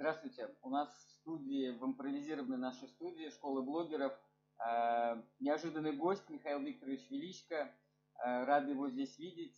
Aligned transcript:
Здравствуйте. 0.00 0.48
У 0.62 0.70
нас 0.70 0.88
в 0.88 1.10
студии, 1.20 1.72
в 1.72 1.84
импровизированной 1.84 2.56
нашей 2.56 2.88
студии 2.88 3.28
школы 3.28 3.60
блогеров 3.60 4.14
э, 4.58 5.22
неожиданный 5.40 5.92
гость 5.92 6.26
Михаил 6.30 6.60
Викторович 6.60 7.10
Величко. 7.10 7.70
Э, 8.24 8.44
рады 8.44 8.70
его 8.70 8.88
здесь 8.88 9.18
видеть. 9.18 9.54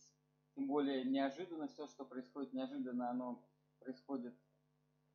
Тем 0.53 0.67
более 0.67 1.05
неожиданно 1.05 1.69
все, 1.69 1.87
что 1.87 2.03
происходит 2.03 2.51
неожиданно, 2.51 3.09
оно 3.09 3.41
происходит 3.79 4.33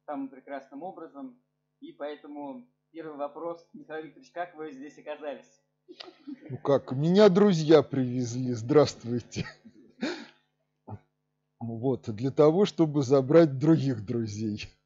самым 0.07 0.31
прекрасным 0.31 0.83
образом. 0.83 1.39
И 1.81 1.93
поэтому 1.93 2.67
первый 2.91 3.19
вопрос, 3.19 3.69
Михаил 3.75 4.07
Викторович, 4.07 4.31
как 4.31 4.55
вы 4.55 4.73
здесь 4.73 4.99
оказались? 4.99 5.61
Ну 6.49 6.57
как, 6.57 6.93
меня 6.93 7.29
друзья 7.29 7.83
привезли, 7.83 8.55
здравствуйте. 8.55 9.45
Вот, 11.61 12.09
для 12.09 12.31
того, 12.31 12.65
чтобы 12.65 13.03
забрать 13.03 13.59
других 13.59 14.07
друзей 14.07 14.78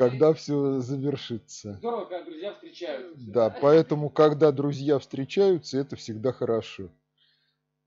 когда 0.00 0.32
все 0.32 0.80
завершится. 0.80 1.74
Здорово, 1.74 2.06
когда 2.06 2.24
друзья 2.24 2.54
встречаются. 2.54 3.30
Да, 3.30 3.50
поэтому, 3.50 4.08
когда 4.08 4.50
друзья 4.50 4.98
встречаются, 4.98 5.76
это 5.76 5.96
всегда 5.96 6.32
хорошо. 6.32 6.88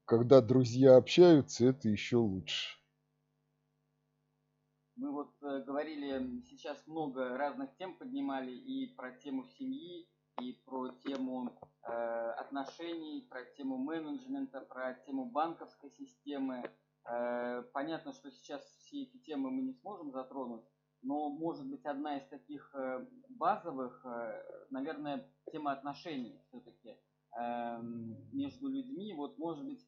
Когда 0.06 0.40
друзья 0.40 0.96
общаются, 0.96 1.66
это 1.66 1.90
еще 1.90 2.18
лучше. 2.18 2.78
Мы 4.96 5.12
вот 5.12 5.32
э, 5.42 5.64
говорили, 5.66 6.44
сейчас 6.52 6.86
много 6.86 7.36
разных 7.36 7.76
тем 7.78 7.96
поднимали 7.96 8.52
и 8.52 8.94
про 8.94 9.12
тему 9.14 9.46
семьи, 9.58 10.08
и 10.40 10.62
про 10.66 10.90
тему 11.04 11.52
э, 11.82 11.92
отношений, 12.38 13.26
про 13.28 13.44
тему 13.58 13.78
менеджмента, 13.78 14.62
про 14.62 14.94
тему 15.08 15.26
банковской 15.26 15.90
системы. 15.90 16.70
Э, 17.06 17.64
понятно, 17.74 18.14
что 18.14 18.30
сейчас 18.30 18.62
все 18.78 19.02
эти 19.02 19.18
темы 19.18 19.50
мы 19.50 19.64
не 19.64 19.74
сможем 19.74 20.12
затронуть, 20.12 20.64
но 21.04 21.30
может 21.30 21.66
быть 21.68 21.86
одна 21.86 22.18
из 22.18 22.28
таких 22.28 22.74
э, 22.74 23.06
базовых, 23.30 24.04
э, 24.06 24.66
наверное, 24.70 25.30
тема 25.52 25.74
отношений 25.74 26.42
все-таки 26.48 26.98
эм, 27.38 28.16
между 28.32 28.70
людьми. 28.70 29.14
Вот 29.14 29.38
может 29.38 29.66
быть, 29.66 29.86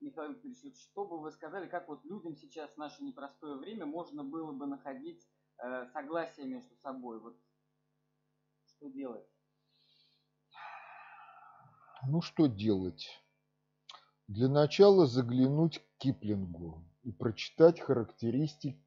Михаил 0.00 0.32
Викторович, 0.32 0.62
вот 0.62 0.76
что 0.76 1.06
бы 1.06 1.20
вы 1.20 1.32
сказали, 1.32 1.68
как 1.68 1.88
вот 1.88 2.04
людям 2.04 2.36
сейчас 2.36 2.70
в 2.72 2.78
наше 2.78 3.02
непростое 3.02 3.56
время 3.56 3.84
можно 3.84 4.22
было 4.22 4.52
бы 4.52 4.66
находить 4.66 5.28
э, 5.58 5.86
согласие 5.92 6.46
между 6.46 6.74
собой? 6.76 7.20
Вот 7.20 7.36
что 8.66 8.88
делать? 8.88 9.26
Ну 12.06 12.20
что 12.20 12.46
делать? 12.46 13.08
Для 14.28 14.48
начала 14.48 15.06
заглянуть 15.06 15.78
к 15.78 15.98
Киплингу 15.98 16.84
и 17.02 17.12
прочитать 17.12 17.80
характеристики, 17.80 18.83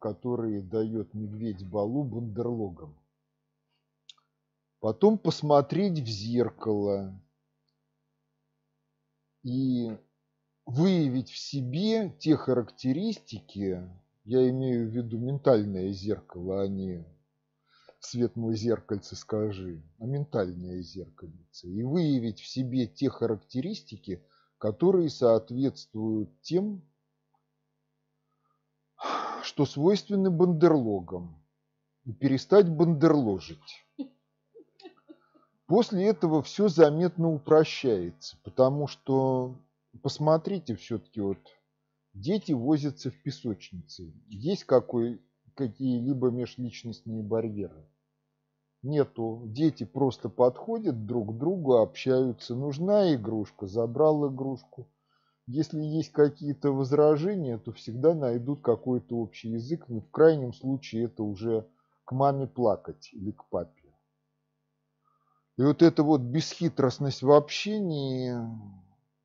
которые 0.00 0.62
дает 0.62 1.14
медведь 1.14 1.66
Балу 1.66 2.04
бандерлогам. 2.04 2.98
Потом 4.80 5.18
посмотреть 5.18 6.00
в 6.00 6.06
зеркало 6.06 7.20
и 9.42 9.96
выявить 10.66 11.30
в 11.30 11.38
себе 11.38 12.10
те 12.18 12.36
характеристики, 12.36 13.88
я 14.24 14.48
имею 14.50 14.88
в 14.88 14.92
виду 14.92 15.18
ментальное 15.18 15.92
зеркало, 15.92 16.62
а 16.62 16.68
не 16.68 17.04
свет 18.00 18.36
мой 18.36 18.56
зеркальце 18.56 19.14
скажи, 19.16 19.82
а 19.98 20.06
ментальное 20.06 20.82
зеркальце, 20.82 21.68
и 21.68 21.82
выявить 21.82 22.40
в 22.40 22.46
себе 22.46 22.86
те 22.86 23.08
характеристики, 23.08 24.24
которые 24.58 25.10
соответствуют 25.10 26.40
тем 26.40 26.82
что 29.52 29.66
свойственны 29.66 30.30
бандерлогам, 30.30 31.38
и 32.06 32.12
перестать 32.14 32.70
бандерложить. 32.70 33.84
После 35.66 36.06
этого 36.06 36.42
все 36.42 36.68
заметно 36.68 37.30
упрощается, 37.30 38.38
потому 38.44 38.86
что, 38.86 39.54
посмотрите, 40.00 40.74
все-таки 40.74 41.20
вот 41.20 41.36
дети 42.14 42.52
возятся 42.52 43.10
в 43.10 43.22
песочнице. 43.22 44.14
Есть 44.28 44.64
какой, 44.64 45.20
какие-либо 45.54 46.30
межличностные 46.30 47.22
барьеры? 47.22 47.86
Нету. 48.80 49.42
Дети 49.44 49.84
просто 49.84 50.30
подходят 50.30 51.04
друг 51.04 51.34
к 51.34 51.38
другу, 51.38 51.76
общаются. 51.76 52.54
Нужна 52.54 53.14
игрушка, 53.14 53.66
забрал 53.66 54.32
игрушку. 54.32 54.88
Если 55.46 55.80
есть 55.80 56.12
какие-то 56.12 56.70
возражения, 56.70 57.58
то 57.58 57.72
всегда 57.72 58.14
найдут 58.14 58.62
какой-то 58.62 59.16
общий 59.16 59.50
язык. 59.50 59.88
Но 59.88 60.00
в 60.00 60.10
крайнем 60.10 60.52
случае 60.52 61.06
это 61.06 61.22
уже 61.22 61.66
к 62.04 62.12
маме 62.12 62.46
плакать 62.46 63.10
или 63.12 63.32
к 63.32 63.44
папе. 63.48 63.82
И 65.58 65.62
вот 65.62 65.82
эта 65.82 66.02
вот 66.02 66.20
бесхитростность 66.20 67.22
в 67.22 67.30
общении, 67.30 68.34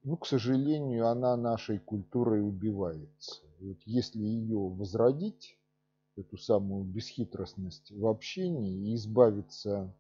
ну, 0.04 0.18
к 0.18 0.26
сожалению, 0.26 1.08
она 1.08 1.38
нашей 1.38 1.80
культурой 1.80 2.42
убивается. 2.42 3.42
И 3.60 3.66
вот 3.70 3.78
если 3.86 4.24
ее 4.24 4.58
возродить, 4.58 5.58
эту 6.18 6.38
самую 6.38 6.84
бесхитростность 6.84 7.92
в 7.92 8.08
общении, 8.08 8.90
и 8.90 8.96
избавиться 8.96 9.94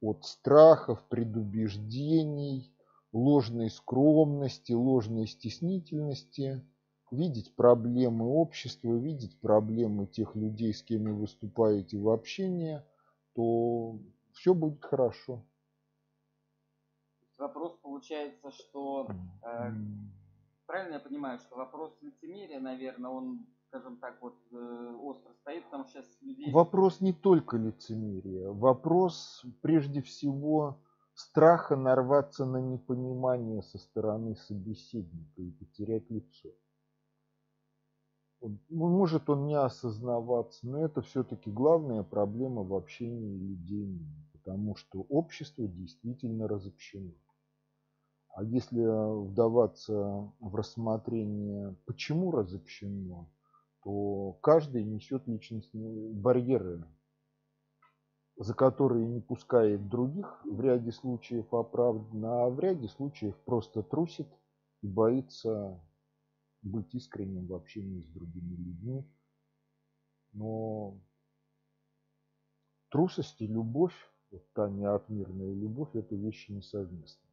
от 0.00 0.24
страхов, 0.24 1.02
предубеждений, 1.08 2.70
ложной 3.16 3.70
скромности, 3.70 4.72
ложной 4.72 5.26
стеснительности, 5.26 6.62
видеть 7.10 7.54
проблемы 7.56 8.26
общества, 8.26 8.94
видеть 8.94 9.40
проблемы 9.40 10.06
тех 10.06 10.36
людей, 10.36 10.74
с 10.74 10.82
кем 10.82 11.04
вы 11.04 11.14
выступаете 11.14 11.98
в 11.98 12.10
общении, 12.10 12.82
то 13.34 13.98
все 14.32 14.54
будет 14.54 14.84
хорошо. 14.84 15.42
Вопрос 17.38 17.76
получается, 17.82 18.50
что 18.50 19.08
э, 19.42 19.72
правильно 20.66 20.94
я 20.94 21.00
понимаю, 21.00 21.38
что 21.38 21.56
вопрос 21.56 21.96
лицемерия, 22.00 22.60
наверное, 22.60 23.10
он, 23.10 23.46
скажем 23.68 23.96
так, 23.98 24.20
вот 24.20 24.36
э, 24.52 24.96
остро 25.00 25.32
стоит, 25.40 25.64
потому 25.64 25.84
что 25.84 26.02
сейчас 26.02 26.22
людей... 26.22 26.52
Вопрос 26.52 27.00
не 27.00 27.12
только 27.12 27.56
лицемерия, 27.56 28.50
вопрос 28.50 29.44
прежде 29.60 30.02
всего 30.02 30.78
страха 31.16 31.76
нарваться 31.76 32.44
на 32.44 32.58
непонимание 32.58 33.62
со 33.62 33.78
стороны 33.78 34.36
собеседника 34.36 35.42
и 35.42 35.50
потерять 35.50 36.10
лицо. 36.10 36.50
Ну, 38.42 38.58
может 38.68 39.30
он 39.30 39.46
не 39.46 39.54
осознаваться, 39.54 40.68
но 40.68 40.84
это 40.84 41.00
все-таки 41.00 41.50
главная 41.50 42.02
проблема 42.02 42.62
в 42.62 42.74
общении 42.74 43.38
людей, 43.38 43.98
потому 44.34 44.76
что 44.76 45.06
общество 45.08 45.66
действительно 45.66 46.46
разобщено. 46.46 47.14
А 48.34 48.44
если 48.44 48.82
вдаваться 49.28 50.30
в 50.38 50.54
рассмотрение, 50.54 51.74
почему 51.86 52.30
разобщено, 52.30 53.26
то 53.82 54.36
каждый 54.42 54.84
несет 54.84 55.26
личностные 55.26 56.12
барьеры 56.12 56.84
за 58.36 58.54
которые 58.54 59.06
не 59.06 59.20
пускает 59.20 59.88
других, 59.88 60.44
в 60.44 60.60
ряде 60.60 60.92
случаев 60.92 61.52
оправданно, 61.54 62.44
а 62.44 62.50
в 62.50 62.60
ряде 62.60 62.88
случаев 62.88 63.34
просто 63.44 63.82
трусит 63.82 64.28
и 64.82 64.88
боится 64.88 65.80
быть 66.62 66.94
искренним 66.94 67.46
в 67.46 67.54
общении 67.54 68.02
с 68.02 68.06
другими 68.08 68.54
людьми. 68.56 69.04
Но 70.32 71.00
трусость 72.90 73.40
и 73.40 73.46
любовь, 73.46 73.96
вот 74.30 74.52
та 74.52 74.68
неотмирная 74.68 75.54
любовь, 75.54 75.94
это 75.94 76.14
вещи 76.14 76.52
несовместные. 76.52 77.32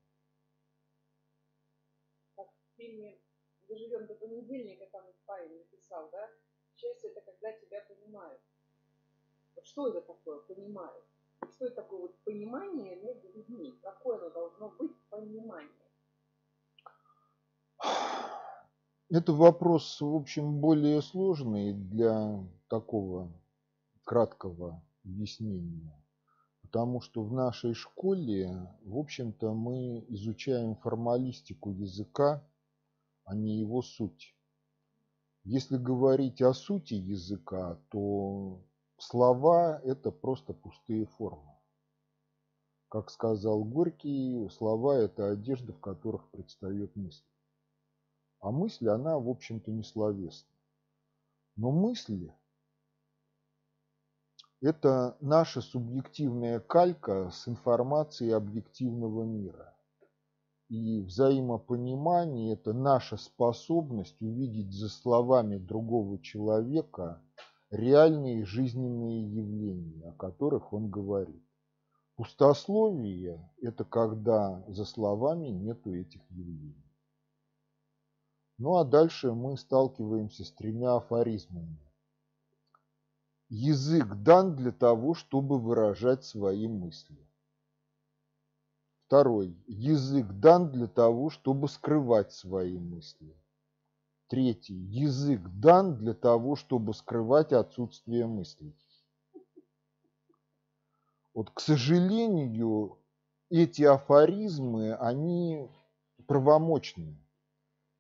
Как 2.35 2.47
в 2.47 2.77
фильме 2.77 3.19
«Доживем 3.67 4.07
до 4.07 4.15
понедельника», 4.15 4.85
там 4.91 5.03
Павел 5.25 5.57
написал, 5.57 6.09
да? 6.11 6.29
Счастье– 6.75 7.09
это 7.11 7.21
когда 7.21 7.51
тебя 7.59 7.81
понимают. 7.89 8.41
Что 9.63 9.87
это 9.87 10.01
такое, 10.01 10.39
понимают? 10.39 11.03
Что 11.51 11.65
это 11.65 11.75
такое 11.75 12.01
вот 12.01 12.15
понимание 12.23 12.95
между 12.97 13.27
людьми? 13.33 13.73
Какое 13.81 14.17
оно 14.17 14.29
должно 14.29 14.69
быть 14.71 14.95
понимание? 15.09 15.69
Это 19.09 19.31
вопрос, 19.33 20.01
в 20.01 20.15
общем, 20.15 20.59
более 20.59 21.01
сложный 21.01 21.73
для 21.73 22.43
такого 22.67 23.31
краткого 24.03 24.83
объяснения. 25.05 25.93
Потому 26.61 27.01
что 27.01 27.23
в 27.23 27.31
нашей 27.31 27.73
школе, 27.73 28.49
в 28.83 28.97
общем-то, 28.97 29.53
мы 29.53 30.05
изучаем 30.09 30.75
формалистику 30.75 31.71
языка, 31.71 32.43
а 33.25 33.35
не 33.35 33.59
его 33.59 33.81
суть. 33.81 34.35
Если 35.43 35.77
говорить 35.77 36.41
о 36.41 36.53
сути 36.53 36.95
языка, 36.95 37.79
то 37.89 38.61
Слова– 39.09 39.81
это 39.83 40.11
просто 40.11 40.53
пустые 40.53 41.05
формы. 41.05 41.51
Как 42.87 43.09
сказал 43.09 43.65
Горький, 43.65 44.47
слова– 44.49 44.95
это 44.97 45.31
одежда, 45.31 45.73
в 45.73 45.79
которых 45.81 46.29
предстает 46.29 46.95
мысль. 46.95 47.25
А 48.39 48.51
мысль, 48.51 48.87
она, 48.87 49.19
в 49.19 49.27
общем-то, 49.27 49.71
не 49.71 49.83
словесна. 49.83 50.49
Но 51.57 51.71
мысли 51.71 52.33
это 54.61 55.17
наша 55.19 55.59
субъективная 55.59 56.61
калька 56.61 57.29
с 57.29 57.49
информацией 57.49 58.31
объективного 58.31 59.23
мира. 59.23 59.75
И 60.69 61.01
взаимопонимание– 61.01 62.53
это 62.55 62.71
наша 62.71 63.17
способность 63.17 64.21
увидеть 64.21 64.71
за 64.71 64.87
словами 64.87 65.57
другого 65.57 66.19
человека 66.19 67.21
реальные 67.73 68.45
жизненные 68.45 69.23
явления, 69.23 70.09
о 70.09 70.11
которых 70.11 70.73
он 70.73 70.91
говорит. 70.91 71.43
Пустословие– 72.15 73.49
это 73.61 73.83
когда 73.83 74.63
за 74.67 74.85
словами 74.85 75.47
нету 75.47 75.95
этих 75.95 76.21
явлений. 76.29 76.85
Ну 78.59 78.77
а 78.77 78.85
дальше 78.85 79.33
мы 79.33 79.57
сталкиваемся 79.57 80.45
с 80.45 80.51
тремя 80.51 80.97
афоризмами. 80.97 81.79
Язык 83.49 84.05
дан 84.17 84.55
для 84.55 84.71
того, 84.71 85.15
чтобы 85.15 85.59
выражать 85.59 86.23
свои 86.23 86.67
мысли. 86.67 87.27
Второй. 89.07 89.57
Язык 89.65 90.27
дан 90.27 90.71
для 90.71 90.87
того, 90.87 91.31
чтобы 91.31 91.67
скрывать 91.67 92.31
свои 92.33 92.77
мысли. 92.77 93.35
Третий. 94.33 94.73
Язык 94.73 95.41
дан 95.47 95.95
для 95.95 96.15
того, 96.15 96.55
чтобы 96.55 96.95
скрывать 96.95 97.53
отсутствие 97.53 98.25
мыслей. 98.25 98.75
Вот, 101.35 101.51
к 101.51 101.59
сожалению, 101.59 102.97
эти 103.51 103.83
афоризмы, 103.83 104.95
они 104.95 105.69
правомочны. 106.25 107.15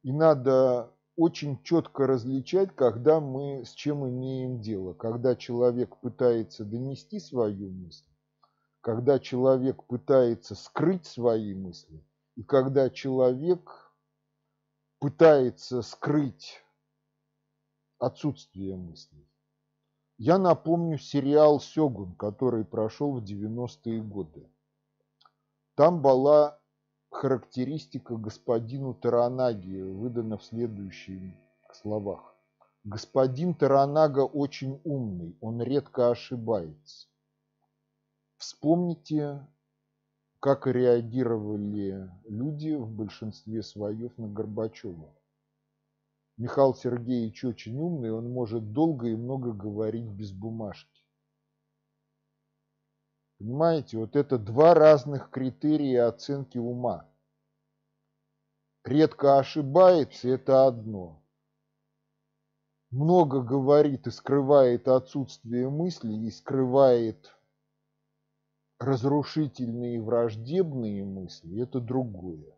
И 0.01 0.11
надо 0.11 0.91
очень 1.15 1.61
четко 1.61 2.07
различать, 2.07 2.75
когда 2.75 3.19
мы 3.19 3.63
с 3.63 3.69
чем 3.73 4.09
имеем 4.09 4.59
дело. 4.59 4.93
Когда 4.93 5.35
человек 5.35 5.97
пытается 5.97 6.65
донести 6.65 7.19
свою 7.19 7.69
мысль, 7.69 8.09
когда 8.81 9.19
человек 9.19 9.83
пытается 9.83 10.55
скрыть 10.55 11.05
свои 11.05 11.53
мысли, 11.53 12.03
и 12.35 12.41
когда 12.41 12.89
человек 12.89 13.82
пытается 15.03 15.81
скрыть 15.81 16.63
отсутствие 17.99 18.77
мыслей. 18.77 19.27
Я 20.17 20.37
напомню 20.37 20.97
сериал 20.97 21.59
«Сёгун», 21.59 22.15
который 22.15 22.63
прошел 22.63 23.19
в 23.19 23.21
90-е 23.21 24.01
годы. 24.01 24.49
Там 25.75 26.01
была 26.01 26.57
характеристика 27.09 28.15
господину 28.15 28.93
Таранаги 28.93 29.81
выдана 29.81 30.37
в 30.37 30.45
следующих 30.45 31.35
словах. 31.73 32.37
Господин 32.85 33.55
Таранага 33.55 34.21
очень 34.21 34.79
умный, 34.85 35.37
он 35.41 35.61
редко 35.61 36.11
ошибается. 36.11 37.09
Вспомните, 38.37 39.45
как 40.43 40.67
реагировали 40.67 42.11
люди 42.25 42.75
в 42.75 42.91
большинстве 42.91 43.63
своем 43.63 44.11
на 44.17 44.27
Горбачева. 44.27 45.15
Михаил 46.35 46.75
Сергеевич 46.75 47.45
очень 47.45 47.77
умный, 47.77 48.11
он 48.11 48.29
может 48.29 48.73
долго 48.73 49.07
и 49.07 49.15
много 49.15 49.53
говорить 49.53 50.09
без 50.09 50.33
бумажки. 50.33 51.01
Понимаете, 53.39 53.97
вот 53.97 54.17
это 54.17 54.37
два 54.37 54.73
разных 54.73 55.29
критерия 55.29 56.07
оценки 56.07 56.57
ума. 56.57 57.09
Редко 58.83 59.39
ошибается– 59.39 60.27
это 60.27 60.67
одно. 60.67 61.23
Много 62.91 63.41
говорит 63.41 64.07
и 64.07 64.11
скрывает 64.11 64.89
отсутствие 64.89 65.69
мысли, 65.69 66.11
и 66.11 66.29
скрывает 66.31 67.33
разрушительные 68.83 69.95
и 69.95 69.99
враждебные 69.99 71.03
мысли– 71.03 71.61
это 71.63 71.79
другое. 71.79 72.57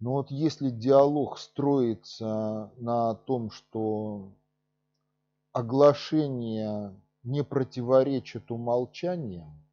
Но 0.00 0.14
вот 0.14 0.30
если 0.30 0.70
диалог 0.70 1.38
строится 1.38 2.72
на 2.76 3.14
том, 3.14 3.50
что 3.50 4.32
оглашение 5.52 6.94
не 7.22 7.44
противоречит 7.44 8.50
умолчаниям, 8.50 9.64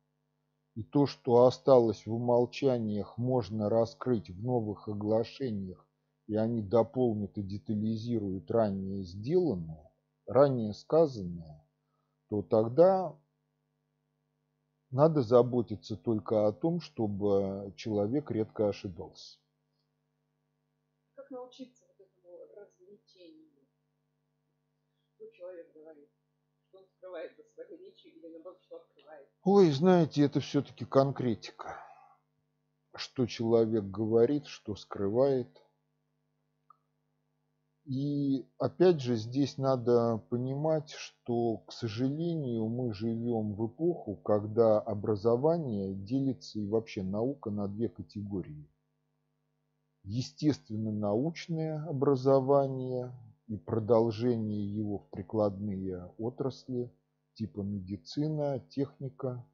и 0.75 0.83
то, 0.83 1.05
что 1.05 1.45
осталось 1.45 2.05
в 2.05 2.13
умолчаниях, 2.13 3.17
можно 3.17 3.69
раскрыть 3.69 4.29
в 4.29 4.41
новых 4.41 4.87
оглашениях, 4.87 5.85
и 6.27 6.35
они 6.35 6.61
дополнят 6.61 7.37
и 7.37 7.43
детализируют 7.43 8.49
ранее 8.49 9.03
сделанное, 9.03 9.91
ранее 10.27 10.73
сказанное, 10.73 11.61
то 12.29 12.41
тогда 12.41 13.13
надо 14.91 15.21
заботиться 15.21 15.95
только 15.95 16.47
о 16.47 16.51
том, 16.51 16.81
чтобы 16.81 17.73
человек 17.77 18.29
редко 18.29 18.69
ошибался. 18.69 19.39
Как 21.15 21.31
научиться 21.31 21.85
вот 21.88 22.07
этому 22.07 22.38
развлечению? 22.55 23.49
Что 25.15 25.31
человек 25.31 25.73
говорит? 25.73 26.09
Что 26.67 26.79
он 26.79 26.88
скрывает 26.88 27.35
за 27.38 27.43
своей 27.53 27.77
речью 27.77 28.11
или 28.13 28.27
наоборот, 28.27 28.61
что 28.63 28.77
открывает? 28.77 29.29
Ой, 29.43 29.71
знаете, 29.71 30.23
это 30.23 30.39
все-таки 30.41 30.85
конкретика. 30.85 31.77
Что 32.94 33.25
человек 33.25 33.85
говорит, 33.85 34.45
что 34.47 34.75
скрывает. 34.75 35.60
И 37.91 38.47
опять 38.57 39.01
же 39.01 39.17
здесь 39.17 39.57
надо 39.57 40.23
понимать, 40.29 40.91
что, 40.91 41.57
к 41.57 41.73
сожалению, 41.73 42.69
мы 42.69 42.93
живем 42.93 43.53
в 43.53 43.67
эпоху, 43.67 44.15
когда 44.15 44.79
образование 44.79 45.93
делится 45.93 46.57
и 46.57 46.65
вообще 46.65 47.03
наука 47.03 47.49
на 47.51 47.67
две 47.67 47.89
категории. 47.89 48.65
Естественно-научное 50.05 51.83
образование 51.85 53.11
и 53.47 53.57
продолжение 53.57 54.73
его 54.73 54.99
в 54.99 55.09
прикладные 55.09 56.13
отрасли, 56.17 56.89
типа 57.33 57.59
медицина, 57.59 58.63
техника, 58.69 59.45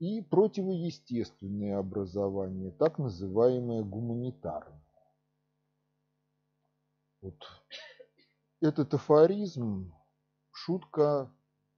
и 0.00 0.20
противоестественное 0.20 1.78
образование, 1.78 2.72
так 2.72 2.98
называемое 2.98 3.84
гуманитарное. 3.84 4.75
Вот 7.22 7.36
этот 8.60 8.94
афоризм, 8.94 9.92
шутка 10.52 11.30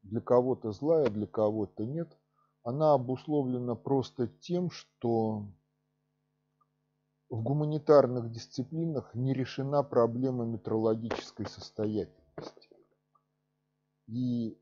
для 0.03 0.21
кого-то 0.21 0.73
злая, 0.73 1.09
для 1.11 1.27
кого-то 1.27 1.85
нет, 1.85 2.17
она 2.63 2.95
обусловлена 2.95 3.75
просто 3.75 4.27
тем, 4.27 4.71
что 4.71 5.47
в 7.31 7.43
гуманитарных 7.43 8.31
дисциплинах 8.31 9.15
не 9.15 9.35
решена 9.35 9.83
проблема 9.83 10.45
метрологической 10.45 11.47
состоятельности. 11.47 12.69
И 14.07 14.59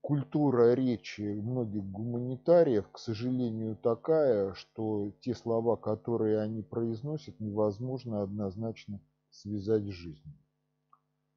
культура 0.00 0.74
речи 0.74 1.22
многих 1.22 1.84
гуманитариев, 1.84 2.88
к 2.90 2.98
сожалению, 2.98 3.76
такая, 3.76 4.54
что 4.54 5.12
те 5.20 5.34
слова, 5.34 5.76
которые 5.76 6.40
они 6.40 6.62
произносят, 6.62 7.38
невозможно 7.38 8.22
однозначно 8.22 9.00
связать 9.32 9.84
с 9.84 9.90
жизнью. 9.90 10.38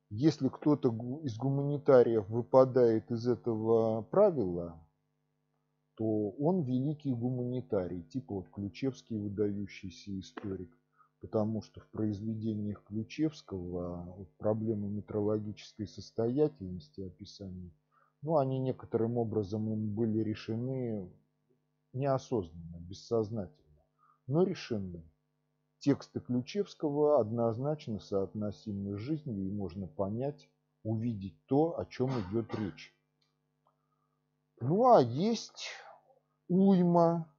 Если 0.09 0.49
кто-то 0.49 0.89
из 1.23 1.35
гуманитариев 1.37 2.29
выпадает 2.29 3.09
из 3.11 3.27
этого 3.27 4.03
правила, 4.03 4.79
то 5.95 6.29
он 6.31 6.63
великий 6.63 7.13
гуманитарий, 7.13 8.03
типа 8.03 8.35
вот 8.35 8.49
Ключевский 8.49 9.17
выдающийся 9.17 10.17
историк, 10.19 10.77
потому 11.21 11.61
что 11.61 11.79
в 11.79 11.87
произведениях 11.89 12.83
Ключевского 12.83 14.03
вот 14.17 14.29
проблемы 14.37 14.89
метрологической 14.89 15.87
состоятельности 15.87 17.01
описания, 17.01 17.71
ну, 18.21 18.37
они 18.37 18.59
некоторым 18.59 19.17
образом 19.17 19.71
им 19.71 19.95
были 19.95 20.19
решены 20.19 21.09
неосознанно, 21.93 22.77
бессознательно, 22.79 23.83
но 24.27 24.43
решены. 24.43 25.03
Тексты 25.79 26.19
Ключевского 26.19 27.19
однозначно 27.19 27.99
соотносимы 27.99 28.97
с 28.97 28.99
жизнью 28.99 29.47
и 29.47 29.51
можно 29.51 29.87
понять, 29.87 30.49
увидеть 30.83 31.37
то, 31.45 31.77
о 31.77 31.85
чем 31.85 32.09
идет 32.21 32.53
речь. 32.55 32.95
Ну 34.59 34.89
а 34.89 35.01
есть 35.01 35.69
уйма 36.47 37.31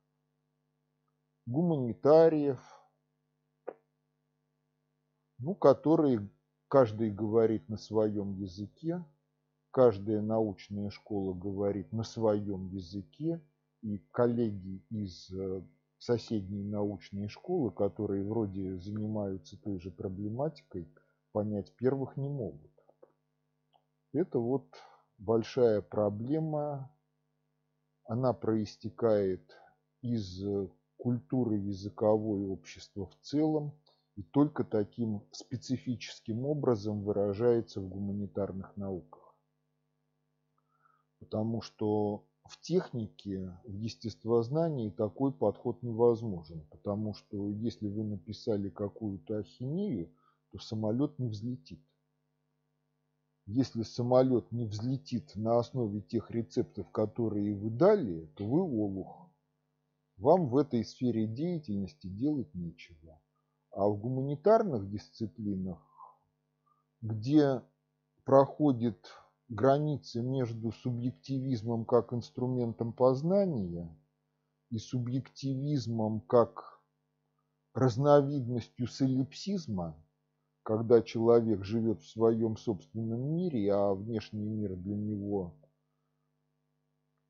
гуманитариев, 1.46 2.60
ну, 5.38 5.54
которые 5.54 6.28
каждый 6.68 7.10
говорит 7.10 7.68
на 7.68 7.76
своем 7.76 8.34
языке, 8.34 9.04
каждая 9.70 10.20
научная 10.20 10.90
школа 10.90 11.34
говорит 11.34 11.92
на 11.92 12.02
своем 12.02 12.68
языке, 12.68 13.40
и 13.82 13.98
коллеги 14.10 14.82
из 14.90 15.30
соседней 16.06 16.62
научной 16.62 17.28
школы, 17.28 17.72
которые 17.72 18.22
вроде 18.22 18.78
занимаются 18.78 19.60
той 19.60 19.80
же 19.80 19.90
проблематикой, 19.90 20.88
понять 21.32 21.74
первых 21.74 22.16
не 22.16 22.28
могут. 22.28 22.70
Это 24.12 24.38
вот 24.38 24.68
большая 25.18 25.82
проблема. 25.82 26.90
Она 28.04 28.32
проистекает 28.32 29.52
из 30.00 30.44
культуры 30.96 31.56
языковой 31.56 32.46
общества 32.46 33.06
в 33.06 33.16
целом 33.20 33.76
и 34.14 34.22
только 34.22 34.62
таким 34.62 35.26
специфическим 35.32 36.46
образом 36.46 37.02
выражается 37.02 37.80
в 37.80 37.88
гуманитарных 37.88 38.76
науках. 38.76 39.34
Потому 41.18 41.62
что 41.62 42.24
в 42.48 42.60
технике, 42.60 43.58
в 43.64 43.72
естествознании 43.72 44.90
такой 44.90 45.32
подход 45.32 45.82
невозможен. 45.82 46.66
Потому 46.70 47.14
что 47.14 47.50
если 47.50 47.88
вы 47.88 48.04
написали 48.04 48.68
какую-то 48.68 49.38
ахинею, 49.38 50.10
то 50.50 50.58
самолет 50.58 51.18
не 51.18 51.28
взлетит. 51.28 51.80
Если 53.46 53.82
самолет 53.82 54.50
не 54.50 54.64
взлетит 54.64 55.36
на 55.36 55.58
основе 55.58 56.00
тех 56.00 56.30
рецептов, 56.30 56.90
которые 56.90 57.54
вы 57.54 57.70
дали, 57.70 58.26
то 58.34 58.44
вы 58.44 58.60
олух. 58.60 59.30
Вам 60.16 60.48
в 60.48 60.56
этой 60.56 60.84
сфере 60.84 61.26
деятельности 61.26 62.08
делать 62.08 62.52
нечего. 62.54 63.20
А 63.70 63.86
в 63.88 63.98
гуманитарных 63.98 64.90
дисциплинах, 64.90 65.78
где 67.02 67.62
проходит 68.24 69.12
границы 69.48 70.22
между 70.22 70.72
субъективизмом 70.72 71.84
как 71.84 72.12
инструментом 72.12 72.92
познания 72.92 73.96
и 74.70 74.78
субъективизмом 74.78 76.20
как 76.20 76.80
разновидностью 77.74 78.88
солипсизма, 78.88 80.02
когда 80.62 81.02
человек 81.02 81.62
живет 81.64 82.00
в 82.00 82.08
своем 82.08 82.56
собственном 82.56 83.36
мире, 83.36 83.72
а 83.72 83.94
внешний 83.94 84.46
мир 84.46 84.74
для 84.74 84.96
него 84.96 85.54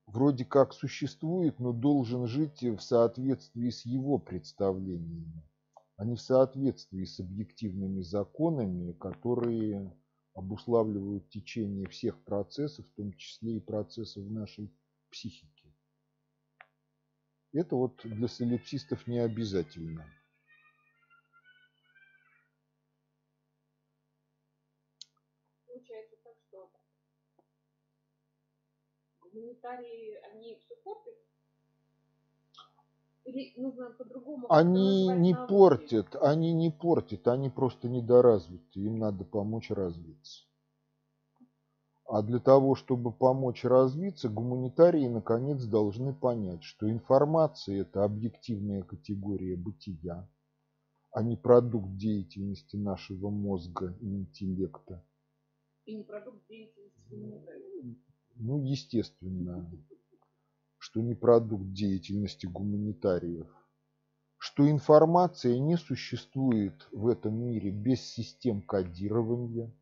вроде 0.06 0.44
как 0.44 0.72
существует, 0.72 1.58
но 1.58 1.72
должен 1.72 2.26
жить 2.26 2.62
в 2.62 2.78
соответствии 2.78 3.70
с 3.70 3.84
его 3.84 4.18
представлениями, 4.18 5.42
а 5.96 6.04
не 6.04 6.14
в 6.14 6.20
соответствии 6.20 7.04
с 7.04 7.20
объективными 7.20 8.00
законами, 8.00 8.92
которые 8.92 9.92
обуславливают 10.36 11.28
течение 11.30 11.88
всех 11.88 12.22
процессов, 12.22 12.86
в 12.86 12.92
том 12.96 13.12
числе 13.16 13.56
и 13.56 13.60
процессов 13.60 14.22
нашей 14.30 14.70
психики. 15.10 15.72
Это 17.52 17.74
вот 17.74 18.00
для 18.04 18.28
солипсистов 18.28 19.06
не 19.06 19.18
обязательно. 19.18 20.06
гуманитарии, 29.36 30.14
они 30.32 30.58
все 30.58 30.76
портят? 30.76 31.25
Нужно 33.56 33.90
по-другому? 33.90 34.46
Они 34.48 35.08
не 35.08 35.34
портят, 35.34 36.16
они 36.20 36.52
не 36.52 36.70
портят, 36.70 37.26
они 37.28 37.50
просто 37.50 37.88
недоразвиты, 37.88 38.80
им 38.80 38.98
надо 38.98 39.24
помочь 39.24 39.70
развиться. 39.70 40.44
А 42.08 42.22
для 42.22 42.38
того, 42.38 42.76
чтобы 42.76 43.10
помочь 43.10 43.64
развиться, 43.64 44.28
гуманитарии 44.28 45.08
наконец 45.08 45.64
должны 45.64 46.14
понять, 46.14 46.62
что 46.62 46.88
информация– 46.88 47.80
это 47.82 48.04
объективная 48.04 48.82
категория 48.82 49.56
бытия, 49.56 50.28
а 51.10 51.22
не 51.22 51.36
продукт 51.36 51.96
деятельности 51.96 52.76
нашего 52.76 53.30
мозга 53.30 53.96
и 54.00 54.06
интеллекта. 54.06 55.04
И 55.84 55.96
не 55.96 56.04
продукт 56.04 56.46
деятельности 56.48 57.00
гуманитариев. 57.10 57.96
Ну, 58.36 58.62
естественно, 58.62 59.68
что 60.86 61.00
не 61.00 61.14
продукт 61.14 61.72
деятельности 61.72 62.46
гуманитариев, 62.46 63.48
что 64.38 64.70
информация 64.70 65.58
не 65.58 65.76
существует 65.76 66.86
в 66.92 67.08
этом 67.08 67.34
мире 67.34 67.72
без 67.72 68.02
систем 68.02 68.62
кодирования. 68.62 69.74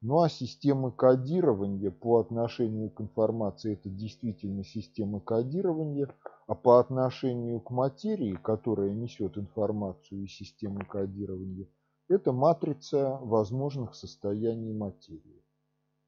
Ну 0.00 0.20
а 0.20 0.28
системы 0.28 0.90
кодирования 0.90 1.92
по 1.92 2.18
отношению 2.18 2.90
к 2.90 3.02
информации 3.02 3.74
это 3.74 3.88
действительно 3.88 4.64
системы 4.64 5.20
кодирования, 5.20 6.12
а 6.48 6.56
по 6.56 6.80
отношению 6.80 7.60
к 7.60 7.70
материи, 7.70 8.36
которая 8.42 8.90
несет 8.90 9.38
информацию 9.38 10.24
и 10.24 10.26
системы 10.26 10.84
кодирования, 10.84 11.68
это 12.08 12.32
матрица 12.32 13.20
возможных 13.22 13.94
состояний 13.94 14.72
материи. 14.72 15.44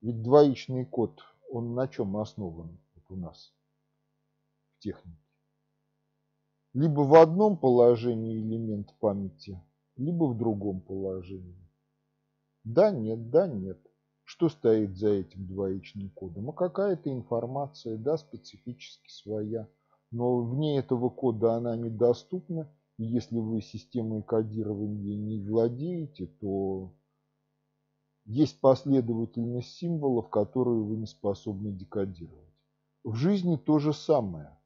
Ведь 0.00 0.25
двоичный 0.25 0.85
код, 0.85 1.23
он 1.52 1.76
на 1.76 1.87
чем 1.87 2.16
основан 2.16 2.81
вот 2.97 3.05
у 3.11 3.16
нас 3.16 3.55
технике? 4.78 5.18
Либо 6.73 7.00
в 7.00 7.14
одном 7.14 7.56
положении 7.56 8.40
элемент 8.40 8.92
памяти, 8.99 9.61
либо 9.97 10.25
в 10.25 10.37
другом 10.37 10.80
положении. 10.80 11.66
Да, 12.64 12.90
нет, 12.90 13.30
да, 13.30 13.47
нет. 13.47 13.78
Что 14.25 14.49
стоит 14.49 14.97
за 14.97 15.11
этим 15.11 15.47
двоичным 15.47 16.11
кодом? 16.11 16.50
А 16.50 16.52
какая-то 16.52 17.12
информация, 17.12 17.97
да, 17.97 18.16
специфически 18.16 19.09
своя. 19.09 19.68
Но 20.11 20.42
вне 20.42 20.78
этого 20.78 21.09
кода 21.09 21.54
она 21.54 21.76
недоступна. 21.76 22.68
И 22.99 23.04
если 23.04 23.38
вы 23.38 23.62
системой 23.62 24.23
кодирования 24.23 25.16
не 25.16 25.38
владеете, 25.38 26.26
то 26.26 26.92
есть 28.25 28.61
последовательность 28.61 29.76
символов, 29.76 30.28
которую 30.28 30.87
вы 30.87 30.97
не 30.97 31.06
способны 31.06 31.71
декодировать. 31.71 32.52
В 33.04 33.14
жизни 33.14 33.56
то 33.56 33.78
же 33.78 33.92
самое. 33.92 34.59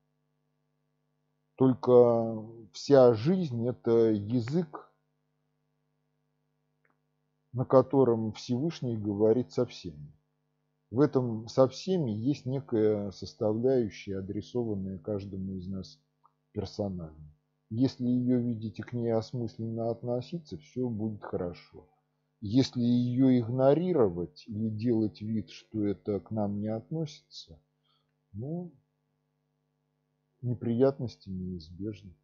Только 1.61 2.43
вся 2.73 3.13
жизнь– 3.13 3.69
это 3.69 3.91
язык, 4.13 4.91
на 7.53 7.67
котором 7.67 8.33
Всевышний 8.33 8.97
говорит 8.97 9.53
со 9.53 9.67
всеми. 9.67 10.11
В 10.91 11.01
этом 11.01 11.49
со 11.49 11.69
всеми 11.69 12.13
есть 12.13 12.47
некая 12.47 13.11
составляющая, 13.11 14.21
адресованная 14.21 14.97
каждому 15.01 15.57
из 15.57 15.69
нас 15.69 16.01
персонально. 16.53 17.31
Если 17.69 18.07
ее 18.07 18.41
видите 18.41 18.83
к 18.83 18.95
ней 18.95 19.11
осмысленно 19.11 19.91
относиться, 19.91 20.57
все 20.57 20.89
будет 20.89 21.23
хорошо. 21.23 21.87
Если 22.41 22.81
ее 22.81 23.39
игнорировать 23.39 24.45
или 24.47 24.71
делать 24.71 25.21
вид, 25.21 25.51
что 25.51 25.85
это 25.85 26.21
к 26.21 26.31
нам 26.31 26.59
не 26.59 26.69
относится, 26.69 27.61
ну, 28.33 28.73
неприятности 30.43 31.29
неизбежны. 31.29 32.15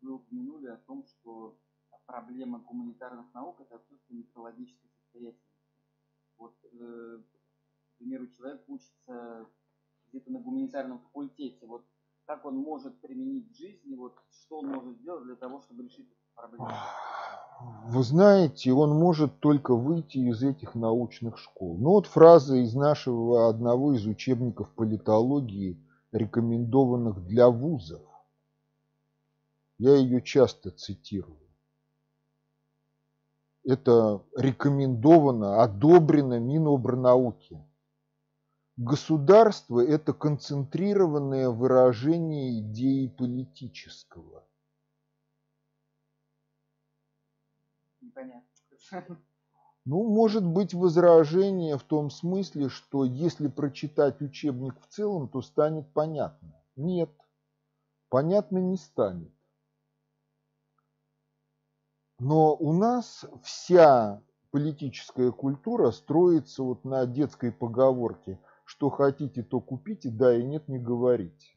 Вы 0.00 0.12
упомянули 0.12 0.66
о 0.66 0.76
том, 0.76 1.04
что 1.06 1.58
проблема 2.06 2.58
гуманитарных 2.58 3.32
наук– 3.32 3.60
это 3.62 3.76
отсутствие 3.76 4.20
методологической 4.20 4.90
состоятельности. 4.90 5.64
Вот, 6.36 6.54
э, 6.64 7.22
к 7.94 7.98
примеру, 7.98 8.26
человек 8.28 8.68
учится 8.68 9.48
где-то 10.08 10.30
на 10.30 10.40
гуманитарном 10.40 11.00
факультете. 11.00 11.66
Вот 11.66 11.86
как 12.26 12.44
он 12.44 12.56
может 12.56 13.00
применить 13.00 13.50
в 13.50 13.56
жизни, 13.56 13.94
вот 13.94 14.18
что 14.30 14.58
он 14.58 14.68
может 14.68 14.98
сделать 14.98 15.24
для 15.24 15.36
того, 15.36 15.60
чтобы 15.62 15.84
решить 15.84 16.08
вы 17.60 18.02
знаете, 18.02 18.72
он 18.72 18.90
может 18.90 19.40
только 19.40 19.74
выйти 19.74 20.18
из 20.18 20.42
этих 20.42 20.74
научных 20.74 21.38
школ. 21.38 21.76
Ну 21.78 21.90
вот 21.90 22.06
фраза 22.06 22.56
из 22.56 22.74
нашего 22.74 23.48
одного 23.48 23.92
из 23.94 24.06
учебников 24.06 24.70
политологии, 24.70 25.78
рекомендованных 26.12 27.26
для 27.26 27.48
вузов. 27.48 28.02
Я 29.78 29.96
ее 29.96 30.22
часто 30.22 30.70
цитирую. 30.70 31.38
Это 33.64 34.22
рекомендовано, 34.36 35.62
одобрено 35.62 36.38
Минобрнауки. 36.38 37.58
Государство– 38.76 39.80
это 39.86 40.12
концентрированное 40.12 41.48
выражение 41.48 42.60
идеи 42.60 43.06
политического– 43.06 44.44
непонятно. 48.14 49.18
Ну, 49.84 50.08
может 50.08 50.46
быть 50.46 50.72
возражение 50.72 51.76
в 51.76 51.82
том 51.82 52.10
смысле, 52.10 52.68
что 52.70 53.04
если 53.04 53.48
прочитать 53.48 54.22
учебник 54.22 54.80
в 54.80 54.86
целом, 54.86 55.28
то 55.28 55.42
станет 55.42 55.92
понятно. 55.92 56.54
Нет, 56.76 57.10
понятно 58.08 58.58
не 58.58 58.76
станет. 58.76 59.30
Но 62.18 62.54
у 62.56 62.72
нас 62.72 63.26
вся 63.42 64.22
политическая 64.50 65.30
культура 65.32 65.90
строится 65.90 66.62
вот 66.62 66.84
на 66.84 67.04
детской 67.04 67.52
поговорке 67.52 68.38
«что 68.64 68.88
хотите, 68.88 69.42
то 69.42 69.60
купите, 69.60 70.08
да 70.08 70.34
и 70.34 70.42
нет, 70.42 70.68
не 70.68 70.78
говорите» 70.78 71.53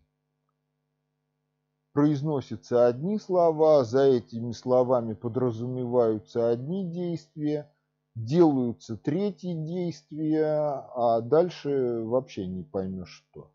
произносятся 1.97 2.85
одни 2.85 3.17
слова, 3.17 3.83
за 3.83 4.03
этими 4.03 4.51
словами 4.51 5.15
подразумеваются 5.15 6.47
одни 6.47 6.87
действия, 6.87 7.73
делаются 8.13 8.97
третьи 8.97 9.53
действия, 9.65 10.85
а 10.93 11.21
дальше 11.21 12.03
вообще 12.03 12.45
не 12.45 12.61
поймешь 12.61 13.25
что. 13.31 13.51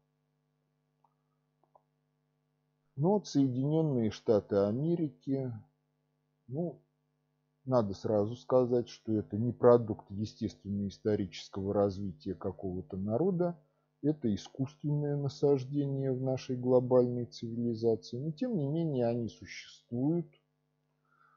Ну 2.97 3.11
вот 3.11 3.29
Соединенные 3.29 4.11
Штаты 4.11 4.57
Америки, 4.57 5.53
ну, 6.49 6.83
надо 7.65 7.95
сразу 7.95 8.35
сказать, 8.35 8.89
что 8.89 9.13
это 9.13 9.39
не 9.39 9.53
продукт 9.53 10.11
естественно-исторического 10.11 11.73
развития 11.73 12.35
какого-то 12.35 12.97
народа, 12.97 13.57
это 14.03 14.35
искусственное 14.35 15.17
насаждение 15.17 16.13
в 16.13 16.21
нашей 16.21 16.57
глобальной 16.57 17.27
цивилизации. 17.27 18.19
Но 18.19 18.33
тем 18.33 18.57
не 18.57 18.67
менее 18.67 19.07
они 19.07 19.29
существуют. 19.29 20.27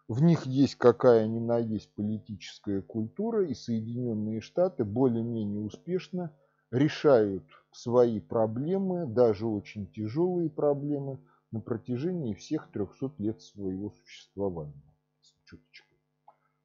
В 0.08 0.22
них 0.22 0.46
есть 0.46 0.76
какая 0.76 1.28
ни 1.28 1.40
на 1.40 1.58
есть 1.58 1.94
политическая 1.96 2.82
культура, 2.82 3.48
и 3.48 3.54
Соединенные 3.54 4.42
Штаты 4.42 4.84
более-менее 4.84 5.64
успешно 5.64 6.36
решают 6.72 7.44
свои 7.72 8.20
проблемы, 8.20 9.08
даже 9.08 9.48
очень 9.48 9.88
тяжелые 9.88 10.50
проблемы, 10.50 11.20
на 11.52 11.62
протяжении 11.62 12.34
всех 12.34 12.70
300 12.72 13.14
лет 13.20 13.42
своего 13.42 13.92
существования. 13.92 14.84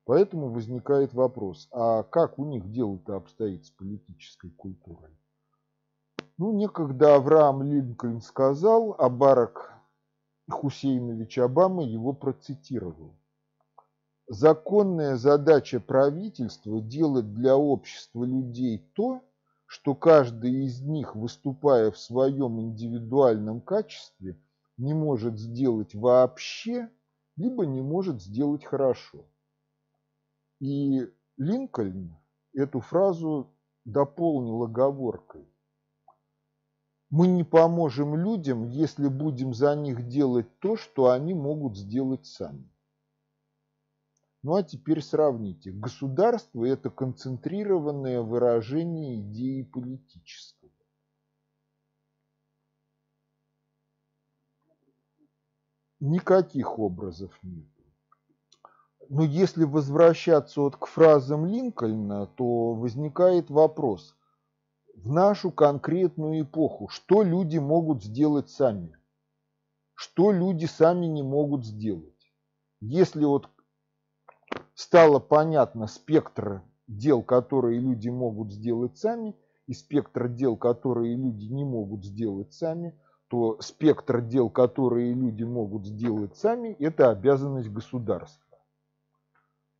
Поэтому 0.05 0.49
возникает 0.49 1.15
вопрос, 1.15 1.69
а 1.71 2.03
как 2.03 2.39
у 2.39 2.45
них 2.45 2.71
дело-то 2.73 3.15
обстоит 3.17 3.65
с 3.67 3.71
политической 3.71 4.51
культурой? 4.51 5.20
Ну, 6.41 6.53
некогда 6.53 7.17
Авраам 7.17 7.63
Линкольн 7.63 8.23
сказал, 8.23 8.95
а 8.99 9.11
Барак 9.11 9.79
Хусейнович 10.49 11.37
Обама 11.37 11.83
его 11.83 12.15
процитировал. 12.15 13.15
Законная 14.27 15.17
задача 15.17 15.81
правительства– 15.81 16.81
делать 16.81 17.35
для 17.35 17.59
общества 17.59 18.25
людей 18.25 18.91
то, 18.95 19.21
что 19.67 19.95
каждый 19.95 20.65
из 20.65 20.81
них, 20.81 21.15
выступая 21.15 21.91
в 21.91 21.99
своем 21.99 22.59
индивидуальном 22.59 23.61
качестве, 23.61 24.41
не 24.79 24.95
может 24.95 25.39
сделать 25.39 25.95
вообще, 25.95 26.89
либо 27.37 27.67
не 27.67 27.83
может 27.83 28.23
сделать 28.23 28.65
хорошо. 28.65 29.27
И 30.59 31.07
Линкольн 31.37 32.17
эту 32.55 32.81
фразу 32.81 33.51
дополнил 33.85 34.63
оговоркой. 34.63 35.47
Мы 37.11 37.27
не 37.27 37.43
поможем 37.43 38.15
людям, 38.15 38.69
если 38.69 39.09
будем 39.09 39.53
за 39.53 39.75
них 39.75 40.07
делать 40.07 40.47
то, 40.61 40.77
что 40.77 41.11
они 41.11 41.35
могут 41.35 41.77
сделать 41.77 42.25
сами. 42.25 42.71
Ну 44.43 44.55
а 44.55 44.63
теперь 44.63 45.03
сравните. 45.03 45.73
Государство– 45.73 46.65
это 46.67 46.89
концентрированное 46.89 48.23
выражение 48.23 49.21
идеи 49.21 49.63
политического. 49.63 50.71
Никаких 55.99 56.79
образов 56.79 57.37
нет. 57.43 57.69
Но 59.09 59.25
если 59.25 59.65
возвращаться 59.65 60.61
вот 60.61 60.77
к 60.77 60.87
фразам 60.87 61.45
Линкольна, 61.45 62.29
то 62.29 62.73
возникает 62.75 63.51
вопрос– 63.51 64.15
в 65.03 65.11
нашу 65.11 65.51
конкретную 65.51 66.43
эпоху, 66.43 66.89
что 66.89 67.23
люди 67.23 67.59
могут 67.59 68.05
сделать 68.05 68.51
сами, 68.51 68.97
что 69.95 70.31
люди 70.31 70.67
сами 70.67 71.07
не 71.07 71.23
могут 71.23 71.65
сделать. 71.65 72.33
Если 72.81 73.25
вот 73.25 73.49
стало 74.75 75.19
понятно 75.19 75.87
спектр 75.87 76.63
дел, 76.87 77.23
которые 77.23 77.81
люди 77.81 78.09
могут 78.09 78.53
сделать 78.53 78.99
сами, 78.99 79.35
и 79.67 79.73
спектр 79.73 80.29
дел, 80.29 80.57
которые 80.57 81.15
люди 81.15 81.47
не 81.47 81.65
могут 81.65 82.05
сделать 82.05 82.53
сами, 82.53 82.99
то 83.29 83.61
спектр 83.61 84.21
дел, 84.21 84.51
которые 84.51 85.15
люди 85.15 85.45
могут 85.45 85.87
сделать 85.87 86.37
сами, 86.37 86.75
это 86.81 87.11
обязанность 87.11 87.71
государства. 87.71 88.59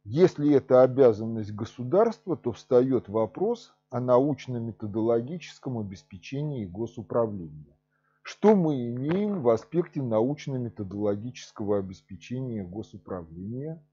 Если 0.05 0.55
это 0.55 0.83
обязанность 0.83 1.53
государства, 1.53 2.37
то 2.37 2.53
встает 2.53 3.09
вопрос 3.09 3.75
о 3.91 4.01
научно-методологическом 4.01 5.79
обеспечении 5.79 6.65
госуправления. 6.65 7.77
Что 8.23 8.55
мы 8.55 8.89
имеем 8.89 9.43
в 9.43 9.49
аспекте 9.49 10.01
научно-методологического 10.01 11.79
обеспечения 11.79 12.63
госуправления? 12.63 13.85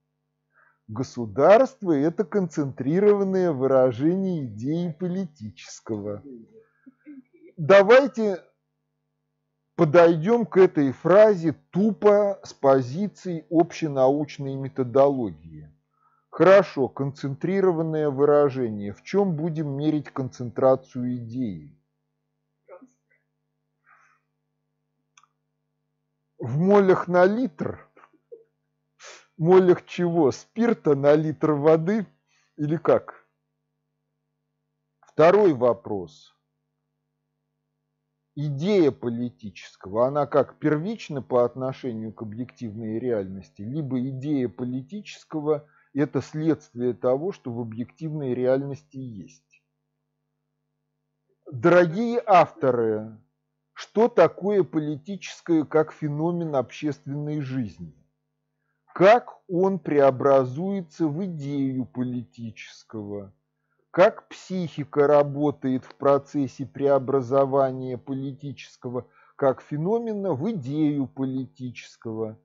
Государство– 0.87 1.91
это 1.93 2.23
концентрированное 2.23 3.51
выражение 3.51 4.45
идеи 4.45 4.95
политического. 4.97 6.23
Давайте 7.57 8.43
подойдем 9.75 10.45
к 10.45 10.57
этой 10.57 10.91
фразе 10.91 11.55
тупо 11.71 12.39
с 12.43 12.53
позиции 12.53 13.45
общенаучной 13.49 14.55
методологии. 14.55 15.71
Хорошо, 16.37 16.87
концентрированное 16.87 18.11
выражение. 18.11 18.93
В 18.93 19.01
чем 19.01 19.35
будем 19.35 19.75
мерить 19.75 20.11
концентрацию 20.11 21.15
идеи? 21.15 21.75
В 26.37 26.59
молях 26.59 27.07
на 27.07 27.25
литр? 27.25 27.89
Молях 29.35 29.87
чего? 29.87 30.31
Спирта 30.31 30.93
на 30.93 31.15
литр 31.15 31.53
воды? 31.53 32.05
Или 32.55 32.77
как? 32.77 33.27
Второй 34.99 35.53
вопрос. 35.53 36.35
Идея 38.35 38.91
политического, 38.91 40.05
она 40.05 40.27
как 40.27 40.59
первична 40.59 41.23
по 41.23 41.43
отношению 41.43 42.13
к 42.13 42.21
объективной 42.21 42.99
реальности, 42.99 43.63
либо 43.63 43.99
идея 43.99 44.47
политического– 44.49 45.67
это 45.97 46.21
следствие 46.21 46.93
того, 46.93 47.31
что 47.31 47.51
в 47.51 47.59
объективной 47.59 48.33
реальности 48.33 48.97
есть. 48.97 49.63
Дорогие 51.51 52.21
авторы, 52.25 53.17
что 53.73 54.07
такое 54.07 54.63
политическое 54.63 55.65
как 55.65 55.91
феномен 55.91 56.55
общественной 56.55 57.41
жизни? 57.41 57.95
Как 58.93 59.39
он 59.47 59.79
преобразуется 59.79 61.07
в 61.07 61.23
идею 61.25 61.85
политического? 61.85 63.33
Как 63.91 64.27
психика 64.27 65.07
работает 65.07 65.85
в 65.85 65.95
процессе 65.95 66.65
преобразования 66.65 67.97
политического 67.97 69.07
как 69.35 69.61
феномена 69.61 70.33
в 70.33 70.51
идею 70.51 71.07
политического? 71.07 72.37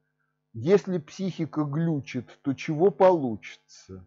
Если 0.55 0.99
психика 0.99 1.65
глючит, 1.65 2.39
то 2.43 2.53
чего 2.53 2.91
получится? 2.91 4.07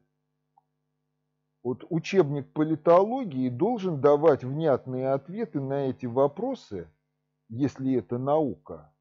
Вот 1.63 1.83
учебник 1.89 2.53
политологии 2.53 3.49
должен 3.49 3.99
давать 3.99 4.43
внятные 4.43 5.09
ответы 5.09 5.59
на 5.59 5.87
эти 5.87 6.05
вопросы, 6.05 6.87
если 7.49 7.95
это 7.95 8.19
наука. 8.19 8.93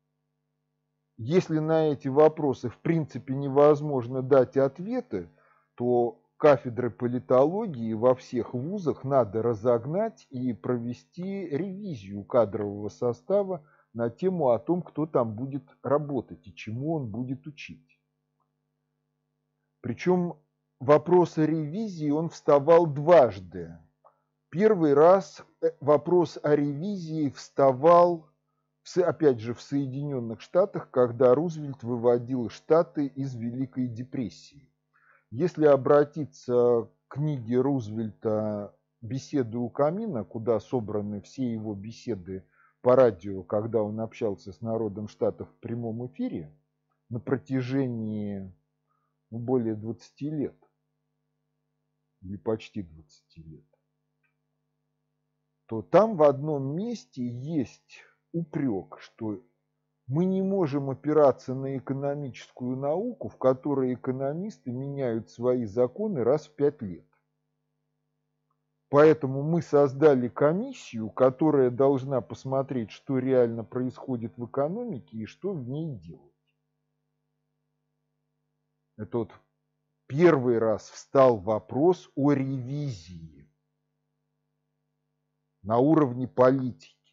Если 1.18 1.59
на 1.59 1.88
эти 1.88 2.09
вопросы 2.09 2.70
в 2.70 2.78
принципе 2.78 3.35
невозможно 3.35 4.22
дать 4.22 4.57
ответы, 4.57 5.28
то 5.74 6.22
кафедры 6.38 6.90
политологии 6.90 7.92
во 7.92 8.14
всех 8.14 8.54
вузах 8.54 9.04
надо 9.04 9.42
разогнать 9.42 10.26
и 10.30 10.54
провести 10.54 11.46
ревизию 11.46 12.24
кадрового 12.24 12.88
состава 12.88 13.62
на 13.94 14.11
тему 14.11 14.50
о 14.50 14.59
том, 14.59 14.83
кто 14.83 15.07
там 15.07 15.35
будет 15.35 15.64
работать 15.83 16.46
и 16.46 16.54
чему 16.54 16.94
он 16.94 17.11
будет 17.11 17.46
учить. 17.46 17.98
Причем 19.80 20.37
вопрос 20.80 21.38
о 21.38 21.46
ревизии, 21.46 22.11
он 22.11 22.28
вставал 22.28 22.87
дважды. 22.87 23.78
Первый 24.50 24.94
раз 24.94 25.44
э, 25.62 25.70
вопрос 25.80 26.38
о 26.42 26.54
ревизии 26.57 27.30
вставал, 27.30 28.28
опять 28.96 29.40
же, 29.40 29.54
в 29.54 29.62
Соединенных 29.62 30.40
Штатах, 30.40 30.90
когда 30.90 31.35
Рузвельт 31.35 31.83
выводил 31.83 32.50
Штаты 32.50 33.07
из 33.07 33.35
Великой 33.35 33.88
депрессии. 33.88 34.68
Если 35.30 35.66
обратиться 35.66 36.88
к 37.09 37.14
книге 37.14 37.61
Рузвельта 37.61 38.74
«Беседы 39.00 39.59
у 39.59 39.68
камина», 39.68 40.24
куда 40.24 40.61
собраны 40.61 41.20
все 41.20 41.52
его 41.52 41.74
беседы 41.74 42.44
по 42.85 42.97
радио, 42.97 43.42
когда 43.42 43.83
он 43.83 43.99
общался 43.99 44.53
с 44.53 44.61
народом 44.61 45.09
штатов 45.09 45.49
в 45.49 45.55
прямом 45.55 46.07
эфире 46.09 46.55
на 47.09 47.18
протяжении 47.18 48.53
ну, 49.31 49.38
более 49.38 49.75
20 49.75 50.20
лет, 50.20 50.55
или 52.20 52.37
почти 52.37 52.83
20 52.83 53.38
лет, 53.38 53.64
то 55.64 55.81
там 55.81 56.18
в 56.18 56.25
одном 56.25 56.77
месте 56.77 57.27
есть 57.27 58.03
упрек, 58.33 58.99
что 59.01 59.40
мы 60.07 60.27
не 60.27 60.42
можем 60.42 60.90
опираться 60.90 61.55
на 61.55 61.79
экономическую 61.79 62.77
науку, 62.77 63.31
в 63.31 63.38
которой 63.38 63.94
экономисты 63.94 64.73
меняют 64.73 65.31
свои 65.31 65.64
законы 65.64 66.23
раз 66.23 66.49
в 66.49 66.55
пять 66.55 66.83
лет. 66.83 67.07
Поэтому 68.90 69.42
мы 69.42 69.62
создали 69.62 70.29
комиссию, 70.29 71.11
которая 71.11 71.70
должна 71.70 72.20
посмотреть, 72.20 72.90
что 72.90 73.18
реально 73.18 73.64
происходит 73.64 74.37
в 74.37 74.47
экономике 74.47 75.16
и 75.16 75.27
что 75.27 75.53
в 75.53 75.68
ней 75.68 75.97
делать. 75.97 76.33
Это 78.97 79.18
вот 79.18 79.33
первый 80.07 80.59
раз 80.59 80.90
встал 80.90 81.38
вопрос 81.38 82.11
о 82.14 82.33
ревизии 82.33 83.51
на 85.62 85.79
уровне 85.79 86.29
политики. 86.29 87.03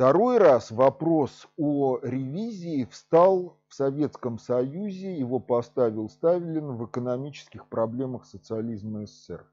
Второй 0.00 0.38
раз 0.38 0.70
вопрос 0.70 1.46
о 1.58 1.98
ревизии 2.00 2.88
встал 2.90 3.58
в 3.68 3.74
Советском 3.74 4.38
Союзе, 4.38 5.14
его 5.14 5.40
поставил 5.40 6.08
Сталин 6.08 6.74
в 6.78 6.86
экономических 6.86 7.66
проблемах 7.66 8.24
социализма 8.24 9.04
СССР. 9.04 9.44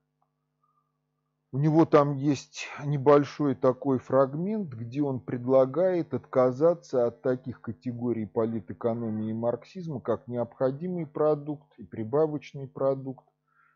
У 1.51 1.57
него 1.57 1.83
там 1.85 2.13
есть 2.13 2.69
небольшой 2.85 3.55
такой 3.55 3.99
фрагмент, 3.99 4.69
где 4.69 5.01
он 5.01 5.19
предлагает 5.19 6.13
отказаться 6.13 7.05
от 7.07 7.21
таких 7.21 7.59
категорий 7.59 8.25
политэкономии 8.25 9.31
и 9.31 9.33
марксизма, 9.33 9.99
как 9.99 10.29
необходимый 10.29 11.05
продукт 11.05 11.77
и 11.77 11.83
прибавочный 11.83 12.69
продукт, 12.69 13.25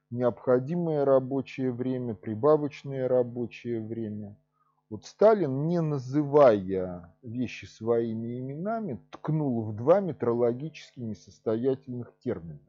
необходимое 0.09 1.03
рабочее 1.03 1.73
время, 1.73 2.15
прибавочное 2.15 3.09
рабочее 3.09 3.81
время– 3.81 4.37
вот 4.91 5.05
Сталин, 5.05 5.69
не 5.69 5.79
называя 5.79 7.15
вещи 7.21 7.63
своими 7.63 8.39
именами, 8.39 8.99
ткнул 9.09 9.63
в 9.63 9.73
два 9.73 10.01
метрологически 10.01 10.99
несостоятельных 10.99 12.13
термина. 12.19 12.59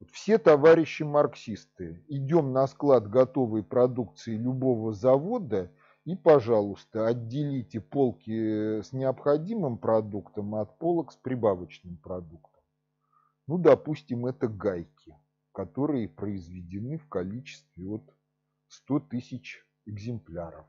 Вот 0.00 0.10
все 0.10 0.38
товарищи 0.38 1.02
марксисты, 1.02 2.02
идем 2.08 2.54
на 2.54 2.66
склад 2.66 3.10
готовой 3.10 3.62
продукции 3.62 4.38
любого 4.38 4.94
завода 4.94 5.70
и, 6.06 6.16
пожалуйста, 6.16 7.06
отделите 7.06 7.78
полки 7.82 8.80
с 8.80 8.90
необходимым 8.94 9.76
продуктом 9.76 10.54
от 10.54 10.78
полок 10.78 11.12
с 11.12 11.16
прибавочным 11.16 11.98
продуктом. 11.98 12.62
Ну, 13.46 13.58
допустим, 13.58 14.24
это 14.24 14.48
гайки, 14.48 15.14
которые 15.52 16.08
произведены 16.08 16.96
в 16.96 17.06
количестве 17.06 17.86
от 17.86 18.14
100 18.68 19.00
тысяч 19.00 19.62
экземпляров 19.84 20.64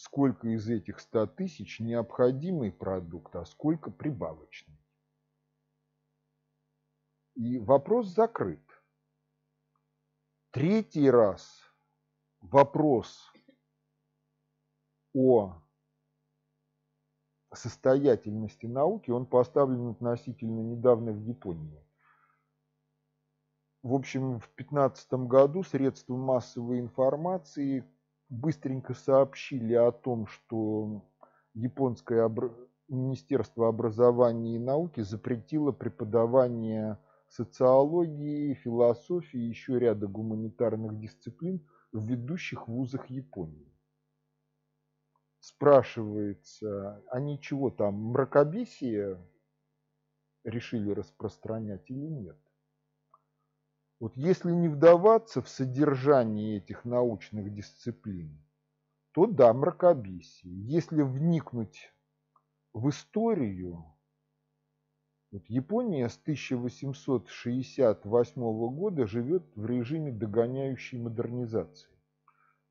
сколько 0.00 0.48
из 0.48 0.68
этих 0.68 0.98
100 0.98 1.26
тысяч 1.26 1.78
необходимый 1.78 2.72
продукт, 2.72 3.36
а 3.36 3.44
сколько 3.44 3.90
прибавочный. 3.90 4.78
И 7.34 7.58
вопрос 7.58 8.06
закрыт. 8.08 8.62
Третий 10.52 11.10
раз 11.10 11.60
вопрос 12.40 13.30
о 15.14 15.60
состоятельности 17.52 18.66
науки, 18.66 19.10
он 19.10 19.26
поставлен 19.26 19.90
относительно 19.90 20.60
недавно 20.60 21.12
в 21.12 21.20
Японии. 21.20 21.84
В 23.82 23.94
общем, 23.94 24.40
в 24.40 24.48
2015 24.56 25.12
году 25.28 25.62
средства 25.62 26.16
массовой 26.16 26.80
информации 26.80 27.84
быстренько 28.30 28.94
сообщили 28.94 29.74
о 29.74 29.92
том, 29.92 30.26
что 30.26 31.04
японское 31.54 32.22
обр... 32.22 32.54
Министерство 32.88 33.68
образования 33.68 34.56
и 34.56 34.58
науки 34.58 35.02
запретило 35.02 35.70
преподавание 35.70 36.98
социологии, 37.28 38.54
философии 38.54 39.38
и 39.38 39.48
еще 39.48 39.78
ряда 39.78 40.08
гуманитарных 40.08 40.98
дисциплин 40.98 41.64
в 41.92 42.04
ведущих 42.04 42.66
вузах 42.66 43.08
Японии. 43.08 43.72
Спрашивается, 45.38 47.00
они 47.12 47.40
чего 47.40 47.70
там, 47.70 47.94
мракобесие 47.94 49.24
решили 50.42 50.90
распространять 50.90 51.88
или 51.90 52.08
нет? 52.08 52.38
Вот 54.00 54.16
если 54.16 54.50
не 54.50 54.68
вдаваться 54.68 55.42
в 55.42 55.48
содержание 55.50 56.56
этих 56.56 56.86
научных 56.86 57.54
дисциплин, 57.54 58.42
то 59.12 59.26
да, 59.26 59.52
мракобесие. 59.52 60.54
Если 60.66 61.02
вникнуть 61.02 61.92
в 62.72 62.88
историю, 62.88 63.84
вот 65.30 65.44
Япония 65.48 66.08
с 66.08 66.16
1868 66.16 68.42
года 68.74 69.06
живет 69.06 69.42
в 69.54 69.66
режиме 69.66 70.12
догоняющей 70.12 70.98
модернизации. 70.98 71.90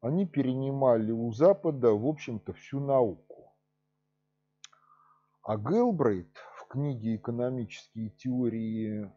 Они 0.02 0.26
перенимали 0.26 1.12
у 1.12 1.32
Запада, 1.32 1.92
в 1.92 2.08
общем-то, 2.08 2.54
всю 2.54 2.80
науку. 2.80 3.54
А 5.44 5.58
Гелбрейт 5.58 6.36
в 6.56 6.65
книге 6.68 7.18
«Экономические 7.18 8.10
теории 8.10 9.12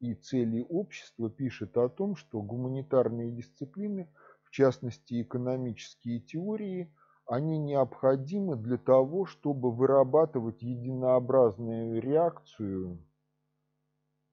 и 0.00 0.14
цели 0.14 0.66
общества 0.68 1.30
пишет 1.30 1.76
о 1.76 1.88
том, 1.88 2.16
что 2.16 2.42
гуманитарные 2.42 3.30
дисциплины, 3.30 4.08
в 4.42 4.50
частности 4.50 5.22
экономические 5.22 6.20
теории, 6.20 6.92
они 7.26 7.58
необходимы 7.58 8.56
для 8.56 8.76
того, 8.76 9.26
чтобы 9.26 9.70
вырабатывать 9.70 10.62
единообразную 10.62 12.02
реакцию 12.02 12.98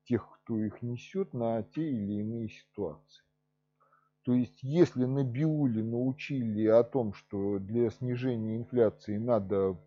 тех, 0.05 0.27
кто 0.31 0.57
их 0.57 0.81
несет, 0.81 1.33
на 1.33 1.61
те 1.61 1.87
или 1.87 2.21
иные 2.21 2.49
ситуации. 2.49 3.23
То 4.23 4.33
есть, 4.33 4.63
если 4.63 5.05
на 5.05 5.23
Биуле 5.23 5.83
научили 5.83 6.65
о 6.65 6.83
том, 6.83 7.13
что 7.13 7.59
для 7.59 7.89
снижения 7.91 8.57
инфляции 8.57 9.17
надо 9.17 9.77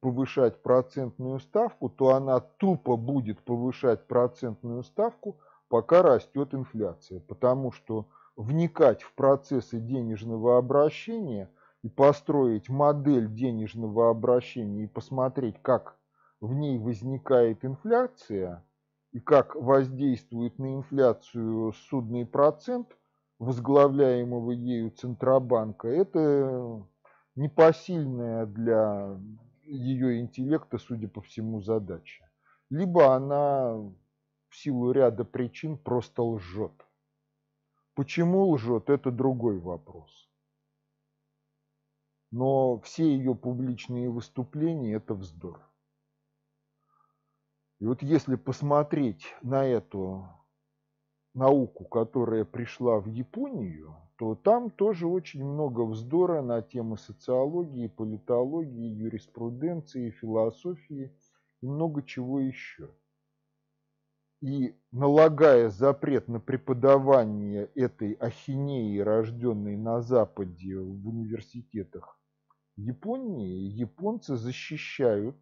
повышать 0.00 0.62
процентную 0.62 1.40
ставку, 1.40 1.88
то 1.88 2.14
она 2.14 2.40
тупо 2.40 2.96
будет 2.96 3.40
повышать 3.42 4.06
процентную 4.06 4.82
ставку, 4.82 5.36
пока 5.68 6.02
растет 6.02 6.54
инфляция. 6.54 7.20
Потому 7.20 7.72
что 7.72 8.06
вникать 8.36 9.02
в 9.02 9.14
процессы 9.14 9.80
денежного 9.80 10.58
обращения 10.58 11.50
и 11.82 11.88
построить 11.88 12.68
модель 12.68 13.32
денежного 13.32 14.10
обращения 14.10 14.84
и 14.84 14.88
посмотреть, 14.88 15.60
как 15.62 15.96
в 16.40 16.52
ней 16.52 16.78
возникает 16.78 17.64
инфляция 17.64 18.64
и 19.12 19.20
как 19.20 19.54
воздействует 19.56 20.58
на 20.58 20.74
инфляцию 20.74 21.72
судный 21.72 22.26
процент 22.26 22.88
возглавляемого 23.38 24.50
ею 24.52 24.90
Центробанка, 24.90 25.88
это 25.88 26.82
непосильная 27.34 28.46
для 28.46 29.18
ее 29.66 30.20
интеллекта, 30.20 30.78
судя 30.78 31.08
по 31.08 31.20
всему, 31.20 31.60
задача. 31.60 32.30
Либо 32.70 33.14
она 33.14 33.74
в 34.48 34.56
силу 34.56 34.92
ряда 34.92 35.24
причин 35.24 35.76
просто 35.78 36.22
лжет. 36.22 36.86
Почему 37.94 38.50
лжет, 38.50 38.90
это 38.90 39.10
другой 39.10 39.58
вопрос. 39.58 40.28
Но 42.30 42.80
все 42.80 43.04
ее 43.04 43.34
публичные 43.34 44.10
выступления– 44.10 44.94
это 44.96 45.14
вздор. 45.14 45.62
И 47.78 47.86
вот 47.86 48.02
если 48.02 48.36
посмотреть 48.36 49.34
на 49.42 49.64
эту 49.64 50.28
науку, 51.36 51.84
которая 51.84 52.44
пришла 52.44 52.98
в 52.98 53.06
Японию, 53.06 53.94
то 54.16 54.34
там 54.34 54.70
тоже 54.70 55.06
очень 55.06 55.44
много 55.44 55.82
вздора 55.82 56.40
на 56.42 56.62
темы 56.62 56.96
социологии, 56.96 57.86
политологии, 57.86 58.94
юриспруденции, 58.94 60.10
философии 60.10 61.12
и 61.60 61.66
много 61.66 62.02
чего 62.02 62.40
еще. 62.40 62.90
И 64.40 64.74
налагая 64.92 65.70
запрет 65.70 66.28
на 66.28 66.40
преподавание 66.40 67.70
этой 67.74 68.12
ахинеи, 68.14 68.98
рожденной 68.98 69.76
на 69.76 70.00
Западе 70.00 70.78
в 70.78 71.08
университетах 71.08 72.18
Японии, 72.76 73.70
японцы 73.70 74.36
защищают 74.36 75.36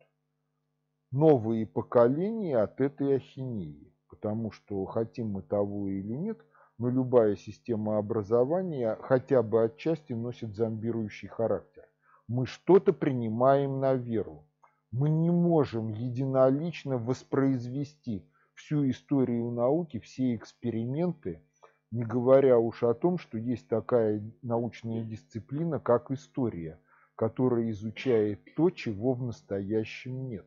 новые 1.11 1.66
поколения 1.66 2.59
от 2.59 2.80
этой 2.80 3.16
ахинеи. 3.16 3.93
Потому 4.14 4.50
что 4.53 4.85
хотим 4.85 5.31
мы 5.31 5.42
того 5.42 5.88
или 5.88 6.14
нет– 6.14 6.38
но 6.79 6.88
любая 6.90 7.37
система 7.37 7.98
образования 7.98 8.98
хотя 9.00 9.42
бы 9.42 9.64
отчасти 9.64 10.12
носит 10.12 10.55
зомбирующий 10.55 11.29
характер. 11.29 11.85
Мы 12.27 12.46
что-то 12.46 12.92
принимаем 12.92 13.81
на 13.81 13.94
веру. 13.94 14.46
Мы 14.90 15.11
не 15.11 15.31
можем 15.31 15.88
единолично 15.88 16.98
воспроизвести 16.98 18.29
всю 18.55 18.88
историю 18.88 19.50
науки, 19.50 19.98
все 19.98 20.35
эксперименты, 20.35 21.42
не 21.90 22.05
говоря 22.05 22.59
уж 22.59 22.83
о 22.83 22.94
том, 22.94 23.18
что 23.18 23.37
есть 23.38 23.68
такая 23.68 24.22
научная 24.42 25.05
дисциплина, 25.05 25.79
как 25.79 26.11
история, 26.11 26.81
которая 27.16 27.70
изучает 27.70 28.40
то, 28.57 28.70
чего 28.70 29.14
в 29.14 29.22
настоящем 29.22 30.29
нет. 30.29 30.46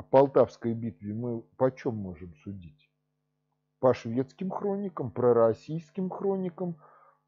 О 0.00 0.02
Полтавской 0.02 0.72
битве 0.72 1.12
мы 1.12 1.42
почем 1.58 1.94
можем 1.94 2.34
судить? 2.36 2.90
по 3.80 3.92
шведским 3.92 4.50
хроникам, 4.50 5.10
пророссийским 5.10 6.08
хроникам, 6.08 6.76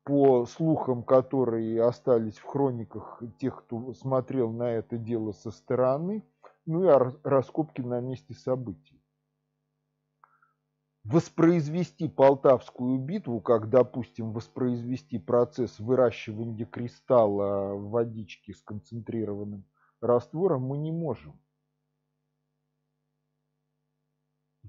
по 0.04 0.46
слухам, 0.46 1.02
которые 1.02 1.82
остались 1.82 2.38
в 2.38 2.44
хрониках 2.44 3.22
тех, 3.38 3.64
кто 3.64 3.92
смотрел 3.92 4.50
на 4.52 4.70
это 4.70 4.96
дело 4.96 5.32
со 5.32 5.50
стороны, 5.50 6.24
ну 6.64 6.84
и 6.84 7.12
раскопки 7.24 7.82
на 7.82 8.00
месте 8.00 8.32
событий. 8.32 9.02
Воспроизвести 11.04 12.08
Полтавскую 12.08 12.98
битву, 12.98 13.42
как, 13.42 13.68
допустим, 13.68 14.32
воспроизвести 14.32 15.18
процесс 15.18 15.78
выращивания 15.78 16.64
кристалла 16.64 17.74
в 17.74 17.90
водичке 17.90 18.54
с 18.54 18.62
концентрированным 18.62 19.64
раствором, 20.00 20.62
мы 20.62 20.78
не 20.78 20.90
можем. 20.90 21.38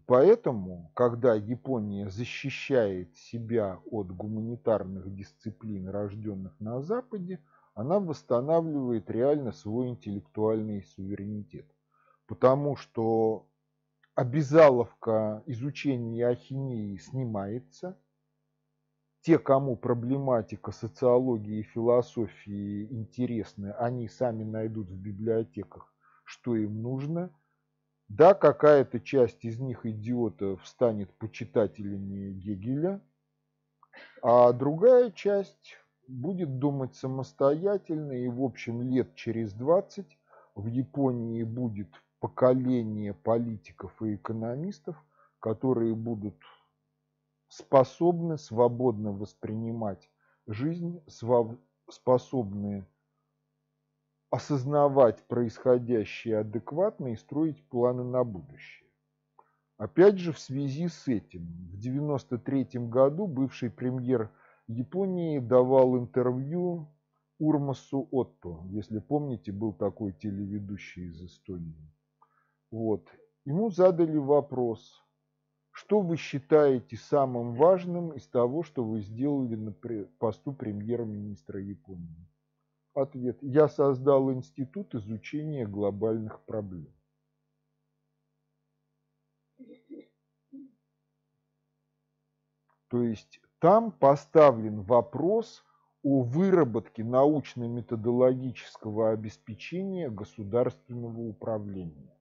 Поэтому, 0.06 0.92
когда 0.96 1.34
Япония 1.34 2.10
защищает 2.10 3.16
себя 3.16 3.80
от 3.90 4.12
гуманитарных 4.12 5.14
дисциплин, 5.16 5.88
рожденных 5.88 6.60
на 6.60 6.82
Западе, 6.82 7.40
она 7.74 8.00
восстанавливает 8.00 9.10
реально 9.10 9.54
свой 9.54 9.88
интеллектуальный 9.88 10.84
суверенитет. 10.84 11.66
Потому 12.28 12.76
что 12.76 13.48
обязаловка 14.14 15.42
изучения 15.46 16.28
ахинеи 16.28 16.98
снимается. 16.98 17.98
Те, 19.22 19.40
кому 19.40 19.78
проблематика 19.78 20.74
социологии 20.74 21.60
и 21.60 21.64
философии 21.64 22.88
интересны, 22.92 23.72
они 23.72 24.10
сами 24.10 24.44
найдут 24.44 24.90
в 24.90 24.98
библиотеках, 24.98 25.94
что 26.26 26.58
им 26.58 26.82
нужно– 26.82 27.34
да, 28.18 28.36
какая-то 28.36 29.00
часть 29.00 29.44
из 29.44 29.60
них 29.60 29.88
идиотов 29.88 30.68
станет 30.68 31.12
почитателями 31.18 32.32
Гегеля, 32.34 33.02
а 34.22 34.54
другая 34.54 35.10
часть 35.10 35.78
будет 36.08 36.60
думать 36.60 36.96
самостоятельно, 36.96 38.12
и, 38.12 38.28
в 38.28 38.44
общем, 38.44 38.84
лет 38.84 39.16
через 39.16 39.54
20 39.54 40.06
в 40.54 40.68
Японии 40.68 41.42
будет 41.42 41.90
поколение 42.20 43.16
политиков 43.16 44.00
и 44.04 44.14
экономистов, 44.14 44.96
которые 45.40 45.96
будут 45.96 46.36
способны 47.48 48.38
свободно 48.38 49.12
воспринимать 49.12 50.12
жизнь, 50.46 51.02
способны 51.90 52.86
осознавать 54.34 55.28
происходящее 55.28 56.40
адекватно 56.40 57.14
и 57.14 57.16
строить 57.16 57.64
планы 57.70 58.04
на 58.04 58.24
будущее. 58.24 58.90
Опять 59.78 60.18
же, 60.18 60.32
в 60.32 60.40
связи 60.40 60.88
с 60.88 61.08
этим, 61.08 61.46
в 61.72 61.78
1993 61.78 62.88
году 62.88 63.28
бывший 63.28 63.70
премьер 63.70 64.32
Японии 64.66 65.38
давал 65.38 66.00
интервью 66.00 66.88
Урмасу 67.38 68.08
Отто. 68.10 68.64
Если 68.72 68.98
помните, 68.98 69.52
был 69.52 69.72
такой 69.72 70.14
телеведущий 70.14 71.10
из 71.10 71.24
Эстонии. 71.24 71.94
Вот. 72.72 73.08
Ему 73.46 73.70
задали 73.70 74.18
вопрос, 74.18 75.00
что 75.70 76.02
вы 76.02 76.18
считаете 76.18 76.98
самым 76.98 77.54
важным 77.54 78.14
из 78.14 78.26
того, 78.26 78.64
что 78.64 78.84
вы 78.84 79.02
сделали 79.02 79.54
на 79.54 79.76
посту 80.18 80.54
премьер-министра 80.54 81.62
Японии? 81.62 82.33
Ответ. 82.94 83.42
Я 83.42 83.68
создал 83.68 84.32
институт 84.32 84.94
изучения 84.94 85.66
глобальных 85.66 86.40
проблем. 86.42 86.94
То 92.90 93.02
есть 93.02 93.42
там 93.58 93.92
поставлен 93.92 94.84
вопрос 94.84 95.66
о 96.04 96.22
выработке 96.22 97.04
научно-методологического 97.04 99.10
обеспечения 99.12 100.12
государственного 100.12 101.22
управления. 101.22 102.16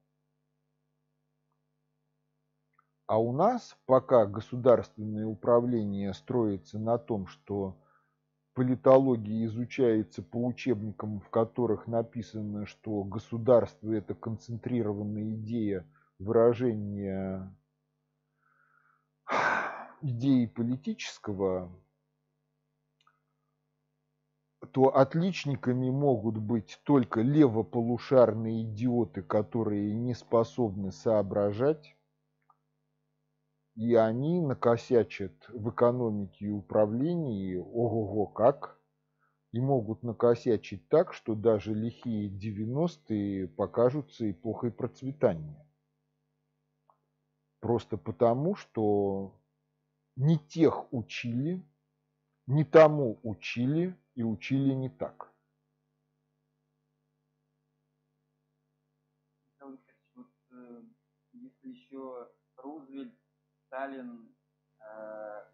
А 3.05 3.19
у 3.19 3.31
нас 3.31 3.77
пока 3.85 4.25
государственное 4.25 5.27
управление 5.27 6.15
строится 6.15 6.79
на 6.79 6.97
том, 6.97 7.27
что 7.27 7.77
политология 8.53 9.45
изучается 9.45 10.21
по 10.21 10.45
учебникам, 10.45 11.19
в 11.19 11.29
которых 11.29 11.87
написано, 11.87 12.65
что 12.65 13.03
государство– 13.03 13.91
это 13.93 14.13
концентрированная 14.13 15.33
идея 15.35 15.85
выражения 16.19 17.55
идеи 20.01 20.45
политического, 20.45 21.71
то 24.71 24.95
отличниками 24.95 25.89
могут 25.89 26.37
быть 26.37 26.79
только 26.83 27.21
левополушарные 27.21 28.63
идиоты, 28.63 29.21
которые 29.21 29.93
не 29.93 30.13
способны 30.13 30.91
соображать, 30.91 31.95
и 33.75 33.95
они 33.95 34.41
накосячат 34.41 35.49
в 35.49 35.69
экономике 35.71 36.45
и 36.45 36.49
управлении 36.49 37.55
ого-го 37.55 38.27
как, 38.27 38.79
и 39.51 39.59
могут 39.59 40.03
накосячить 40.03 40.87
так, 40.89 41.13
что 41.13 41.35
даже 41.35 41.73
лихие 41.73 42.29
90-е 42.29 43.47
покажутся 43.47 44.29
эпохой 44.29 44.71
процветания. 44.71 45.67
Просто 47.59 47.97
потому, 47.97 48.55
что 48.55 49.39
не 50.15 50.37
тех 50.37 50.91
учили, 50.91 51.63
не 52.47 52.63
тому 52.65 53.19
учили 53.23 53.95
и 54.15 54.23
учили 54.23 54.73
не 54.73 54.89
так. 54.89 55.31
Э, 60.51 60.81
если 61.31 61.69
еще 61.69 62.29
Рузвельт 62.57 63.22
Сталин, 63.73 64.29
э, 64.79 64.83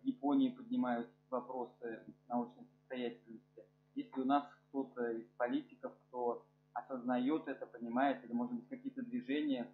в 0.02 0.06
Японии 0.06 0.50
поднимают 0.50 1.08
вопросы 1.30 2.04
научной 2.28 2.66
состоятельности. 2.66 3.64
Если 3.96 4.20
у 4.20 4.26
нас 4.26 4.44
кто-то 4.68 5.12
из 5.12 5.26
политиков, 5.38 5.94
кто 6.08 6.46
осознает 6.74 7.48
это, 7.48 7.66
понимает, 7.66 8.22
или, 8.26 8.34
может 8.34 8.54
быть, 8.56 8.68
какие-то 8.68 9.04
движения, 9.04 9.72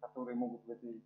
которые 0.00 0.36
могут 0.36 0.64
в 0.64 0.70
этой... 0.70 1.04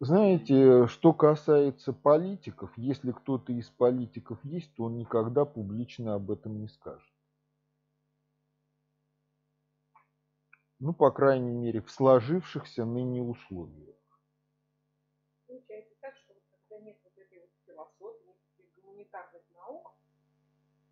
Знаете, 0.00 0.86
что 0.86 1.12
касается 1.12 1.92
политиков, 1.92 2.72
если 2.78 3.12
кто-то 3.12 3.52
из 3.52 3.68
политиков 3.68 4.42
есть, 4.42 4.74
то 4.74 4.84
он 4.84 4.96
никогда 4.96 5.44
публично 5.44 6.14
об 6.14 6.30
этом 6.30 6.58
не 6.58 6.68
скажет. 6.68 7.12
Ну, 10.78 10.94
по 10.94 11.10
крайней 11.10 11.52
мере, 11.52 11.82
в 11.82 11.90
сложившихся 11.90 12.86
ныне 12.86 13.20
условиях. 13.20 13.99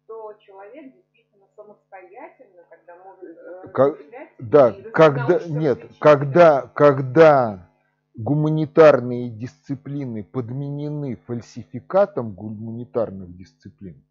То 0.09 0.33
человек 0.41 0.93
действительно 0.95 1.47
самостоятельно, 1.55 2.63
когда 2.71 2.97
может 3.05 3.25
э, 3.25 3.69
как, 3.69 3.99
да, 4.39 4.73
когда 4.93 5.41
нет, 5.47 5.79
когда 6.01 6.63
когда 6.69 7.69
гуманитарные 8.17 9.29
дисциплины 9.29 10.25
подменены 10.25 11.17
фальсификатом 11.27 12.33
гуманитарных 12.33 13.37
дисциплин, 13.37 14.03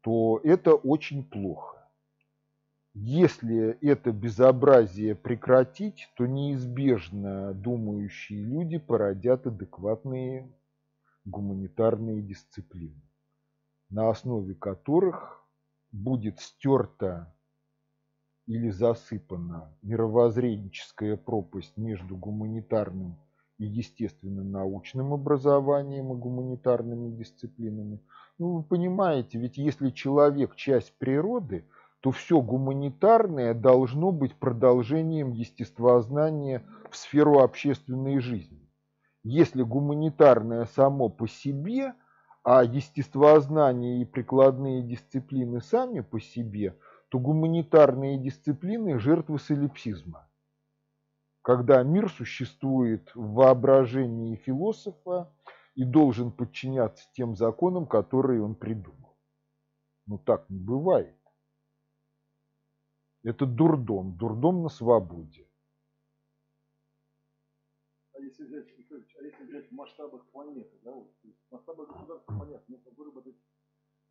то 0.00 0.40
это 0.44 0.74
очень 0.74 1.24
плохо. 1.24 1.74
Если 2.94 3.76
это 3.84 4.12
безобразие 4.12 5.16
прекратить, 5.16 6.08
то 6.16 6.26
неизбежно 6.26 7.52
думающие 7.52 8.40
люди 8.40 8.78
породят 8.78 9.48
адекватные 9.48 10.48
гуманитарные 11.24 12.22
дисциплины, 12.22 13.00
на 13.94 14.10
основе 14.10 14.54
которых 14.56 15.40
будет 15.92 16.40
стерта 16.40 17.32
или 18.46 18.68
засыпана 18.68 19.72
мировоззренческая 19.82 21.16
пропасть 21.16 21.76
между 21.76 22.16
гуманитарным 22.16 23.16
и 23.58 23.64
естественно-научным 23.64 25.12
образованием 25.12 26.12
и 26.12 26.16
гуманитарными 26.16 27.16
дисциплинами. 27.16 28.00
Ну, 28.38 28.56
вы 28.56 28.62
понимаете, 28.64 29.38
ведь 29.38 29.58
если 29.58 29.90
человек 29.90 30.56
часть 30.56 30.92
природы, 30.98 31.64
то 32.00 32.10
все 32.10 32.42
гуманитарное 32.42 33.54
должно 33.54 34.10
быть 34.10 34.34
продолжением 34.34 35.30
естествознания 35.30 36.64
в 36.90 36.96
сферу 36.96 37.38
общественной 37.38 38.18
жизни. 38.18 38.68
Если 39.22 39.62
гуманитарное 39.62 40.64
само 40.64 41.08
по 41.08 41.28
себе, 41.28 41.94
а 42.44 42.62
естествознание 42.62 44.02
и 44.02 44.04
прикладные 44.04 44.82
дисциплины 44.82 45.62
сами 45.62 46.00
по 46.00 46.20
себе, 46.20 46.78
то 47.08 47.18
гуманитарные 47.18 48.18
дисциплины– 48.18 48.98
жертвы 49.00 49.38
солипсизма. 49.38 50.28
когда 51.40 51.82
мир 51.82 52.10
существует 52.10 53.14
в 53.14 53.34
воображении 53.34 54.36
философа 54.36 55.32
и 55.74 55.84
должен 55.84 56.32
подчиняться 56.32 57.06
тем 57.12 57.36
законам, 57.36 57.86
которые 57.86 58.42
он 58.42 58.54
придумал. 58.54 59.16
Ну 60.06 60.18
так 60.18 60.48
не 60.50 60.58
бывает. 60.58 61.18
Это 63.22 63.46
дурдом, 63.46 64.16
дурдом 64.16 64.62
на 64.62 64.68
свободе. 64.68 65.48
А 68.14 68.20
если 68.20 68.44
взять, 68.44 68.68
взять 69.54 69.70
в 69.70 69.74
масштабах 69.74 70.26
планеты, 70.26 70.76
да, 70.82 70.92
вот, 70.92 71.10
то 71.22 71.28
есть 71.28 71.38
в 71.48 71.52
масштабах 71.52 71.88
государства, 71.88 72.38
понятно, 72.38 72.76
нужно 72.76 72.90
выработать 72.96 73.36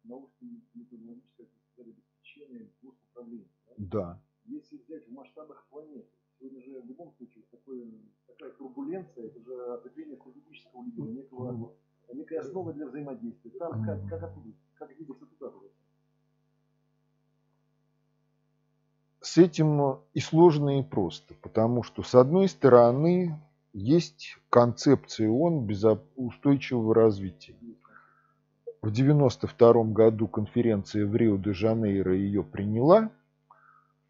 научное 0.04 0.62
методологическое 0.74 1.48
обеспечение 1.78 2.70
госуправления. 2.82 3.48
Да? 3.78 3.78
да. 3.78 4.22
Если 4.46 4.78
взять 4.78 5.08
в 5.08 5.12
масштабах 5.12 5.66
планеты, 5.70 6.08
сегодня 6.40 6.62
же 6.62 6.82
в 6.82 6.86
любом 6.86 7.14
случае 7.18 7.44
такое, 7.52 7.86
такая 8.28 8.52
турбуленция, 8.52 9.28
это 9.28 9.40
же 9.42 9.74
определение 9.74 10.18
политического 10.18 10.84
лидера, 10.84 11.08
некого, 11.08 11.74
некая 12.14 12.40
основа 12.40 12.74
для 12.74 12.88
взаимодействия. 12.88 13.52
Там 13.52 13.84
как, 13.86 14.08
как 14.10 14.24
оттуда, 14.24 14.50
как 14.76 14.96
двигаться 14.96 15.26
туда? 15.26 15.54
С 19.22 19.38
этим 19.38 20.00
и 20.14 20.20
сложно, 20.20 20.80
и 20.80 20.84
просто, 20.84 21.34
потому 21.36 21.84
что, 21.84 22.04
с 22.04 22.14
одной 22.14 22.50
стороны, 22.50 23.40
есть 23.74 24.38
концепция 24.50 25.30
ООН 25.30 25.68
устойчивого 26.16 26.94
развития. 26.94 27.56
В 28.82 28.88
1992 28.88 29.84
году 29.94 30.28
конференция 30.28 31.06
в 31.06 31.16
Рио-де-Жанейро 31.16 32.16
ее 32.16 32.44
приняла. 32.44 33.10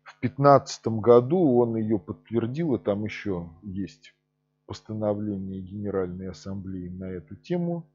В 0.04 0.20
2015 0.20 0.88
году 1.00 1.58
он 1.58 1.78
ее 1.78 1.98
подтвердил, 1.98 2.76
и 2.76 2.80
там 2.80 3.06
еще 3.06 3.50
есть 3.62 4.14
постановление 4.66 5.62
Генеральной 5.62 6.30
Ассамблеи 6.30 6.90
на 6.90 7.06
эту 7.06 7.36
тему. 7.36 7.86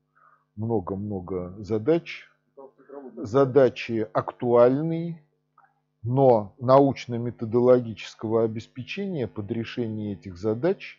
Много-много 0.57 1.55
задач. 1.59 2.29
Задачи 3.17 4.09
актуальные, 4.13 5.23
но 6.03 6.55
научно-методологического 6.59 8.45
обеспечения 8.45 9.27
под 9.27 9.51
решение 9.51 10.13
этих 10.15 10.39
задач 10.39 10.99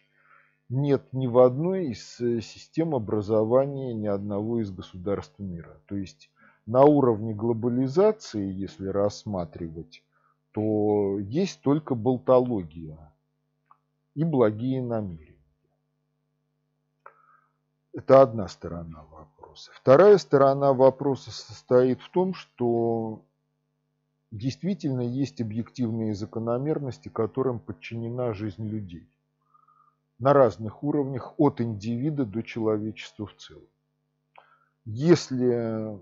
нет 0.70 1.12
ни 1.14 1.26
в 1.28 1.40
одной 1.40 1.88
из 1.88 2.20
э, 2.20 2.42
систем 2.42 2.94
образования 2.96 3.94
ни 3.94 4.08
одного 4.08 4.62
из 4.62 4.72
государств 4.72 5.40
мира. 5.40 5.82
То 5.88 5.96
есть 5.96 6.30
на 6.66 6.84
уровне 6.84 7.34
глобализации, 7.34 8.52
если 8.52 8.88
рассматривать, 8.88 10.04
то 10.52 11.20
есть 11.20 11.62
только 11.62 11.96
болтология 11.96 13.12
и 14.14 14.24
благие 14.24 14.82
намерения. 14.82 15.36
Это 17.94 18.22
одна 18.22 18.48
сторона 18.48 19.04
вопроса. 19.12 19.72
Вторая 19.74 20.18
сторона 20.20 20.74
вопроса 20.74 21.32
состоит 21.32 22.00
в 22.02 22.10
том, 22.12 22.36
что 22.36 23.24
действительно 24.30 25.02
есть 25.02 25.42
объективные 25.42 26.14
закономерности, 26.14 27.10
которым 27.10 27.60
подчинена 27.60 28.34
жизнь 28.34 28.68
людей 28.68 29.08
на 30.20 30.34
разных 30.34 30.84
уровнях, 30.84 31.34
от 31.38 31.62
индивида 31.62 32.26
до 32.26 32.44
человечества 32.44 33.26
в 33.26 33.36
целом. 33.36 33.68
Если 34.86 36.00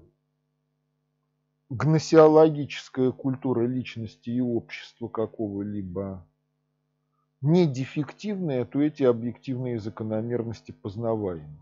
гносеологическая 1.69 3.11
культура 3.11 3.65
личности 3.65 4.29
и 4.29 4.41
общества 4.41 5.07
какого-либо 5.07 6.25
не 7.41 7.67
дефективная, 7.67 8.65
то 8.65 8.81
эти 8.81 9.03
объективные 9.03 9.79
закономерности 9.79 10.71
познаваемы. 10.71 11.61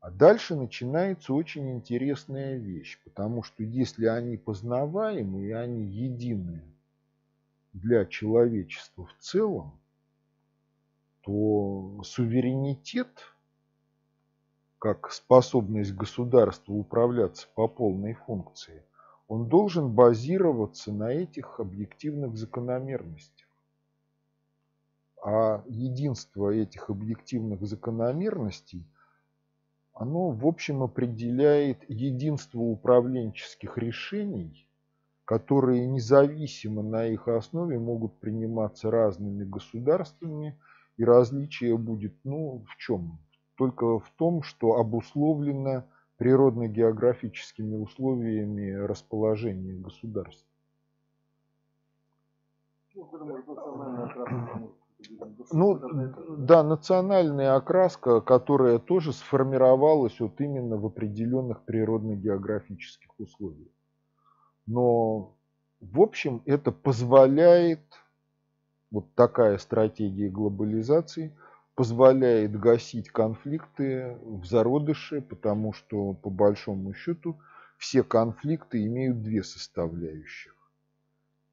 А 0.00 0.10
дальше 0.10 0.56
начинается 0.56 1.34
очень 1.34 1.72
интересная 1.72 2.56
вещь, 2.56 2.98
потому 3.04 3.42
что 3.42 3.62
если 3.62 4.06
они 4.06 4.38
познаваемы 4.38 5.44
и 5.44 5.52
они 5.52 5.84
едины 5.84 6.62
для 7.74 8.06
человечества 8.06 9.06
в 9.06 9.14
целом, 9.22 9.78
то 11.22 12.00
суверенитет, 12.04 13.08
как 14.78 15.12
способность 15.12 15.94
государства 15.94 16.72
управляться 16.72 17.48
по 17.54 17.68
полной 17.68 18.14
функции, 18.14 18.82
он 19.28 19.48
должен 19.48 19.92
базироваться 19.92 20.92
на 20.92 21.12
этих 21.12 21.60
объективных 21.60 22.36
закономерностях. 22.36 23.46
А 25.22 25.62
единство 25.66 26.50
этих 26.50 26.90
объективных 26.90 27.66
закономерностей– 27.66 28.86
оно, 30.00 30.30
в 30.30 30.46
общем, 30.46 30.82
определяет 30.82 31.84
единство 31.88 32.60
управленческих 32.60 33.76
решений, 33.76 34.66
которые 35.26 35.86
независимо 35.86 36.82
на 36.82 37.04
их 37.04 37.28
основе 37.28 37.78
могут 37.78 38.18
приниматься 38.18 38.90
разными 38.90 39.44
государствами, 39.44 40.58
и 41.00 41.04
различие 41.04 41.78
будет, 41.78 42.14
ну, 42.24 42.62
в 42.68 42.76
чем? 42.76 43.18
Только 43.56 44.00
в 44.00 44.10
том, 44.18 44.42
что 44.42 44.74
обусловлено 44.76 45.84
природно-географическими 46.18 47.74
условиями 47.76 48.72
расположения 48.72 49.72
государств. 49.72 50.46
Ну, 52.94 53.08
ну, 55.50 56.36
да, 56.36 56.62
национальная 56.62 57.56
окраска, 57.56 58.20
которая 58.20 58.78
тоже 58.78 59.14
сформировалась 59.14 60.20
вот 60.20 60.38
именно 60.38 60.76
в 60.76 60.84
определенных 60.84 61.64
природно-географических 61.64 63.18
условиях. 63.18 63.72
Но, 64.66 65.34
в 65.80 66.00
общем, 66.02 66.42
это 66.44 66.72
позволяет, 66.72 67.80
вот 68.90 69.14
такая 69.14 69.58
стратегия 69.58 70.28
глобализации, 70.28 71.36
позволяет 71.74 72.58
гасить 72.58 73.08
конфликты 73.10 74.18
в 74.22 74.44
зародыше, 74.44 75.20
потому 75.20 75.72
что, 75.72 76.12
по 76.12 76.30
большому 76.30 76.92
счету, 76.94 77.40
все 77.78 78.02
конфликты 78.02 78.84
имеют 78.84 79.22
две 79.22 79.42
составляющих. 79.42 80.54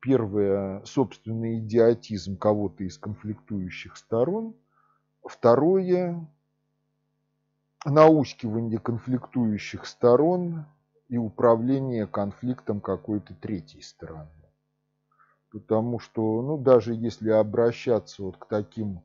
Первое– 0.02 0.84
собственный 0.86 1.60
идиотизм 1.60 2.38
кого-то 2.38 2.84
из 2.84 2.98
конфликтующих 2.98 3.96
сторон. 3.98 4.56
Второе– 5.24 6.28
наускивание 7.86 8.80
конфликтующих 8.80 9.86
сторон 9.86 10.66
и 11.08 11.18
управление 11.18 12.06
конфликтом 12.06 12.82
какой-то 12.82 13.34
третьей 13.34 13.82
стороны. 13.82 14.37
Потому 15.60 16.00
что, 16.00 16.42
ну, 16.42 16.58
даже 16.58 16.94
если 16.94 17.30
обращаться 17.30 18.24
вот 18.24 18.38
к 18.38 18.46
таким 18.48 19.02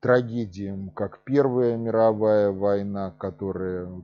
трагедиям, 0.00 0.90
как 0.90 1.20
Первая 1.24 1.76
мировая 1.76 2.50
война, 2.50 3.10
которая 3.18 4.02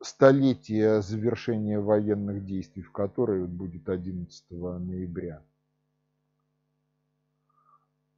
столетие 0.00 1.02
завершения 1.02 1.80
военных 1.80 2.44
действий, 2.44 2.82
в 2.82 2.92
которой 2.92 3.46
будет 3.46 3.88
11 3.88 4.50
ноября. 4.50 5.42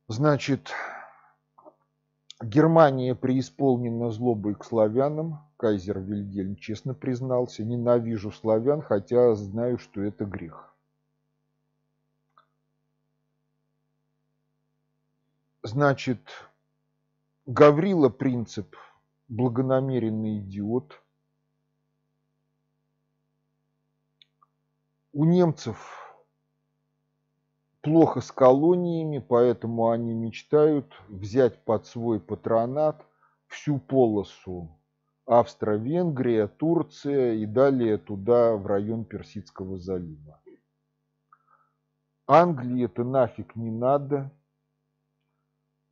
Значит, 0.08 0.70
Германия 2.42 3.14
преисполнена 3.14 4.10
злобой 4.10 4.54
к 4.54 4.64
славянам. 4.64 5.40
Кайзер 5.56 6.00
Вильгельм 6.00 6.56
честно 6.56 6.94
признался, 6.94 7.64
ненавижу 7.64 8.32
славян, 8.32 8.80
хотя 8.80 9.34
знаю, 9.34 9.78
что 9.78 10.00
это 10.00 10.24
грех. 10.24 10.69
Значит, 15.62 16.20
Гаврила 17.46 18.08
Принцип– 18.08 18.76
благонамеренный 19.28 20.38
идиот– 20.38 21.02
у 25.12 25.24
немцев 25.24 26.16
плохо 27.80 28.20
с 28.20 28.30
колониями, 28.30 29.18
поэтому 29.18 29.90
они 29.90 30.12
мечтают 30.12 30.92
взять 31.08 31.64
под 31.64 31.86
свой 31.86 32.20
патронат 32.20 33.04
всю 33.48 33.78
полосу 33.78 34.78
Австро-Венгрия, 35.26 36.46
Турция 36.46 37.34
и 37.34 37.46
далее 37.46 37.98
туда, 37.98 38.56
в 38.56 38.66
район 38.66 39.04
Персидского 39.04 39.78
залива. 39.78 40.40
Англии 42.26 42.84
это 42.84 43.02
нафиг 43.02 43.56
не 43.56 43.70
надо. 43.70 44.30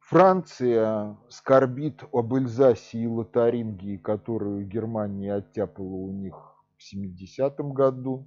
Франция 0.08 1.18
скорбит 1.28 2.02
об 2.12 2.32
Эльзасе 2.32 2.98
и 2.98 3.06
Лотарингии, 3.06 3.98
которую 3.98 4.66
Германия 4.66 5.34
оттяпала 5.34 5.84
у 5.84 6.10
них 6.12 6.34
в 6.78 6.94
70-м 6.94 7.74
году. 7.74 8.26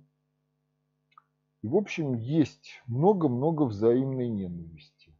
И, 1.64 1.68
в 1.68 1.76
общем, 1.76 2.14
есть 2.14 2.80
много-много 2.86 3.64
взаимной 3.64 4.30
ненависти. 4.30 5.18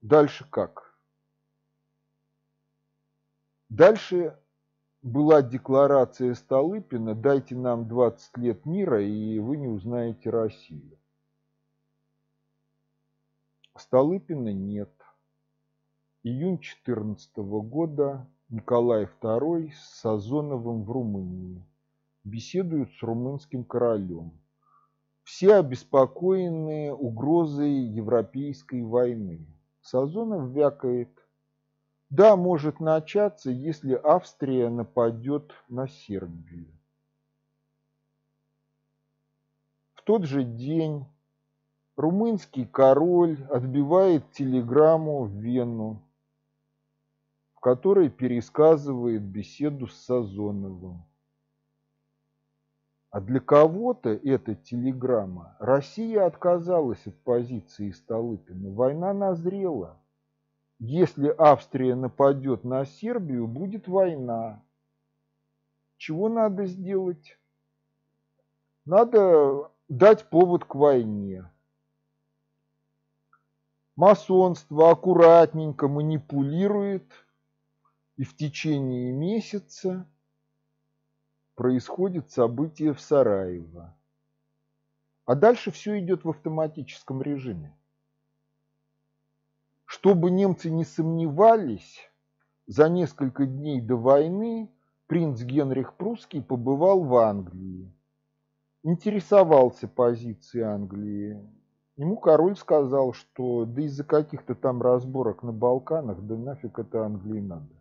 дальше 0.00 0.48
как? 0.48 0.98
Дальше 3.68 4.40
была 5.02 5.42
декларация 5.42 6.32
Столыпина 6.32 7.14
«Дайте 7.14 7.56
нам 7.56 7.86
20 7.88 8.38
лет 8.38 8.64
мира, 8.64 9.02
и 9.04 9.38
вы 9.38 9.58
не 9.58 9.68
узнаете 9.68 10.30
Россию». 10.30 10.98
Столыпина 13.76 14.52
нет. 14.52 14.92
Июнь 16.22 16.60
14 16.60 17.36
года 17.38 18.24
Николай 18.48 19.08
II 19.20 19.72
с 19.72 20.00
Сазоновым 20.00 20.84
в 20.84 20.92
Румынии. 20.92 21.60
Беседуют 22.22 22.92
с 22.92 23.02
румынским 23.02 23.64
королем. 23.64 24.30
Все 25.24 25.56
обеспокоены 25.56 26.92
угрозой 26.92 27.72
европейской 27.72 28.82
войны. 28.82 29.44
Сазонов 29.82 30.50
вякает. 30.50 31.10
Да, 32.10 32.36
может 32.36 32.78
начаться, 32.78 33.50
если 33.50 34.00
Австрия 34.04 34.68
нападет 34.68 35.52
на 35.68 35.88
Сербию. 35.88 36.68
В 39.94 40.02
тот 40.02 40.26
же 40.26 40.44
день 40.44 41.06
румынский 41.96 42.66
король 42.66 43.38
отбивает 43.50 44.30
телеграмму 44.32 45.24
в 45.24 45.30
Вену 45.30 46.04
который 47.64 48.10
пересказывает 48.10 49.22
беседу 49.22 49.86
с 49.86 49.96
Сазоновым. 50.04 51.02
А 53.08 53.22
для 53.22 53.40
кого-то 53.40 54.10
эта 54.10 54.54
телеграмма. 54.54 55.56
Россия 55.58 56.26
отказалась 56.26 57.06
от 57.06 57.16
позиции 57.22 57.90
Столыпина. 57.90 58.70
Война 58.70 59.14
назрела. 59.14 59.96
Если 60.78 61.34
Австрия 61.38 61.94
нападет 61.94 62.64
на 62.64 62.84
Сербию, 62.84 63.46
будет 63.46 63.88
война. 63.88 64.62
Чего 65.96 66.28
надо 66.28 66.66
сделать? 66.66 67.38
Надо 68.84 69.70
дать 69.88 70.28
повод 70.28 70.66
к 70.66 70.74
войне. 70.74 71.50
Масонство 73.96 74.90
аккуратненько 74.90 75.88
манипулирует– 75.88 77.10
и 78.16 78.24
в 78.24 78.36
течение 78.36 79.12
месяца 79.12 80.06
происходит 81.54 82.30
событие 82.30 82.92
в 82.92 83.00
Сараево. 83.00 83.96
А 85.24 85.34
дальше 85.34 85.70
все 85.70 85.98
идет 85.98 86.24
в 86.24 86.30
автоматическом 86.30 87.22
режиме. 87.22 87.74
Чтобы 89.84 90.30
немцы 90.30 90.70
не 90.70 90.84
сомневались, 90.84 92.10
за 92.66 92.88
несколько 92.88 93.46
дней 93.46 93.80
до 93.80 93.96
войны 93.96 94.70
принц 95.06 95.42
Генрих 95.42 95.94
Прусский 95.94 96.42
побывал 96.42 97.04
в 97.04 97.16
Англии, 97.16 97.92
интересовался 98.82 99.88
позицией 99.88 100.64
Англии. 100.64 101.40
Ему 101.96 102.16
король 102.16 102.56
сказал, 102.56 103.12
что 103.12 103.64
да 103.64 103.82
из-за 103.82 104.02
каких-то 104.02 104.54
там 104.56 104.82
разборок 104.82 105.42
на 105.44 105.52
Балканах, 105.52 106.20
да 106.22 106.36
нафиг 106.36 106.78
это 106.78 107.04
Англии 107.04 107.40
надо. 107.40 107.72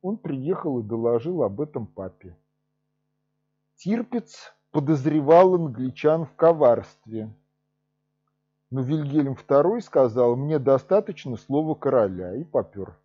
Он 0.00 0.16
приехал 0.16 0.78
и 0.78 0.82
доложил 0.82 1.42
об 1.42 1.60
этом 1.60 1.86
папе. 1.86 2.36
Тирпиц 3.76 4.54
подозревал 4.70 5.54
англичан 5.54 6.24
в 6.24 6.34
коварстве. 6.34 7.30
Но 8.70 8.80
Вильгельм 8.80 9.34
II 9.34 9.80
сказал, 9.80 10.36
мне 10.36 10.58
достаточно 10.58 11.36
слова 11.36 11.74
короля, 11.74 12.34
и 12.34 12.44
попер. 12.44 12.96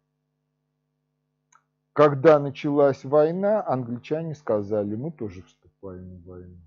Когда 1.94 2.40
началась 2.40 3.04
война, 3.04 3.62
англичане 3.66 4.34
сказали, 4.34 4.96
мы 4.96 5.12
тоже 5.12 5.44
вступаем 5.44 6.22
в 6.22 6.26
войну. 6.26 6.58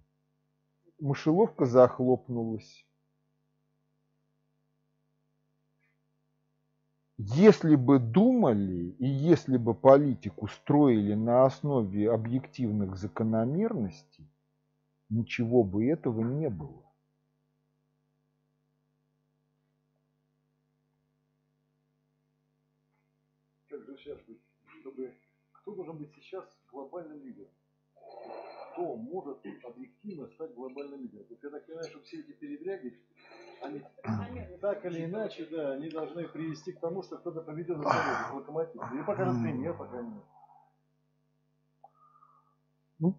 Мышеловка 1.01 1.65
захлопнулась. 1.65 2.85
Если 7.25 7.77
бы 7.77 8.01
думали 8.01 8.97
и 8.99 9.07
если 9.07 9.57
бы 9.57 9.75
политику 9.75 10.49
строили 10.49 11.15
на 11.15 11.45
основе 11.45 12.11
объективных 12.11 12.97
закономерностей, 12.97 14.27
ничего 15.09 15.63
бы 15.63 15.87
этого 15.87 16.21
не 16.21 16.51
было. 16.51 16.83
Сейчас 23.69 24.19
чтобы 24.81 25.15
кто 25.53 25.77
должен 25.77 25.99
быть 25.99 26.13
сейчас 26.17 26.45
глобальным 26.73 27.25
лидером? 27.25 27.53
Кто 28.73 28.97
может 28.97 29.39
объективно 29.65 30.29
стать 30.29 30.55
глобальным 30.55 31.03
лидером? 31.03 31.25
То 31.27 31.35
есть 31.35 31.43
я 31.45 31.51
так 31.51 31.67
понимаю, 31.67 31.89
что 31.91 32.01
все 32.01 32.21
эти 32.21 32.33
передряги, 32.33 32.99
они 33.63 33.83
так 34.61 34.85
или 34.87 35.05
иначе, 35.05 35.47
да, 35.51 35.73
они 35.73 35.91
должны 35.91 36.27
привести 36.27 36.73
к 36.73 36.81
тому, 36.81 37.03
что 37.03 37.19
кто-то 37.19 37.43
поведет 37.43 37.77
за 37.77 37.83
собой 37.85 38.41
локомотив. 38.41 38.83
Или 38.93 39.03
покажет 39.03 39.43
пример, 39.43 39.77
по 39.77 39.85
крайней 39.85 40.09
мере. 40.09 40.23
Ну, 42.99 43.15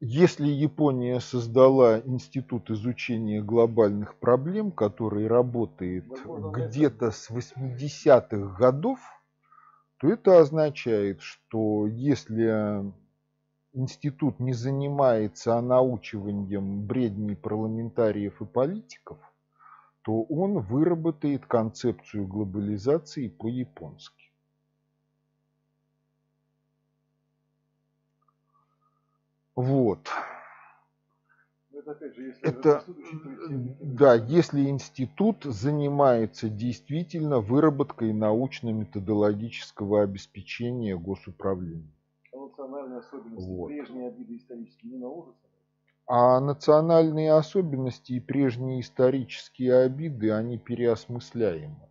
если 0.00 0.46
Япония 0.46 1.20
создала 1.20 2.00
институт 2.00 2.70
изучения 2.70 3.42
глобальных 3.42 4.16
проблем, 4.16 4.72
который 4.72 5.26
работает 5.26 6.06
где-то 6.24 7.10
с 7.10 7.30
80-х 7.30 8.56
годов, 8.58 9.00
то 9.98 10.08
это 10.08 10.40
означает, 10.40 11.20
что 11.20 11.86
если 11.86 12.90
институт 13.72 14.38
не 14.40 14.52
занимается 14.52 15.60
научиванием 15.60 16.86
бредней 16.86 17.36
парламентариев 17.36 18.40
и 18.40 18.44
политиков, 18.44 19.18
то 20.02 20.22
он 20.24 20.58
выработает 20.58 21.46
концепцию 21.46 22.26
глобализации 22.26 23.28
по-японски. 23.28 24.30
Вот. 29.54 30.08
Это, 31.72 32.12
же, 32.12 32.22
если 32.22 32.42
это 32.42 32.84
да, 33.80 34.14
если 34.14 34.68
институт 34.68 35.44
занимается 35.44 36.48
действительно 36.48 37.40
выработкой 37.40 38.12
научно-методологического 38.12 40.02
обеспечения 40.02 40.96
госуправления. 40.96 41.90
Особенности, 43.06 43.50
вот. 43.50 43.66
прежние 43.68 44.08
обиды 44.08 44.36
исторические 44.36 44.92
не 44.92 44.98
наложатся? 44.98 45.46
А 46.06 46.40
национальные 46.40 47.32
особенности 47.32 48.12
и 48.12 48.20
прежние 48.20 48.80
исторические 48.80 49.84
обиды, 49.84 50.32
они 50.32 50.58
переосмысляемы. 50.58 51.88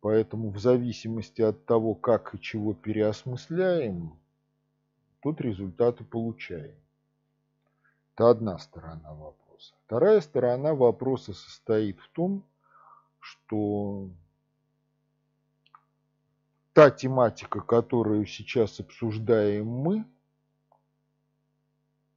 Поэтому 0.00 0.50
в 0.50 0.58
зависимости 0.58 1.42
от 1.42 1.64
того, 1.64 1.94
как 1.94 2.34
и 2.34 2.40
чего 2.40 2.72
переосмысляем, 2.74 4.18
тот 5.22 5.40
результат 5.40 6.00
и 6.00 6.04
получаем. 6.04 6.76
Это 8.14 8.30
одна 8.30 8.58
сторона 8.58 9.12
вопроса. 9.12 9.74
Вторая 9.86 10.20
сторона 10.20 10.74
вопроса 10.74 11.32
состоит 11.32 11.98
в 12.00 12.08
том, 12.10 12.44
что 13.18 14.08
та 16.78 16.90
тематика, 16.90 17.60
которую 17.60 18.24
сейчас 18.24 18.78
обсуждаем 18.78 19.66
мы– 19.66 20.04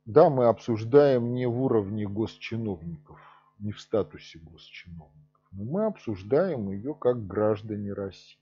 да, 0.05 0.29
мы 0.29 0.45
обсуждаем 0.45 1.33
не 1.33 1.47
в 1.47 1.59
уровне 1.59 2.07
госчиновников, 2.07 3.19
не 3.57 3.71
в 3.71 3.81
статусе 3.81 4.37
госчиновников, 4.37 5.47
но 5.51 5.63
мы 5.63 5.85
обсуждаем 5.85 6.69
ее 6.69 6.93
как 6.93 7.25
граждане 7.25 7.93
России. 7.93 8.37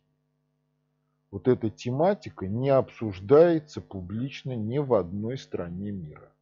Вот 1.32 1.48
эта 1.48 1.70
тематика 1.70 2.48
не 2.48 2.70
обсуждается 2.70 3.80
публично 3.80 4.58
ни 4.58 4.78
в 4.78 4.96
одной 4.96 5.38
стране 5.38 5.92
мира. 5.92 6.34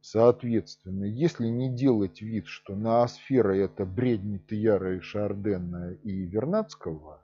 Соответственно, 0.00 1.04
если 1.04 1.46
не 1.46 1.72
делать 1.72 2.22
вид, 2.22 2.48
что 2.48 2.74
ноосфера 2.74 3.54
это 3.54 3.86
бредни 3.86 4.38
Тияра 4.38 4.96
и 4.96 5.00
Шардена 5.00 5.92
и 6.02 6.24
Вернадского, 6.24 7.20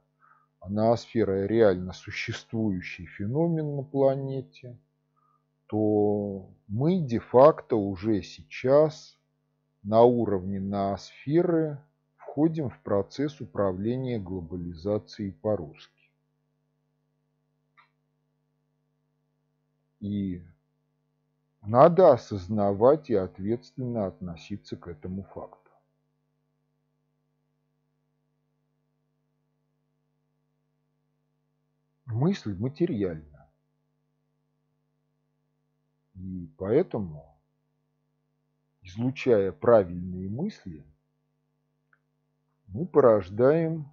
а 0.62 0.70
ноосфера 0.70 1.46
реально 1.46 1.92
существующий 1.92 3.06
феномен 3.06 3.76
на 3.76 3.82
планете– 3.82 4.78
то 5.72 6.50
мы 6.68 7.00
де-факто 7.00 7.76
уже 7.76 8.22
сейчас 8.22 9.18
на 9.82 10.02
уровне 10.02 10.60
ноосферы 10.60 11.78
входим 12.18 12.68
в 12.68 12.78
процесс 12.80 13.40
управления 13.40 14.18
глобализацией 14.18 15.32
по-русски. 15.32 16.10
И 20.00 20.42
надо 21.62 22.12
осознавать 22.12 23.08
и 23.08 23.14
ответственно 23.14 24.08
относиться 24.08 24.76
к 24.76 24.88
этому 24.88 25.22
факту. 25.22 25.61
Мысль 32.22 32.54
материальна. 32.56 33.48
И 36.14 36.48
поэтому, 36.56 37.36
излучая 38.82 39.50
правильные 39.50 40.28
мысли, 40.28 40.84
мы 42.68 42.86
порождаем, 42.86 43.90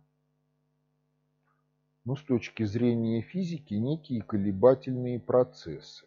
ну, 2.06 2.16
с 2.16 2.24
точки 2.24 2.66
зрения 2.66 3.24
физики, 3.24 3.74
некие 3.74 4.22
колебательные 4.22 5.20
процессы. 5.20 6.06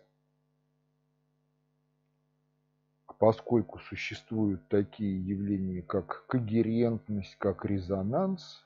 А 3.08 3.14
поскольку 3.14 3.80
существуют 3.80 4.68
такие 4.68 5.20
явления, 5.26 5.82
как 5.82 6.24
когерентность, 6.28 7.34
как 7.38 7.64
резонанс, 7.64 8.64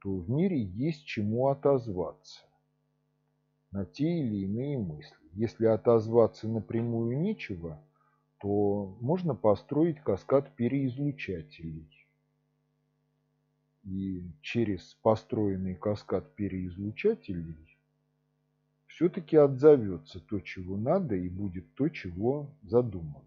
то 0.00 0.14
в 0.14 0.30
мире 0.30 0.62
есть 0.62 1.04
чему 1.04 1.48
отозваться 1.48 2.40
на 3.70 3.84
те 3.84 4.20
или 4.20 4.44
иные 4.44 4.78
мысли. 4.78 5.16
Если 5.34 5.66
отозваться 5.66 6.48
напрямую 6.48 7.18
нечего, 7.20 7.80
то 8.40 8.96
можно 9.00 9.34
построить 9.34 10.00
каскад 10.00 10.54
переизлучателей. 10.54 11.88
И 13.84 14.22
через 14.42 14.94
построенный 15.02 15.74
каскад 15.74 16.34
переизлучателей 16.34 17.78
все-таки 18.86 19.36
отзовется 19.36 20.20
то, 20.20 20.40
чего 20.40 20.76
надо, 20.76 21.14
и 21.14 21.28
будет 21.28 21.72
то, 21.74 21.88
чего 21.88 22.50
задумано. 22.62 23.24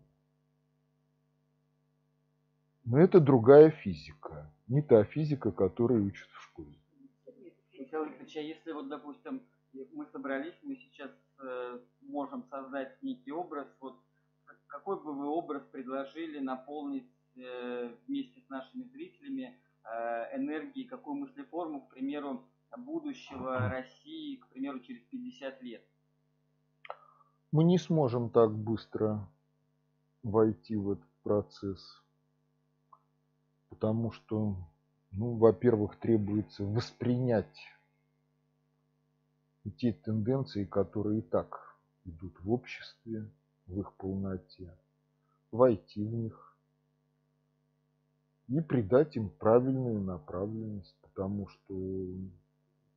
Но 2.83 2.99
это 2.99 3.19
другая 3.19 3.69
физика, 3.71 4.51
не 4.71 4.81
та 4.81 5.03
физика, 5.03 5.51
которую 5.51 6.05
учат 6.05 6.29
в 6.29 6.41
школе. 6.43 6.73
Михаил 7.77 8.05
Викторович, 8.05 8.37
а 8.37 8.41
если 8.41 8.71
вот, 8.71 8.87
допустим, 8.87 9.41
мы 9.93 10.05
собрались, 10.05 10.55
мы 10.63 10.75
сейчас 10.77 11.11
э, 11.39 11.79
можем 12.01 12.43
создать 12.49 13.03
некий 13.03 13.33
образ, 13.33 13.67
вот 13.81 13.99
какой 14.67 14.95
бы 15.03 15.13
вы 15.13 15.27
образ 15.27 15.63
предложили 15.71 16.39
наполнить 16.39 17.11
э, 17.35 17.93
вместе 18.07 18.39
с 18.39 18.49
нашими 18.49 18.83
зрителями 18.83 19.59
э, 19.83 20.37
энергией, 20.37 20.87
какую 20.87 21.15
мыслеформу, 21.17 21.81
к 21.81 21.89
примеру, 21.89 22.45
будущего 22.77 23.69
России, 23.69 24.37
к 24.37 24.47
примеру, 24.47 24.79
через 24.79 25.01
50 25.01 25.61
лет? 25.63 25.83
Мы 27.51 27.65
не 27.65 27.77
сможем 27.77 28.29
так 28.29 28.53
быстро 28.53 29.27
войти 30.23 30.77
в 30.77 30.91
этот 30.91 31.11
процесс, 31.23 32.01
потому 33.81 34.11
что, 34.11 34.55
ну, 35.11 35.37
во-первых, 35.37 35.95
требуется 35.95 36.63
воспринять 36.63 37.59
те 39.77 39.91
тенденции, 39.91 40.65
которые 40.65 41.19
и 41.19 41.21
так 41.23 41.75
идут 42.05 42.39
в 42.41 42.51
обществе, 42.51 43.27
в 43.65 43.79
их 43.79 43.91
полноте, 43.93 44.71
войти 45.51 46.05
в 46.05 46.13
них 46.13 46.55
и 48.49 48.61
придать 48.61 49.15
им 49.15 49.29
правильную 49.29 49.99
направленность, 49.99 50.95
потому 51.01 51.47
что 51.47 52.05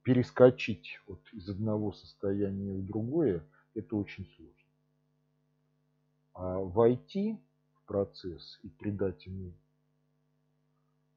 перескочить 0.03 1.01
вот 1.07 1.21
из 1.33 1.49
одного 1.49 1.95
состояния 1.95 2.75
в 2.75 2.85
другое– 2.85 3.43
это 3.75 3.97
очень 3.97 4.27
сложно. 4.37 4.55
А 6.35 6.59
войти 6.59 7.41
в 7.73 7.87
процесс 7.87 8.61
и 8.63 8.69
придать 8.69 9.25
ему 9.25 9.53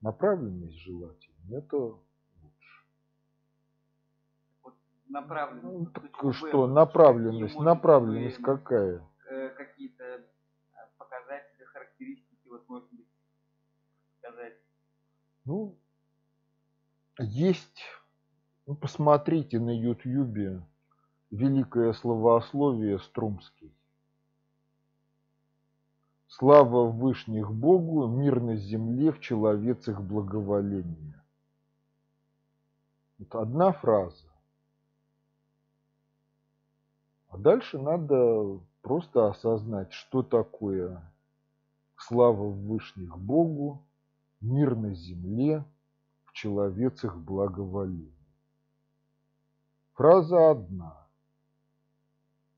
направленность 0.01 0.77
желательно– 0.79 1.35
это 1.57 1.97
направленность. 5.09 5.91
Ну, 6.21 6.33
что, 6.33 6.67
направленность, 6.67 7.59
направленность 7.59 8.41
какая? 8.41 9.01
Э, 9.29 9.49
какие-то 9.49 10.03
э, 10.03 10.23
показатели, 10.97 11.63
характеристики, 11.65 12.47
вот 12.49 12.67
можно 12.67 12.89
быть 12.91 13.07
сказать. 14.19 14.53
Ну, 15.45 15.77
есть, 17.19 17.83
ну, 18.65 18.75
посмотрите 18.75 19.59
на 19.59 19.75
ютьюбе 19.77 20.61
великое 21.31 21.93
словословие 21.93 22.99
Струмский. 22.99 23.73
Слава 26.39 26.91
Вышних 26.91 27.51
Богу, 27.51 28.05
мир 28.05 28.39
на 28.39 28.57
земле, 28.57 29.11
в 29.11 29.19
человецах 29.19 30.03
благоволение. 30.03 31.19
Вот 33.17 33.33
одна 33.33 33.71
фраза. 33.71 34.27
А 37.29 37.39
дальше 37.39 37.79
надо 37.79 38.59
просто 38.83 39.25
осознать, 39.25 39.91
что 39.93 40.21
такое 40.21 41.11
слава 41.95 42.51
Вышних 42.51 43.17
Богу, 43.17 43.81
мир 44.39 44.75
на 44.75 44.93
земле, 44.93 45.65
в 46.25 46.33
человецах 46.33 47.17
благоволение. 47.17 48.13
Фраза 49.93 50.51
одна, 50.51 51.07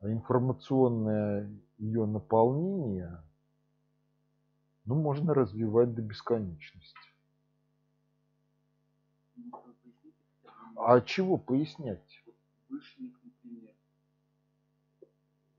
а 0.01 0.11
информационное 0.11 1.49
ее 1.77 2.05
наполнение 2.05 3.23
ну, 4.89 4.95
можно 4.95 5.35
развивать 5.35 5.93
до 5.93 6.01
бесконечности. 6.01 6.97
А 10.75 10.99
чего 11.01 11.37
пояснять? 11.37 12.23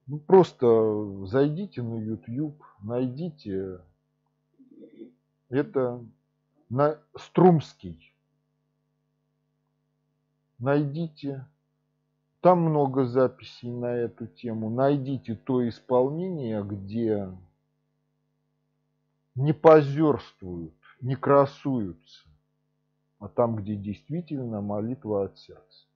Ну, 0.08 0.18
просто 0.18 1.26
зайдите 1.26 1.80
на 1.80 2.02
YouTube, 2.02 2.60
найдите 2.82 3.80
это 5.48 6.04
на 6.68 6.98
Струмский. 7.16 8.12
Найдите. 10.58 11.46
Там 12.40 12.62
много 12.62 13.04
записей 13.04 13.70
на 13.70 13.94
эту 13.94 14.26
тему. 14.26 14.70
Найдите 14.70 15.36
то 15.36 15.68
исполнение, 15.68 16.64
где 16.64 17.30
не 19.34 19.52
позерствуют, 19.52 20.74
не 21.00 21.16
красуются, 21.16 22.28
а 23.18 23.28
там, 23.28 23.56
где 23.56 23.76
действительно 23.76 24.60
молитва 24.60 25.24
от 25.24 25.38
сердца. 25.38 25.86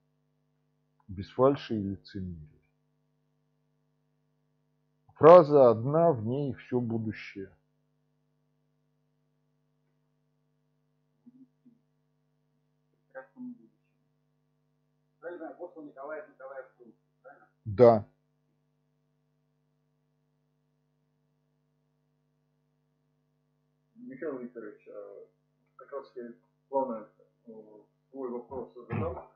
Без 1.09 1.29
фальши 1.31 1.75
и 1.75 1.83
лицемерия. 1.83 2.49
Фраза 5.15 5.71
одна, 5.71 6.13
в 6.13 6.25
ней 6.25 6.55
все 6.55 6.81
будущее. 6.81 7.51
Да. 17.65 18.07
Михаил 23.97 24.39
Викторович, 24.39 24.89
а, 24.89 25.27
как 25.77 25.84
раз 25.95 26.13
я 26.17 26.33
плавно 26.69 27.09
э, 27.47 27.53
свой 28.11 28.31
вопрос 28.31 28.69
задам. 28.75 29.29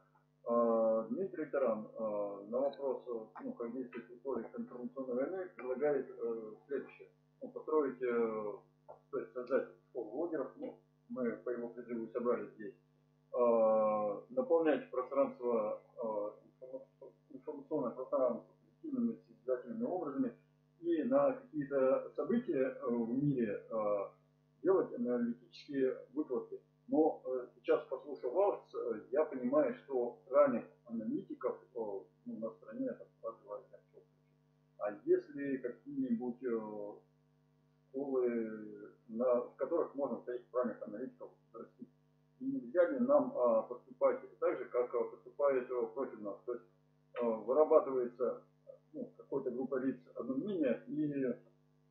А, 0.45 1.03
Дмитрий 1.11 1.47
Таран 1.47 1.89
а, 1.99 2.45
на 2.49 2.59
вопрос, 2.59 3.03
ну, 3.43 3.53
как 3.53 3.73
действует 3.73 4.11
историк 4.11 4.47
информационной 4.57 5.15
войны, 5.15 5.51
предлагает 5.57 6.09
э, 6.11 6.53
следующее. 6.67 7.09
Ну, 7.43 7.49
построить, 7.51 8.03
э, 8.03 8.53
то 9.11 9.19
есть 9.19 9.33
создать 9.33 9.69
школу 9.91 10.11
блогеров, 10.11 10.51
ну, 10.57 10.79
мы 11.11 11.33
по 11.33 11.51
его 11.51 11.69
призыву 11.69 12.09
собрали 12.13 12.49
здесь, 12.57 12.75
а, 13.33 14.23
наполнять 14.31 14.91
пространство, 14.91 15.83
информационное 17.31 17.91
пространство 17.91 18.45
позитивными 18.81 19.19
созидательными 19.27 19.85
образами 19.85 20.33
и 20.81 21.03
на 21.05 21.33
какие-то 21.33 22.13
события 22.17 22.77
в 22.83 23.09
мире 23.11 23.63
делать 24.63 24.93
аналитические 24.95 25.97
выкладки. 26.13 26.61
Но 26.89 27.23
э, 27.25 27.47
сейчас, 27.55 27.85
послушав 27.89 28.33
вас, 28.33 28.61
э, 28.75 29.01
я 29.13 29.25
понимаю, 29.25 29.75
что 29.85 30.19
ранних 30.31 30.65
аналитиков 30.87 31.59
э, 31.75 31.79
ну, 32.25 32.39
на 32.39 32.51
стране 32.51 32.87
это 32.87 33.07
два 33.23 33.61
А 34.79 34.97
если 35.05 35.59
какие-нибудь 35.59 36.39
школы, 37.91 38.91
на, 39.09 39.41
в 39.41 39.57
которых 39.57 39.95
можно 39.95 40.17
таких 40.23 40.47
правильных 40.47 40.83
аналитиков 40.83 41.31
расти, 41.53 41.87
и 42.41 42.45
нельзя 42.45 42.89
ли 42.89 43.01
нам 43.01 43.37
а, 43.37 43.63
поступать 43.63 44.21
так 44.39 44.59
же, 44.59 44.65
как 44.67 44.93
поступает 44.93 45.67
против 45.95 46.21
нас? 46.21 46.37
То 46.47 46.55
есть 46.55 46.65
вырабатывается 47.21 48.43
ну, 48.93 49.11
какой-то 49.17 49.51
группа 49.51 49.77
лиц 49.77 49.97
одно 50.15 50.35
мнение, 50.37 50.83
и 50.87 51.35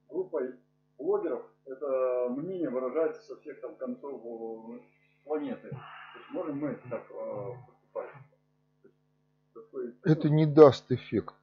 группой 0.10 0.56
блогеров 0.98 1.46
это 1.66 2.28
мнение 2.30 2.70
выражается 2.70 3.22
со 3.22 3.36
всех 3.38 3.60
там 3.62 3.76
концов 3.76 4.22
планеты. 5.24 5.70
То 5.70 6.20
есть 6.20 6.32
можем 6.32 6.60
мы 6.60 6.80
так 6.90 7.06
э, 7.12 7.54
поступать? 7.66 8.10
это 10.04 10.30
не 10.30 10.46
даст 10.46 10.92
эффект. 10.92 11.36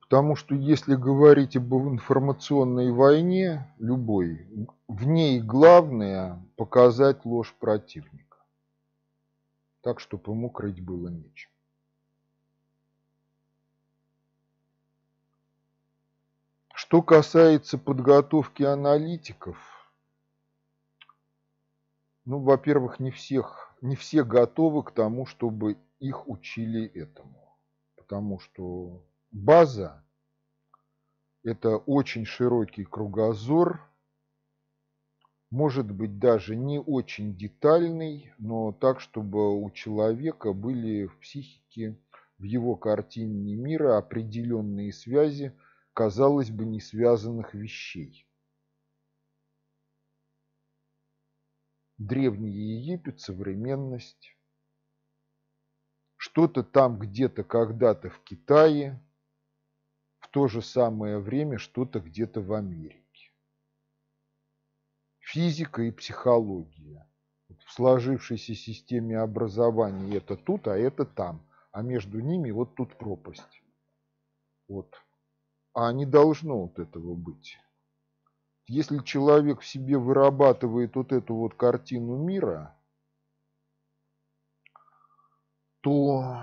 Потому 0.00 0.36
что 0.36 0.54
если 0.54 0.94
говорить 0.94 1.56
об 1.56 1.74
информационной 1.74 2.90
войне, 2.92 3.74
любой, 3.78 4.46
в 4.88 5.06
ней 5.06 5.42
главное 5.42 6.42
показать 6.56 7.26
ложь 7.26 7.54
противника. 7.60 8.38
Так, 9.82 10.00
чтобы 10.00 10.32
ему 10.32 10.48
крыть 10.48 10.82
было 10.82 11.08
нечем. 11.08 11.50
Что 16.88 17.02
касается 17.02 17.76
подготовки 17.76 18.62
аналитиков, 18.62 19.58
ну, 22.24 22.38
во-первых, 22.40 22.98
не 22.98 23.10
всех, 23.10 23.74
не 23.82 23.94
все 23.94 24.24
готовы 24.24 24.82
к 24.82 24.92
тому, 24.92 25.26
чтобы 25.26 25.76
их 26.00 26.26
учили 26.30 26.86
этому. 26.86 27.54
Потому 27.94 28.38
что 28.38 29.04
база– 29.30 30.02
это 31.44 31.76
очень 31.76 32.24
широкий 32.24 32.84
кругозор, 32.84 33.82
может 35.50 35.90
быть 35.90 36.18
даже 36.18 36.56
не 36.56 36.80
очень 36.80 37.36
детальный, 37.36 38.32
но 38.38 38.72
так, 38.72 39.00
чтобы 39.00 39.62
у 39.62 39.70
человека 39.72 40.54
были 40.54 41.04
в 41.04 41.18
психике, 41.18 41.98
в 42.38 42.44
его 42.44 42.76
картине 42.76 43.56
мира 43.56 43.98
определенные 43.98 44.90
связи– 44.94 45.52
казалось 45.98 46.52
бы, 46.52 46.64
не 46.64 46.78
связанных 46.78 47.54
вещей. 47.54 48.24
Древний 51.96 52.52
Египет, 52.52 53.18
современность, 53.18 54.38
что-то 56.16 56.62
там 56.62 57.00
где-то 57.00 57.42
когда-то 57.42 58.10
в 58.10 58.20
Китае, 58.20 59.04
в 60.20 60.28
то 60.28 60.46
же 60.46 60.62
самое 60.62 61.18
время 61.18 61.58
что-то 61.58 61.98
где-то 61.98 62.42
в 62.42 62.52
Америке. 62.52 63.32
Физика 65.18 65.82
и 65.82 65.90
психология. 65.90 67.10
В 67.48 67.72
сложившейся 67.72 68.54
системе 68.54 69.18
образования 69.18 70.18
это 70.18 70.36
тут, 70.36 70.68
а 70.68 70.78
это 70.78 71.04
там. 71.04 71.44
А 71.72 71.82
между 71.82 72.20
ними 72.20 72.52
вот 72.52 72.76
тут 72.76 72.96
пропасть. 72.96 73.62
Вот 74.68 74.94
а 75.74 75.92
не 75.92 76.06
должно 76.06 76.62
вот 76.62 76.78
этого 76.78 77.14
быть. 77.14 77.58
Если 78.66 78.98
человек 78.98 79.60
в 79.60 79.66
себе 79.66 79.96
вырабатывает 79.96 80.94
вот 80.96 81.12
эту 81.12 81.34
вот 81.34 81.54
картину 81.54 82.16
мира, 82.16 82.76
то, 85.80 86.36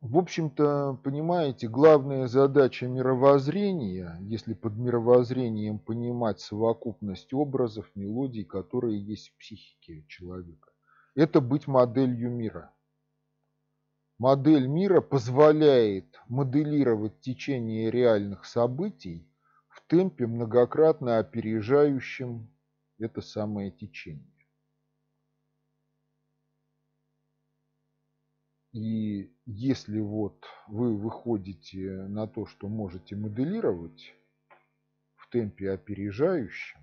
в 0.00 0.18
общем-то, 0.18 0.98
понимаете, 1.04 1.68
главная 1.68 2.26
задача 2.26 2.88
мировоззрения, 2.88 4.18
если 4.22 4.54
под 4.54 4.76
мировоззрением 4.76 5.78
понимать 5.78 6.40
совокупность 6.40 7.32
образов, 7.32 7.88
мелодий, 7.94 8.44
которые 8.44 9.00
есть 9.00 9.28
в 9.28 9.38
психике 9.38 10.04
человека, 10.08 10.72
это 11.14 11.40
быть 11.40 11.68
моделью 11.68 12.30
мира. 12.30 12.72
Модель 14.20 14.66
мира 14.66 15.00
позволяет 15.00 16.20
моделировать 16.28 17.22
течение 17.22 17.90
реальных 17.90 18.44
событий 18.44 19.26
в 19.68 19.80
темпе, 19.86 20.26
многократно 20.26 21.16
опережающем 21.16 22.46
это 22.98 23.22
самое 23.22 23.70
течение. 23.70 24.46
И 28.72 29.32
если 29.46 30.00
вот 30.00 30.44
вы 30.68 30.94
выходите 30.98 31.90
на 32.08 32.26
то, 32.26 32.44
что 32.44 32.68
можете 32.68 33.16
моделировать 33.16 34.14
в 35.14 35.30
темпе 35.30 35.70
опережающем, 35.70 36.80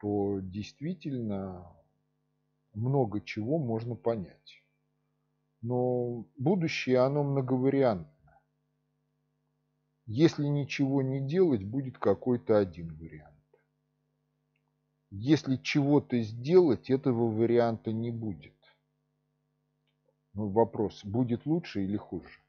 то 0.00 0.40
действительно 0.40 1.70
много 2.72 3.20
чего 3.20 3.58
можно 3.58 3.94
понять. 3.96 4.63
Но 5.64 6.26
будущее, 6.36 6.98
оно 6.98 7.24
многовариантно. 7.24 8.38
Если 10.04 10.44
ничего 10.44 11.00
не 11.00 11.26
делать, 11.26 11.64
будет 11.64 11.96
какой-то 11.96 12.58
один 12.58 12.94
вариант. 12.94 13.34
Если 15.08 15.56
чего-то 15.56 16.20
сделать, 16.20 16.90
этого 16.90 17.34
варианта 17.34 17.92
не 17.92 18.10
будет. 18.10 18.52
Ну, 20.34 20.50
вопрос, 20.50 21.02
будет 21.02 21.46
лучше 21.46 21.82
или 21.82 21.96
хуже? 21.96 22.42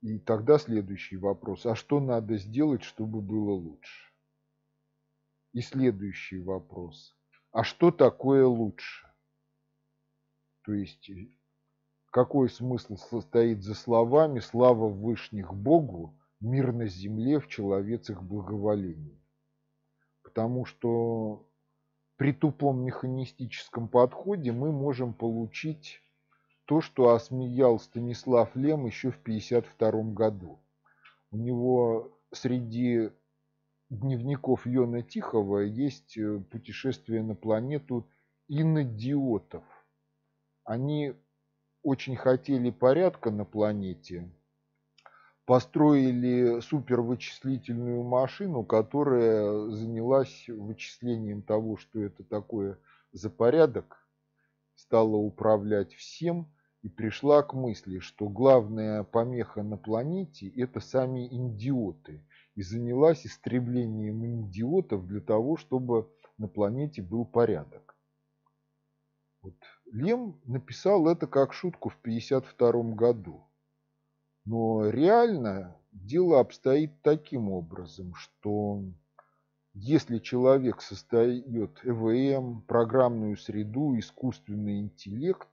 И 0.00 0.18
тогда 0.18 0.58
следующий 0.58 1.16
вопрос, 1.16 1.64
а 1.64 1.76
что 1.76 2.00
надо 2.00 2.38
сделать, 2.38 2.82
чтобы 2.82 3.20
было 3.20 3.52
лучше? 3.52 4.12
И 5.52 5.60
следующий 5.60 6.40
вопрос, 6.40 7.16
а 7.54 7.62
что 7.62 7.92
такое 7.92 8.44
лучше? 8.44 9.06
То 10.64 10.72
есть, 10.72 11.08
э, 11.08 11.28
какой 12.10 12.50
смысл 12.50 12.96
состоит 12.96 13.62
за 13.62 13.74
словами 13.74 14.40
«Слава 14.40 14.88
Вышних 14.88 15.54
Богу, 15.54 16.18
мир 16.40 16.72
на 16.72 16.88
земле 16.88 17.38
в 17.38 17.46
человецах 17.46 18.24
благоволении»? 18.24 19.22
Потому 20.24 20.64
что 20.64 21.48
при 22.16 22.32
тупом 22.32 22.84
механистическом 22.84 23.86
подходе 23.86 24.50
мы 24.50 24.72
можем 24.72 25.14
получить 25.14 26.00
то, 26.64 26.80
что 26.80 27.10
осмеял 27.10 27.78
Станислав 27.78 28.56
Лем 28.56 28.84
еще 28.86 29.12
в 29.12 29.20
1952 29.20 30.12
году. 30.12 30.58
У 31.30 31.36
него 31.36 32.18
среди 32.32 33.10
дневников 33.90 34.66
Йона 34.66 35.02
Тихого 35.02 35.58
есть 35.60 36.16
э, 36.16 36.40
путешествие 36.50 37.22
на 37.22 37.34
планету 37.34 38.08
инодиотов. 38.48 39.64
Они 40.64 41.14
очень 41.82 42.16
хотели 42.16 42.70
порядка 42.70 43.30
на 43.30 43.44
планете, 43.44 44.30
построили 45.44 46.60
супервычислительную 46.60 48.02
машину, 48.02 48.64
которая 48.64 49.68
занялась 49.68 50.48
вычислением 50.48 51.42
того, 51.42 51.76
что 51.76 52.00
это 52.00 52.24
такое 52.24 52.78
за 53.12 53.28
порядок, 53.28 53.98
стала 54.74 55.16
управлять 55.16 55.94
всем 55.94 56.50
и 56.82 56.88
пришла 56.88 57.42
к 57.42 57.52
мысли, 57.52 57.98
что 57.98 58.28
главная 58.28 59.04
помеха 59.04 59.62
на 59.62 59.76
планете– 59.76 60.48
это 60.56 60.80
сами 60.80 61.28
индиоты– 61.28 62.24
и 62.54 62.62
занялась 62.62 63.26
истреблением 63.26 64.48
идиотов 64.48 65.06
для 65.06 65.20
того, 65.20 65.56
чтобы 65.56 66.08
на 66.38 66.48
планете 66.48 67.02
был 67.02 67.24
порядок. 67.24 67.96
Вот. 69.42 69.54
Лем 69.92 70.40
написал 70.44 71.08
это 71.08 71.26
как 71.26 71.52
шутку 71.52 71.90
в 71.90 71.98
1952 72.00 72.94
году. 72.94 73.44
Но 74.44 74.88
реально 74.88 75.76
дело 75.92 76.40
обстоит 76.40 77.02
таким 77.02 77.50
образом, 77.50 78.14
что 78.14 78.82
если 79.72 80.18
человек 80.18 80.82
создает 80.82 81.80
ЭВМ, 81.84 82.62
программную 82.62 83.36
среду, 83.36 83.98
искусственный 83.98 84.80
интеллект, 84.80 85.48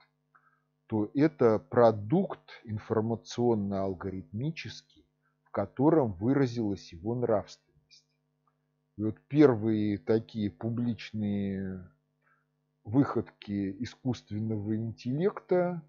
то 0.88 1.10
это 1.14 1.58
продукт 1.58 2.62
информационно-алгоритмический, 2.66 5.01
в 5.52 5.54
котором 5.54 6.14
выразилась 6.14 6.94
его 6.94 7.14
нравственность. 7.14 8.06
И 8.96 9.04
вот 9.04 9.20
первые 9.28 9.98
такие 9.98 10.50
публичные 10.50 11.92
выходки 12.86 13.76
искусственного 13.84 14.78
интеллекта, 14.78 15.82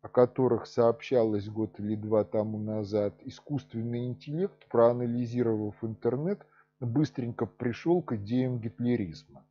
о 0.00 0.08
которых 0.08 0.66
сообщалось 0.66 1.48
год 1.48 1.78
или 1.78 1.94
два 1.94 2.24
тому 2.24 2.58
назад, 2.58 3.14
искусственный 3.22 4.06
интеллект, 4.06 4.66
проанализировав 4.66 5.84
интернет, 5.84 6.44
быстренько 6.80 7.46
пришел 7.46 8.02
к 8.02 8.16
идеям 8.16 8.58
гитлеризма. 8.58 9.46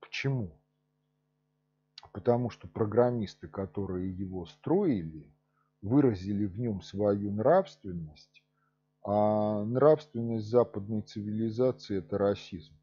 Почему? 0.00 0.50
Потому 2.12 2.50
что 2.50 2.66
программисты, 2.66 3.46
которые 3.46 4.10
его 4.12 4.46
строили, 4.46 5.35
выразили 5.86 6.46
в 6.46 6.58
нем 6.58 6.82
свою 6.82 7.30
нравственность, 7.30 8.42
а 9.04 9.64
нравственность 9.64 10.46
западной 10.46 11.02
цивилизации– 11.02 11.98
это 11.98 12.18
расизм. 12.18 12.74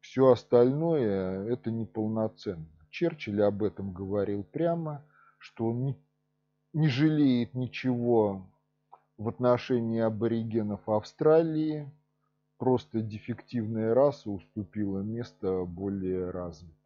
Все 0.00 0.30
остальное– 0.30 1.44
это 1.52 1.70
неполноценно. 1.70 2.66
Черчилль 2.90 3.42
об 3.42 3.62
этом 3.62 3.92
говорил 3.92 4.42
прямо, 4.42 5.04
что 5.38 5.66
он 5.66 5.84
не, 5.84 5.96
не 6.72 6.88
жалеет 6.88 7.54
ничего 7.54 8.50
в 9.18 9.28
отношении 9.28 10.00
аборигенов 10.00 10.88
Австралии, 10.88 11.88
просто 12.58 13.02
дефективная 13.02 13.94
раса 13.94 14.30
уступила 14.30 15.00
место 15.00 15.64
более 15.64 16.30
развитым. 16.30 16.79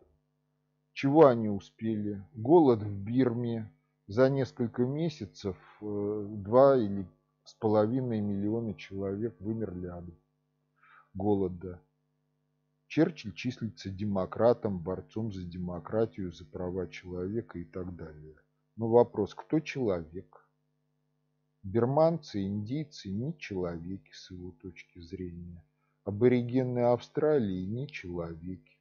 Чего 0.95 1.27
они 1.27 1.49
успели? 1.49 2.25
Голод 2.35 2.85
в 2.85 3.05
Бирме. 3.05 3.69
За 4.07 4.31
несколько 4.31 4.85
месяцев 4.85 5.57
э, 5.81 6.27
два 6.31 6.77
или 6.77 7.09
с 7.43 7.53
половиной 7.55 8.21
миллиона 8.21 8.75
человек 8.75 9.35
вымерли 9.41 9.89
от 9.89 10.05
голода. 11.13 11.83
Черчилль 12.87 13.35
числится 13.35 13.91
демократом, 13.91 14.79
борцом 14.79 15.33
за 15.33 15.43
демократию, 15.43 16.33
за 16.33 16.45
права 16.45 16.87
человека 16.87 17.59
и 17.59 17.65
так 17.65 17.97
далее. 17.97 18.37
Но 18.77 18.89
вопрос, 18.89 19.35
кто 19.35 19.59
человек? 19.59 20.49
Берманцы, 21.65 22.45
индийцы 22.45 23.11
не 23.11 23.37
человеки 23.37 24.13
с 24.13 24.31
его 24.31 24.53
точки 24.53 25.01
зрения. 25.01 25.65
Аборигены 26.05 26.93
Австралии 26.93 27.65
не 27.65 27.89
человеки. 27.89 28.74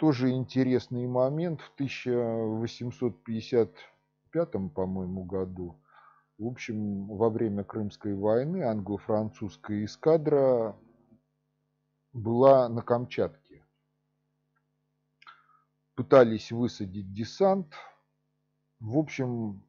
Тоже 0.00 0.30
интересный 0.30 1.06
момент. 1.06 1.60
В 1.60 1.70
1855, 1.74 4.74
по-моему, 4.74 5.24
году, 5.24 5.78
в 6.38 6.46
общем, 6.46 7.06
во 7.06 7.28
время 7.28 7.64
Крымской 7.64 8.14
войны 8.14 8.62
англо-французская 8.62 9.84
эскадра 9.84 10.74
была 12.14 12.66
на 12.70 12.80
Камчатке. 12.80 13.62
Пытались 15.96 16.50
высадить 16.50 17.12
десант. 17.12 17.74
В 18.78 18.96
общем, 18.96 19.62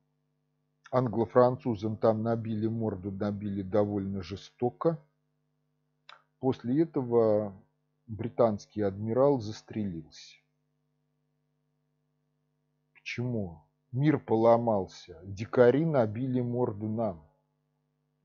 англо-французам 0.93 1.97
там 1.97 2.23
набили 2.23 2.67
морду, 2.67 3.11
набили 3.11 3.63
довольно 3.63 4.23
жестоко. 4.23 4.97
После 6.39 6.83
этого 6.83 7.53
британский 8.07 8.81
адмирал 8.81 9.39
застрелился. 9.39 10.37
Почему? 12.93 13.67
Мир 13.91 14.19
поломался. 14.19 15.19
Дикари 15.23 15.85
набили 15.85 16.41
морду 16.41 16.87
нам. 16.87 17.29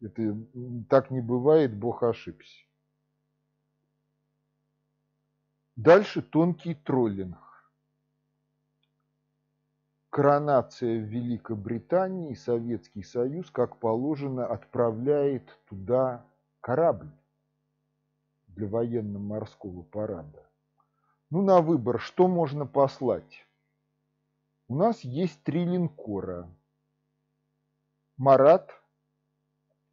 Это 0.01 0.37
так 0.89 1.11
не 1.11 1.20
бывает, 1.20 1.77
Бог 1.77 2.03
ошибся. 2.03 2.64
Дальше 5.74 6.22
тонкий 6.22 6.74
троллинг. 6.74 7.39
Коронация 10.11 10.99
в 10.99 11.09
Великобритании, 11.09 12.35
Советский 12.35 13.03
Союз, 13.03 13.51
как 13.51 13.79
положено, 13.79 14.47
отправляет 14.47 15.59
туда 15.68 16.24
корабль 16.61 17.12
для 18.57 18.66
военно-морского 18.66 19.82
парада. 19.82 20.50
Ну, 21.30 21.42
на 21.42 21.61
выбор, 21.61 22.00
что 22.00 22.26
можно 22.26 22.66
послать? 22.66 23.46
У 24.68 24.74
нас 24.76 25.00
есть 25.04 25.42
три 25.44 25.64
линкора. 25.64 26.50
Марат, 28.16 28.72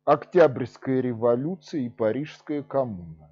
Октябрьская 0.06 1.02
революция 1.02 1.82
и 1.82 1.90
Парижская 1.90 2.64
коммуна. 2.64 3.30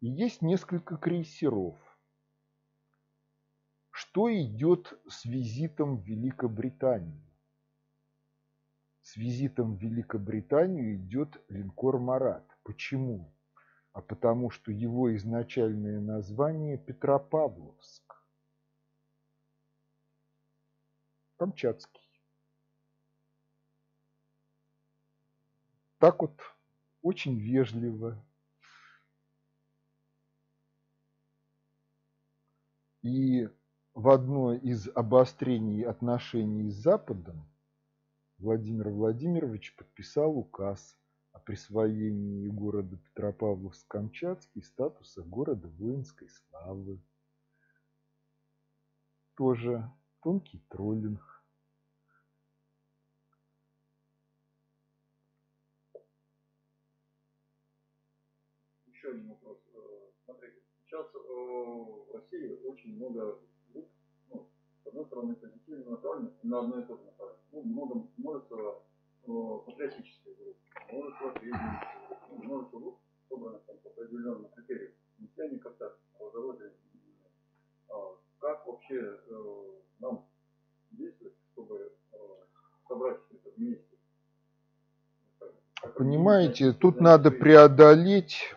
И 0.00 0.08
есть 0.08 0.42
несколько 0.42 0.96
крейсеров. 0.96 1.76
Что 3.90 4.32
идет 4.32 4.92
с 5.08 5.24
визитом 5.24 5.96
в 5.96 6.04
Великобританию? 6.04 7.22
С 9.02 9.16
визитом 9.16 9.76
в 9.76 9.80
Великобританию 9.80 10.96
идет 10.96 11.42
линкор 11.48 11.98
«Марат». 11.98 12.44
Почему? 12.62 13.33
А 13.94 14.02
потому 14.02 14.50
что 14.50 14.70
его 14.70 15.16
изначальное 15.16 16.00
название 16.00 16.76
Петропавловск. 16.76 18.22
Камчатский. 21.36 22.02
Так 25.98 26.20
вот, 26.20 26.38
очень 27.00 27.38
вежливо, 27.38 28.22
И 33.04 33.50
в 33.92 34.08
одно 34.08 34.54
из 34.54 34.88
обострений 34.94 35.82
отношений 35.82 36.70
с 36.70 36.74
Западом 36.76 37.46
Владимир 38.38 38.88
Владимирович 38.88 39.76
подписал 39.76 40.38
указ 40.38 40.96
о 41.34 41.40
присвоении 41.40 42.48
города 42.48 42.96
Петропавловск-Камчатский 42.96 44.62
статуса 44.62 45.22
города 45.22 45.68
воинской 45.68 46.28
славы. 46.28 47.02
Тоже 49.36 49.90
тонкий 50.22 50.64
троллинг. 50.70 51.44
Еще 58.86 59.10
один 59.10 59.28
вопрос. 59.28 59.58
Э, 59.74 59.78
смотрите, 60.24 60.62
сейчас 60.86 61.06
э, 61.14 61.18
в 61.18 62.14
России 62.14 62.64
очень 62.64 62.94
много 62.96 63.40
ну, 64.30 64.48
с 64.84 64.86
одной 64.86 65.04
стороны, 65.06 65.34
позитивно 65.34 65.90
направленных 65.90 66.32
на 66.44 66.60
одно 66.60 66.78
и 66.78 66.84
то 66.84 66.96
же 66.96 67.02
направление. 67.02 67.44
Ну, 67.50 67.62
много, 67.62 68.08
множество 68.18 68.84
э, 69.26 69.58
патриотических 69.66 70.36
групп, 70.38 70.56
множество 70.92 71.34
средних 71.38 71.60
ну, 72.30 72.42
множество 72.42 72.78
групп, 72.78 72.98
собранных 73.28 73.62
там, 73.64 73.76
по 73.78 73.90
определенным 73.90 74.48
критериям. 74.50 74.92
Но 75.18 75.28
все 75.32 75.42
они 75.44 75.58
как-то 75.58 75.96
образовали. 76.18 76.72
А, 77.88 78.16
как 78.38 78.66
вообще 78.66 78.96
э, 79.00 79.70
нам 80.00 80.26
действовать, 80.90 81.34
чтобы 81.52 81.92
э, 82.12 82.16
собрать 82.88 83.20
все 83.26 83.36
это 83.36 83.50
вместе? 83.56 83.96
Понимаете, 86.24 86.72
тут 86.72 87.02
надо 87.02 87.30
преодолеть 87.30 88.54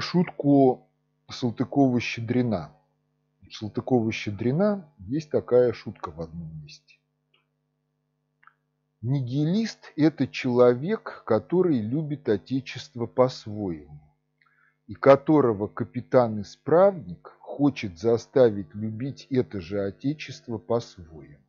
шутку 0.00 0.88
Салтыкова-Щедрина. 1.30 2.70
Салтыкова-Щедрина 3.50 4.88
есть 5.00 5.30
такая 5.30 5.74
шутка 5.74 6.10
в 6.10 6.22
одном 6.22 6.50
месте. 6.62 6.96
Нигилист– 9.02 9.92
это 9.96 10.26
человек, 10.26 11.24
который 11.26 11.78
любит 11.78 12.26
Отечество 12.30 13.04
по-своему, 13.04 14.00
и 14.86 14.94
которого 14.94 15.66
капитан-исправник 15.66 17.36
хочет 17.38 17.98
заставить 17.98 18.74
любить 18.74 19.26
это 19.28 19.60
же 19.60 19.84
Отечество 19.84 20.56
по-своему. 20.56 21.47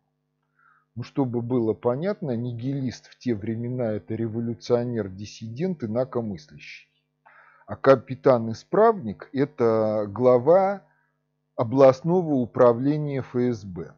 Ну, 0.96 1.04
чтобы 1.04 1.42
было 1.42 1.74
понятно, 1.74 2.36
нигилист 2.36 3.08
в 3.08 3.18
те 3.18 3.36
времена– 3.36 3.92
это 3.94 4.16
революционер-диссидент, 4.16 5.84
инакомыслящий. 5.84 6.90
А 7.66 7.76
капитан-исправник– 7.76 9.30
это 9.34 10.06
глава 10.08 10.84
областного 11.56 12.34
управления 12.34 13.22
ФСБ. 13.22 13.94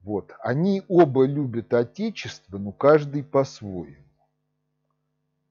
Вот. 0.00 0.32
Они 0.40 0.82
оба 0.88 1.26
любят 1.26 1.72
Отечество, 1.72 2.58
но 2.58 2.72
каждый 2.72 3.24
по-своему. 3.24 4.04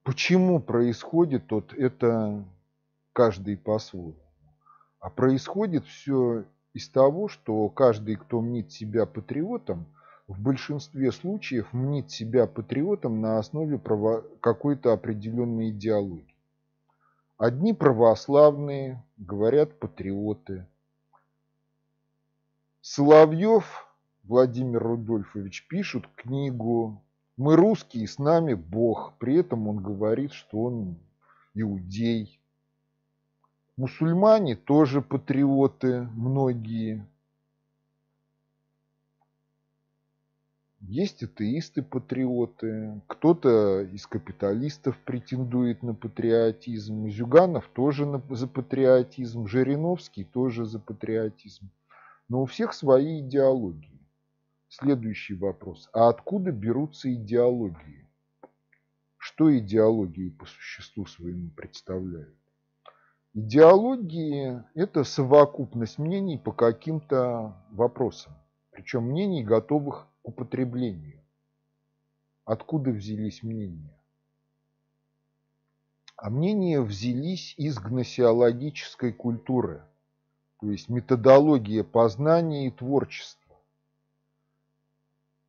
Почему 0.03 0.59
происходит 0.59 1.51
вот 1.51 1.73
это 1.73 2.43
каждый 3.13 3.57
по-своему? 3.57 4.15
А 4.99 5.09
происходит 5.09 5.85
все 5.85 6.45
из 6.73 6.89
того, 6.89 7.27
что 7.27 7.69
каждый, 7.69 8.15
кто 8.15 8.41
мнит 8.41 8.71
себя 8.71 9.05
патриотом, 9.05 9.85
в 10.27 10.41
большинстве 10.41 11.11
случаев 11.11 11.71
мнит 11.73 12.09
себя 12.09 12.47
патриотом 12.47 13.21
на 13.21 13.37
основе 13.37 13.77
право... 13.77 14.23
какой-то 14.39 14.93
определенной 14.93 15.69
идеологии. 15.69 16.33
Одни 17.37 17.73
православные, 17.73 19.03
говорят 19.17 19.77
патриоты. 19.79 20.65
Соловьев 22.81 23.87
Владимир 24.23 24.81
Рудольфович 24.81 25.67
пишет 25.67 26.07
книгу 26.15 27.01
«Мы 27.37 27.55
русские, 27.55 28.07
с 28.07 28.17
нами 28.17 28.53
Бог». 28.53 29.13
При 29.19 29.35
этом 29.35 29.67
он 29.67 29.77
говорит, 29.77 30.31
что 30.31 30.63
он 30.63 30.97
иудей. 31.53 32.39
Мусульмане 33.75 34.55
тоже 34.55 35.01
патриоты, 35.01 36.01
многие. 36.13 37.05
Есть 40.81 41.23
атеисты-патриоты, 41.23 43.01
кто-то 43.07 43.81
из 43.81 44.05
капиталистов 44.05 44.97
претендует 44.99 45.81
на 45.81 45.95
патриотизм, 45.95 47.09
Зюганов 47.09 47.67
тоже 47.73 48.05
на, 48.05 48.21
за 48.35 48.47
патриотизм, 48.47 49.47
Жириновский 49.47 50.23
тоже 50.23 50.65
за 50.65 50.79
патриотизм. 50.79 51.69
Но 52.29 52.43
у 52.43 52.45
всех 52.45 52.73
свои 52.73 53.21
идеологии. 53.21 53.99
Следующий 54.69 55.35
вопрос. 55.35 55.89
А 55.93 56.09
откуда 56.09 56.51
берутся 56.51 57.13
идеологии? 57.13 58.03
что 59.23 59.57
идеологии 59.57 60.29
по 60.29 60.45
существу 60.45 61.05
своему 61.05 61.49
представляют? 61.51 62.35
Идеологии– 63.35 64.61
это 64.75 65.03
совокупность 65.03 65.97
мнений 65.97 66.37
по 66.37 66.51
каким-то 66.51 67.57
вопросам, 67.71 68.33
причем 68.69 69.05
мнений, 69.05 69.43
готовых 69.43 70.07
к 70.21 70.27
употреблению. 70.27 71.19
Откуда 72.45 72.91
взялись 72.91 73.41
мнения? 73.41 73.97
А 76.15 76.29
мнения 76.29 76.79
взялись 76.79 77.55
из 77.57 77.79
гносеологической 77.79 79.11
культуры, 79.11 79.81
то 80.61 80.69
есть 80.69 80.87
методология 80.89 81.83
познания 81.83 82.67
и 82.67 82.69
творчества. 82.71 83.55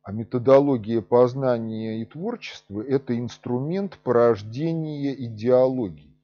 А 0.01 0.11
методология 0.11 1.03
познания 1.03 2.01
и 2.01 2.05
творчества– 2.05 2.81
это 2.87 3.15
инструмент 3.15 3.99
порождения 3.99 5.13
идеологии. 5.13 6.14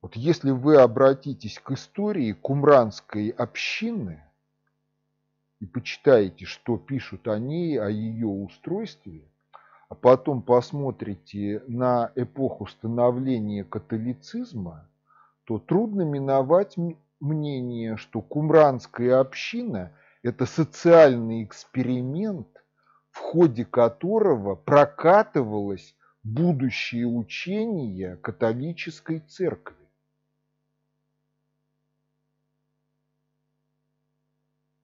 Вот 0.00 0.14
если 0.14 0.50
вы 0.50 0.76
обратитесь 0.76 1.58
к 1.58 1.72
истории 1.72 2.32
кумранской 2.32 3.30
общины 3.30 4.22
и 5.58 5.66
почитаете, 5.66 6.44
что 6.44 6.78
пишут 6.78 7.26
о 7.26 7.38
ней, 7.38 7.80
о 7.80 7.88
ее 7.88 8.28
устройстве, 8.28 9.22
а 9.88 9.96
потом 9.96 10.42
посмотрите 10.42 11.64
на 11.66 12.12
эпоху 12.14 12.66
становления 12.66 13.64
католицизма, 13.64 14.88
то 15.44 15.58
трудно 15.58 16.02
миновать 16.02 16.76
мнение, 17.18 17.96
что 17.96 18.20
кумранская 18.20 19.18
община– 19.18 19.92
это 20.22 20.46
социальный 20.46 21.42
эксперимент, 21.42 22.46
в 23.10 23.18
ходе 23.18 23.64
которого 23.64 24.54
прокатывалось 24.54 25.96
будущее 26.22 27.06
учение 27.06 28.16
католической 28.16 29.20
церкви. 29.20 29.77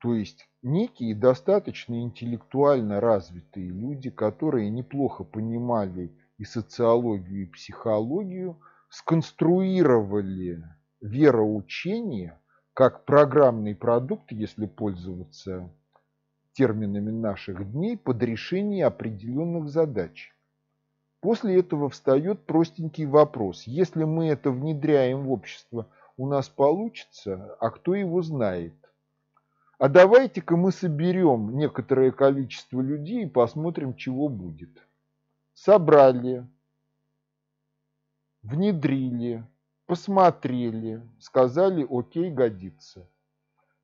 То 0.05 0.14
есть 0.14 0.46
некие 0.61 1.14
достаточно 1.14 2.02
интеллектуально 2.02 3.00
развитые 3.00 3.70
люди, 3.70 4.11
которые 4.11 4.68
неплохо 4.68 5.24
понимали 5.24 6.12
и 6.36 6.44
социологию, 6.44 7.44
и 7.44 7.46
психологию, 7.46 8.61
сконструировали 8.90 10.62
вероучение 11.00 12.38
как 12.74 13.07
программный 13.07 13.74
продукт, 13.74 14.30
если 14.30 14.66
пользоваться 14.66 15.70
терминами 16.52 17.11
наших 17.11 17.72
дней, 17.72 17.96
под 17.96 18.22
решение 18.22 18.84
определенных 18.84 19.70
задач. 19.70 20.34
После 21.20 21.59
этого 21.59 21.88
встает 21.88 22.44
простенький 22.44 23.07
вопрос. 23.07 23.62
Если 23.62 24.05
мы 24.05 24.26
это 24.26 24.50
внедряем 24.50 25.22
в 25.22 25.32
общество, 25.32 25.88
у 26.18 26.28
нас 26.28 26.50
получится, 26.50 27.57
а 27.59 27.70
кто 27.70 27.94
его 27.94 28.20
знает? 28.20 28.74
А 29.79 29.89
давайте-ка 29.89 30.57
мы 30.57 30.72
соберем 30.72 31.57
некоторое 31.57 32.12
количество 32.12 32.81
людей 32.81 33.25
и 33.25 33.29
посмотрим, 33.29 33.95
чего 33.95 34.29
будет. 34.29 34.87
Собрали, 35.55 36.47
внедрили, 38.43 39.45
посмотрели, 39.87 41.03
сказали, 41.18 41.87
окей, 41.89 42.31
годится. 42.31 43.09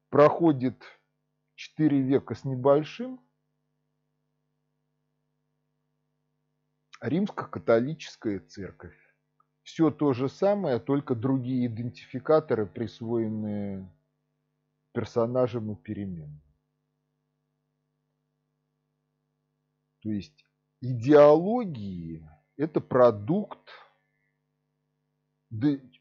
Проходит 0.09 0.82
4 1.57 2.01
века 2.01 2.34
с 2.34 2.45
небольшим, 2.45 3.20
Римско-католическая 7.01 8.41
церковь. 8.41 8.97
Все 9.62 9.91
то 9.91 10.12
же 10.12 10.28
самое, 10.28 10.78
только 10.78 11.14
другие 11.14 11.66
идентификаторы, 11.66 12.66
присвоенные 12.66 13.88
персонажем 14.93 15.72
и 15.72 15.76
переменным. 15.76 16.43
То 20.03 20.11
есть 20.11 20.47
идеологии– 20.80 22.28
это 22.57 22.80
продукт 22.80 23.68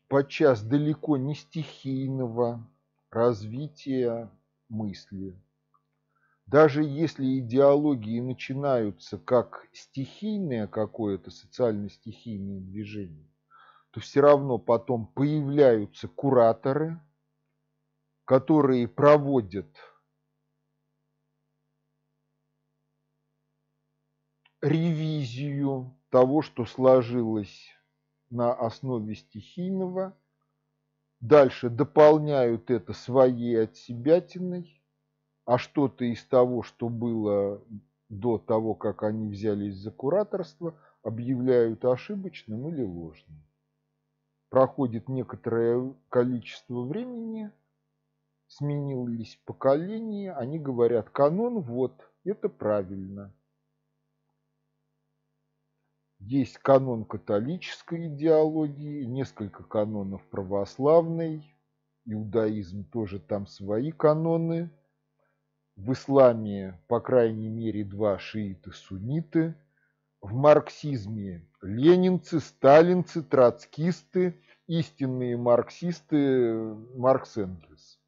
подчас 0.08 0.64
далеко 0.64 1.18
не 1.18 1.36
стихийного 1.36 2.70
развития 3.12 4.32
мысли. 4.70 5.38
Даже 6.46 6.84
если 6.84 7.40
идеологии 7.40 8.22
начинаются 8.22 9.18
как 9.18 9.68
стихийное 9.74 10.68
какое-то 10.68 11.30
социально-стихийное 11.30 12.60
движение, 12.60 13.30
то 13.92 14.00
все 14.00 14.22
равно 14.22 14.58
потом 14.58 15.08
появляются 15.08 16.08
кураторы– 16.08 17.00
которые 18.30 18.88
проводят 18.88 19.76
ревизию 24.62 25.98
того, 26.12 26.44
что 26.44 26.66
сложилось 26.66 27.72
на 28.30 28.54
основе 28.54 29.16
стихийного, 29.16 30.16
дальше 31.20 31.72
дополняют 31.72 32.70
это 32.70 32.94
своей 32.94 33.64
отсебятиной, 33.64 34.80
а 35.46 35.58
что-то 35.58 36.06
из 36.06 36.24
того, 36.24 36.62
что 36.62 36.88
было 36.88 37.66
до 38.10 38.38
того, 38.38 38.76
как 38.76 39.02
они 39.02 39.28
взялись 39.28 39.78
за 39.78 39.90
кураторство, 39.90 40.80
объявляют 41.02 41.84
ошибочным 41.84 42.68
или 42.68 42.84
ложным. 42.84 43.44
Проходит 44.50 45.10
некоторое 45.10 45.96
количество 46.10 46.84
времени, 46.84 47.52
сменились 48.50 49.40
поколения, 49.46 50.34
они 50.34 50.60
говорят, 50.60 51.10
канон 51.12 51.62
вот, 51.62 52.12
это 52.26 52.50
правильно. 52.50 53.34
Есть 56.20 56.58
канон 56.58 57.06
католической 57.06 58.08
идеологии, 58.08 59.06
несколько 59.06 59.64
канонов 59.64 60.28
православной, 60.28 61.56
иудаизм 62.06 62.84
тоже 62.84 63.20
там 63.20 63.48
свои 63.48 63.92
каноны. 63.92 64.70
В 65.78 65.94
исламе, 65.94 66.78
по 66.88 67.00
крайней 67.00 67.48
мере, 67.48 67.86
два 67.86 68.20
шииты-сунниты. 68.20 69.56
В 70.20 70.34
марксизме 70.34 71.48
ленинцы, 71.62 72.42
сталинцы, 72.42 73.24
троцкисты, 73.24 74.42
истинные 74.68 75.38
марксисты 75.38 76.54
Маркс 76.96 77.38
Энгельс. 77.38 77.99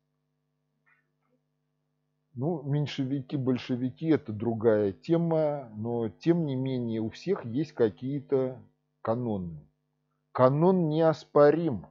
Ну, 2.34 2.64
меньшевики, 2.64 3.36
большевики– 3.36 4.08
это 4.08 4.32
другая 4.32 4.94
тема, 4.94 5.70
но 5.76 6.08
тем 6.08 6.46
не 6.46 6.56
менее 6.56 7.02
у 7.02 7.10
всех 7.10 7.44
есть 7.44 7.74
какие-то 7.74 8.64
каноны. 9.02 9.68
Канон 10.32 10.88
неоспорим. 10.88 11.88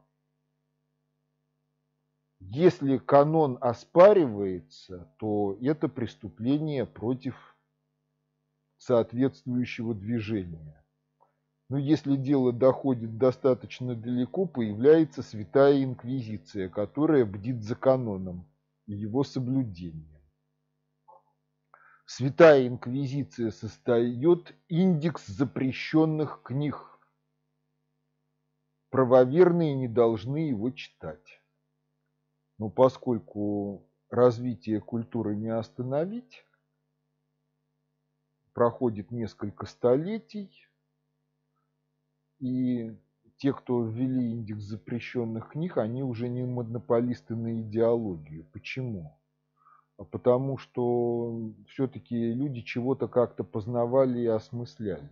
Если 2.38 2.96
канон 2.96 3.58
оспаривается, 3.60 5.14
то 5.18 5.58
это 5.60 5.88
преступление 5.88 6.86
против 6.86 7.34
соответствующего 8.78 9.94
движения. 9.94 10.82
Но 11.68 11.76
если 11.76 12.16
дело 12.16 12.50
доходит 12.50 13.18
достаточно 13.18 13.94
далеко, 13.94 14.46
появляется 14.46 15.22
святая 15.22 15.84
инквизиция, 15.84 16.70
которая 16.70 17.26
бдит 17.26 17.62
за 17.62 17.76
каноном 17.76 18.48
и 18.86 18.94
его 18.94 19.22
соблюдением. 19.22 20.09
Святая 22.12 22.66
Инквизиция 22.66 23.52
создает 23.52 24.52
индекс 24.66 25.28
запрещенных 25.28 26.42
книг. 26.42 26.98
Правоверные 28.90 29.76
не 29.76 29.86
должны 29.86 30.48
его 30.48 30.72
читать. 30.72 31.40
Но 32.58 32.68
поскольку 32.68 33.88
развитие 34.10 34.80
культуры 34.80 35.36
не 35.36 35.50
остановить, 35.50 36.44
проходит 38.54 39.12
несколько 39.12 39.66
столетий, 39.66 40.50
и 42.40 42.98
те, 43.36 43.52
кто 43.52 43.84
ввели 43.84 44.32
индекс 44.32 44.64
запрещенных 44.64 45.50
книг, 45.50 45.76
они 45.76 46.02
уже 46.02 46.28
не 46.28 46.42
монополисты 46.42 47.36
на 47.36 47.60
идеологию. 47.60 48.46
Почему? 48.52 49.19
А 50.00 50.04
потому 50.04 50.56
что 50.56 51.52
все-таки 51.68 52.32
люди 52.32 52.62
чего-то 52.62 53.06
как-то 53.06 53.44
познавали 53.44 54.20
и 54.20 54.26
осмысляли. 54.26 55.10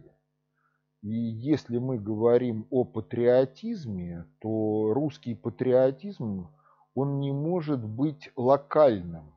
И 1.03 1.11
если 1.11 1.77
мы 1.77 1.99
говорим 1.99 2.67
о 2.71 2.85
патриотизме, 2.85 4.25
то 4.39 4.95
русский 4.95 5.35
патриотизм, 5.35 6.49
он 6.95 7.21
не 7.21 7.33
может 7.33 7.85
быть 7.85 8.31
локальным. 8.35 9.35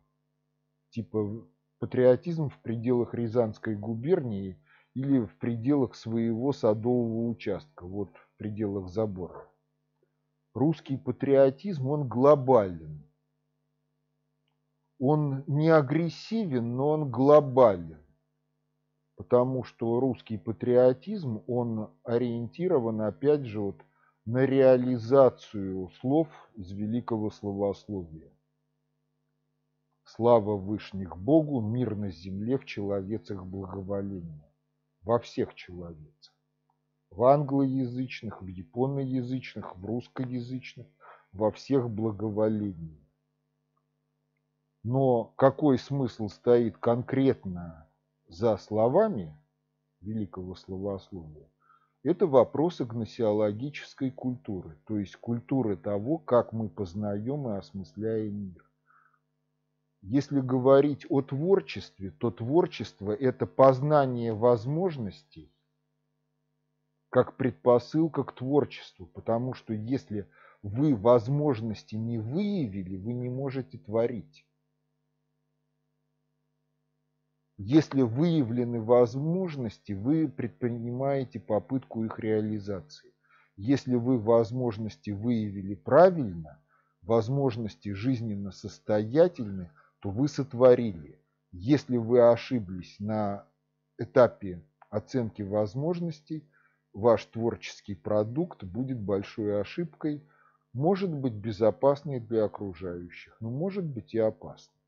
Типа 0.89 1.45
патриотизм 1.80 2.47
в 2.47 2.58
пределах 2.60 3.14
Рязанской 3.14 3.76
губернии 3.76 4.58
или 4.93 5.20
в 5.20 5.38
пределах 5.38 5.95
своего 5.95 6.54
садового 6.54 7.28
участка, 7.28 7.86
вот 7.86 8.16
в 8.16 8.38
пределах 8.38 8.88
забора. 8.88 9.49
Русский 10.54 10.95
патриотизм, 10.95 11.88
он 11.88 12.08
глобален. 12.08 13.04
Он 15.04 15.43
не 15.47 15.70
агрессивен, 15.70 16.76
но 16.76 16.89
он 16.89 17.10
глобален. 17.10 17.97
Потому 19.16 19.64
что 19.64 19.99
русский 19.99 20.38
патриотизм, 20.38 21.41
он 21.47 21.89
ориентирован, 22.04 23.02
опять 23.02 23.45
же, 23.45 23.62
вот 23.62 23.82
на 24.26 24.45
реализацию 24.45 25.89
слов 26.02 26.28
из 26.54 26.72
великого 26.72 27.32
словословия. 27.32 28.32
Слава 30.04 30.56
Вышних 30.56 31.18
Богу, 31.18 31.62
мир 31.62 31.95
на 31.95 32.12
земле, 32.12 32.60
в 32.60 32.66
человецах 32.66 33.43
благоволение. 33.43 34.45
Во 35.02 35.18
всех 35.18 35.56
человецах. 35.56 36.36
В 37.10 37.24
англоязычных, 37.24 38.43
в 38.43 38.45
японоязычных, 38.45 39.76
в 39.78 39.84
русскоязычных, 39.84 40.86
во 41.32 41.49
всех 41.49 41.89
благоволение. 41.89 43.01
Но 44.84 45.26
какой 45.36 45.78
смысл 45.78 46.28
стоит 46.28 46.78
конкретно 46.78 47.88
за 48.28 48.58
словами 48.58 49.38
великого 50.00 50.56
словословия, 50.56 51.48
это 52.04 52.26
вопросы 52.26 52.84
гносеологической 52.86 54.10
культуры, 54.10 54.80
то 54.88 54.98
есть 54.98 55.16
культуры 55.18 55.78
того, 55.78 56.18
как 56.18 56.52
мы 56.52 56.68
познаем 56.68 57.48
и 57.48 57.58
осмысляем 57.58 58.36
мир. 58.36 58.72
Если 60.02 60.40
говорить 60.40 61.06
о 61.10 61.22
творчестве, 61.22 62.10
то 62.10 62.32
творчество– 62.32 63.12
это 63.20 63.46
познание 63.46 64.34
возможностей 64.34 65.54
как 67.12 67.38
предпосылка 67.38 68.24
к 68.24 68.34
творчеству, 68.34 69.06
потому 69.06 69.54
что 69.54 69.74
если 69.74 70.28
вы 70.64 70.96
возможности 70.96 71.96
не 71.96 72.18
выявили, 72.18 72.96
вы 72.96 73.14
не 73.14 73.30
можете 73.30 73.78
творить. 73.78 74.44
Если 77.64 78.01
выявлены 78.01 78.82
возможности, 78.82 79.91
вы 79.91 80.28
предпринимаете 80.28 81.39
попытку 81.39 82.03
их 82.03 82.18
реализации. 82.18 83.14
Если 83.55 83.93
вы 83.93 84.18
возможности 84.18 85.12
выявили 85.12 85.76
правильно, 85.76 86.59
возможности 87.03 87.93
жизненно 87.93 88.51
состоятельны, 88.51 89.70
то 89.99 90.09
вы 90.09 90.28
сотворили. 90.28 91.20
Если 91.51 91.97
вы 91.97 92.32
ошиблись 92.32 92.95
на 92.97 93.45
этапе 93.99 94.64
оценки 94.89 95.43
возможностей, 95.43 96.43
ваш 96.93 97.26
творческий 97.26 97.93
продукт 97.93 98.64
будет 98.64 98.99
большой 98.99 99.62
ошибкой, 99.62 100.28
может 100.74 101.14
быть 101.14 101.34
безопасной 101.34 102.20
для 102.20 102.45
окружающих, 102.45 103.38
но 103.39 103.51
может 103.51 103.86
быть 103.86 104.16
и 104.16 104.18
опасной. 104.18 104.81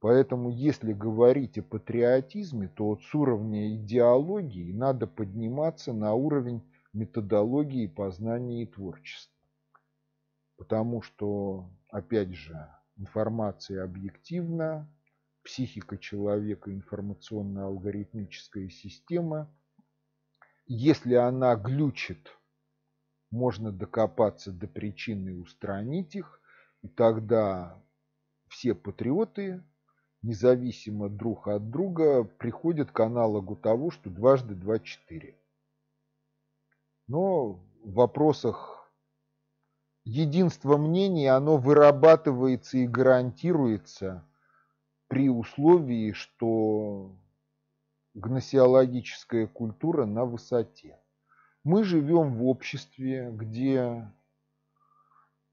Поэтому, 0.00 0.50
если 0.50 0.92
говорить 0.92 1.58
о 1.58 1.62
патриотизме, 1.62 2.68
то 2.68 2.88
вот 2.88 3.02
с 3.02 3.14
уровня 3.14 3.74
идеологии 3.74 4.72
надо 4.72 5.06
подниматься 5.06 5.92
на 5.92 6.12
уровень 6.14 6.62
методологии 6.92 7.86
познания 7.86 8.62
и 8.62 8.66
творчества. 8.66 9.34
Потому 10.58 11.02
что, 11.02 11.70
опять 11.90 12.34
же, 12.34 12.68
информация 12.96 13.84
объективна, 13.84 14.88
психика 15.42 15.96
человека 15.96 16.72
информационно-алгоритмическая 16.74 18.68
система. 18.68 19.48
Если 20.66 21.14
она 21.14 21.54
глючит, 21.56 22.36
можно 23.30 23.72
докопаться 23.72 24.52
до 24.52 24.66
причины 24.66 25.30
и 25.30 25.38
устранить 25.38 26.16
их, 26.16 26.40
и 26.82 26.88
тогда 26.88 27.80
все 28.48 28.74
патриоты 28.74 29.62
независимо 30.22 31.08
друг 31.08 31.48
от 31.48 31.70
друга 31.70 32.24
приходят 32.24 32.90
к 32.90 33.00
аналогу 33.00 33.56
того, 33.56 33.90
что 33.90 34.10
дважды 34.10 34.54
два– 34.54 34.78
четыре. 34.80 35.38
Но 37.06 37.52
в 37.84 37.92
вопросах 37.92 38.92
единства 40.04 40.76
мнений 40.76 41.26
оно 41.26 41.56
вырабатывается 41.56 42.78
и 42.78 42.86
гарантируется 42.86 44.26
при 45.08 45.28
условии, 45.28 46.12
что 46.12 47.16
гносеологическая 48.14 49.46
культура 49.46 50.06
на 50.06 50.24
высоте. 50.24 50.98
Мы 51.62 51.84
живем 51.84 52.34
в 52.34 52.46
обществе, 52.46 53.30
где 53.32 54.10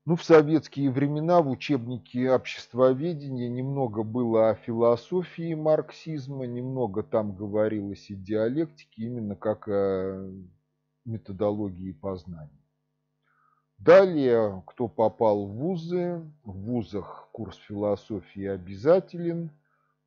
ну, 0.06 0.18
в 0.18 0.24
советские 0.24 0.92
времена 0.92 1.42
в 1.42 1.50
учебнике 1.50 2.30
обществоведения 2.32 3.48
немного 3.48 4.04
было 4.04 4.50
о 4.50 4.56
философии 4.56 5.54
марксизма, 5.54 6.46
немного 6.46 7.04
там 7.04 7.34
говорилось 7.34 8.10
о 8.12 8.16
диалектике, 8.16 9.04
именно 9.04 9.36
как 9.36 9.68
о 9.70 10.30
методологии 11.06 11.94
познания. 11.94 12.50
Далее, 13.78 14.64
кто 14.68 14.88
попал 14.88 15.46
в 15.46 15.56
вузы, 15.56 16.22
в 16.44 16.52
вузах 16.52 17.30
курс 17.32 17.58
философии 17.58 18.46
обязателен, 18.46 19.52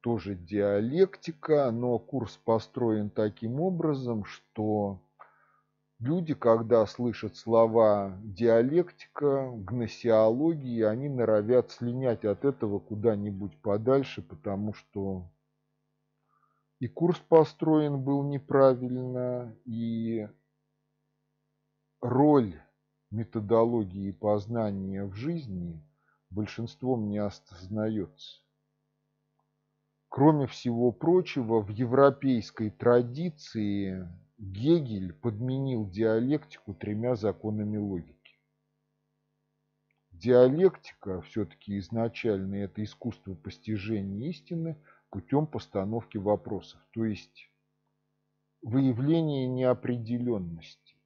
тоже 0.01 0.35
диалектика, 0.35 1.71
но 1.71 1.99
курс 1.99 2.37
построен 2.37 3.11
таким 3.11 3.61
образом, 3.61 4.25
что 4.25 5.01
Люди, 5.99 6.35
когда 6.35 6.85
слышат 6.85 7.37
слова 7.37 8.19
диалектика, 8.23 9.51
гносеологии, 9.51 10.83
они 10.83 11.09
норовят 11.09 11.71
слинять 11.71 12.27
от 12.27 12.45
этого 12.45 12.79
куда-нибудь 12.81 13.57
подальше, 13.63 14.21
потому 14.21 14.75
что 14.75 15.31
и 16.81 16.87
курс 16.87 17.19
построен 17.19 18.03
был 18.03 18.23
неправильно, 18.25 19.57
и 19.65 20.29
роль 22.03 22.61
методологии 23.11 24.11
познания 24.11 25.05
в 25.07 25.15
жизни 25.15 25.83
большинством 26.29 27.09
не 27.09 27.19
осознается. 27.19 28.43
Кроме 30.11 30.47
всего 30.47 30.93
прочего, 30.93 31.63
в 31.63 31.71
европейской 31.71 32.69
традиции 32.69 34.07
Гегель 34.39 35.15
подменил 35.15 35.89
диалектику 35.89 36.75
тремя 36.75 37.17
законами 37.17 37.79
логики. 37.79 38.39
Диалектика 40.11 41.23
все-таки 41.23 41.79
изначально 41.79 42.57
это 42.57 42.85
искусство 42.85 43.35
постижения 43.35 44.29
истины 44.29 44.77
путем 45.11 45.47
постановки 45.47 46.19
вопросов, 46.19 46.81
то 46.93 47.05
есть 47.07 47.51
выявление 48.61 49.47
неопределенности. 49.47 50.97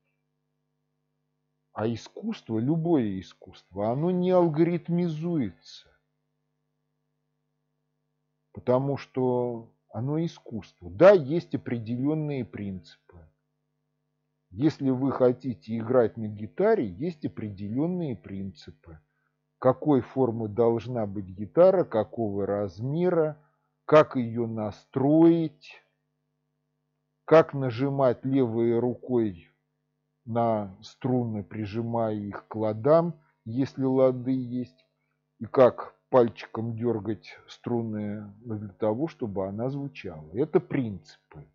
А 1.73 1.87
искусство, 1.87 2.59
любое 2.59 3.21
искусство, 3.21 3.93
оно 3.93 4.11
не 4.11 4.33
алгоритмизуется. 4.33 5.87
Потому 8.53 8.97
что 8.97 9.73
оно 9.93 10.25
искусство. 10.25 10.91
Да, 10.91 11.11
есть 11.13 11.55
определенные 11.55 12.45
принципы. 12.45 13.27
Если 14.51 14.91
вы 14.91 15.13
хотите 15.13 15.79
играть 15.79 16.17
на 16.17 16.27
гитаре, 16.27 16.89
есть 16.89 17.25
определенные 17.25 18.17
принципы. 18.17 18.99
Какой 19.59 20.01
формы 20.01 20.49
должна 20.49 21.07
быть 21.07 21.27
гитара, 21.27 21.85
какого 21.85 22.47
размера, 22.47 23.37
как 23.85 24.17
ее 24.17 24.47
настроить, 24.47 25.83
как 27.25 27.55
нажимать 27.55 28.25
левой 28.25 28.79
рукой 28.79 29.51
на 30.25 30.77
струны, 30.83 31.45
прижимая 31.45 32.15
их 32.15 32.47
к 32.49 32.57
ладам, 32.57 33.21
если 33.45 33.85
лады 33.85 34.33
есть, 34.33 34.87
и 35.39 35.47
как 35.47 35.95
пальчиком 36.11 36.77
дергать 36.77 37.39
струны 37.47 38.33
для 38.45 38.69
того, 38.69 39.09
чтобы 39.09 39.47
она 39.47 39.71
звучала. 39.71 40.29
Это 40.35 40.61
принципы. 40.61 41.47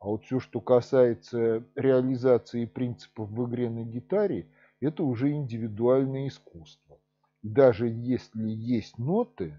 А 0.00 0.08
вот 0.08 0.24
все, 0.24 0.40
что 0.40 0.60
касается 0.60 1.62
реализации 1.76 2.64
принципов 2.64 3.30
в 3.30 3.48
игре 3.48 3.70
на 3.70 3.84
гитаре, 3.84 4.48
это 4.80 5.04
уже 5.04 5.30
индивидуальное 5.30 6.26
искусство. 6.26 6.98
И 7.42 7.48
даже 7.48 7.88
если 7.88 8.48
есть 8.48 8.98
ноты, 8.98 9.56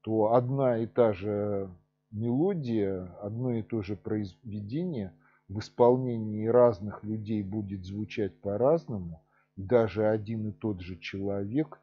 то 0.00 0.34
одна 0.34 0.78
и 0.78 0.86
та 0.86 1.12
же 1.12 1.70
мелодия, 2.10 3.04
одно 3.22 3.52
и 3.52 3.62
то 3.62 3.82
же 3.82 3.94
произведение 3.94 5.12
в 5.48 5.60
исполнении 5.60 6.46
разных 6.46 7.04
людей 7.04 7.42
будет 7.42 7.84
звучать 7.84 8.40
по-разному. 8.40 9.22
И 9.56 9.62
даже 9.62 10.08
один 10.08 10.48
и 10.48 10.52
тот 10.52 10.80
же 10.80 10.96
человек 10.96 11.80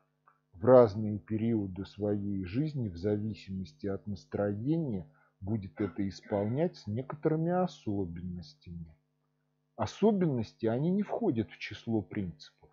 в 0.60 0.66
разные 0.66 1.20
периоды 1.20 1.86
своей 1.86 2.44
жизни, 2.46 2.90
в 2.90 2.98
зависимости 2.98 3.88
от 3.88 4.08
настроения, 4.08 5.08
будет 5.42 5.80
это 5.82 6.08
исполнять 6.08 6.78
с 6.78 6.88
некоторыми 6.88 7.52
особенностями. 7.52 8.96
Особенности, 9.76 10.66
они 10.66 10.90
не 10.90 11.04
входят 11.04 11.50
в 11.50 11.58
число 11.58 12.02
принципов. 12.02 12.70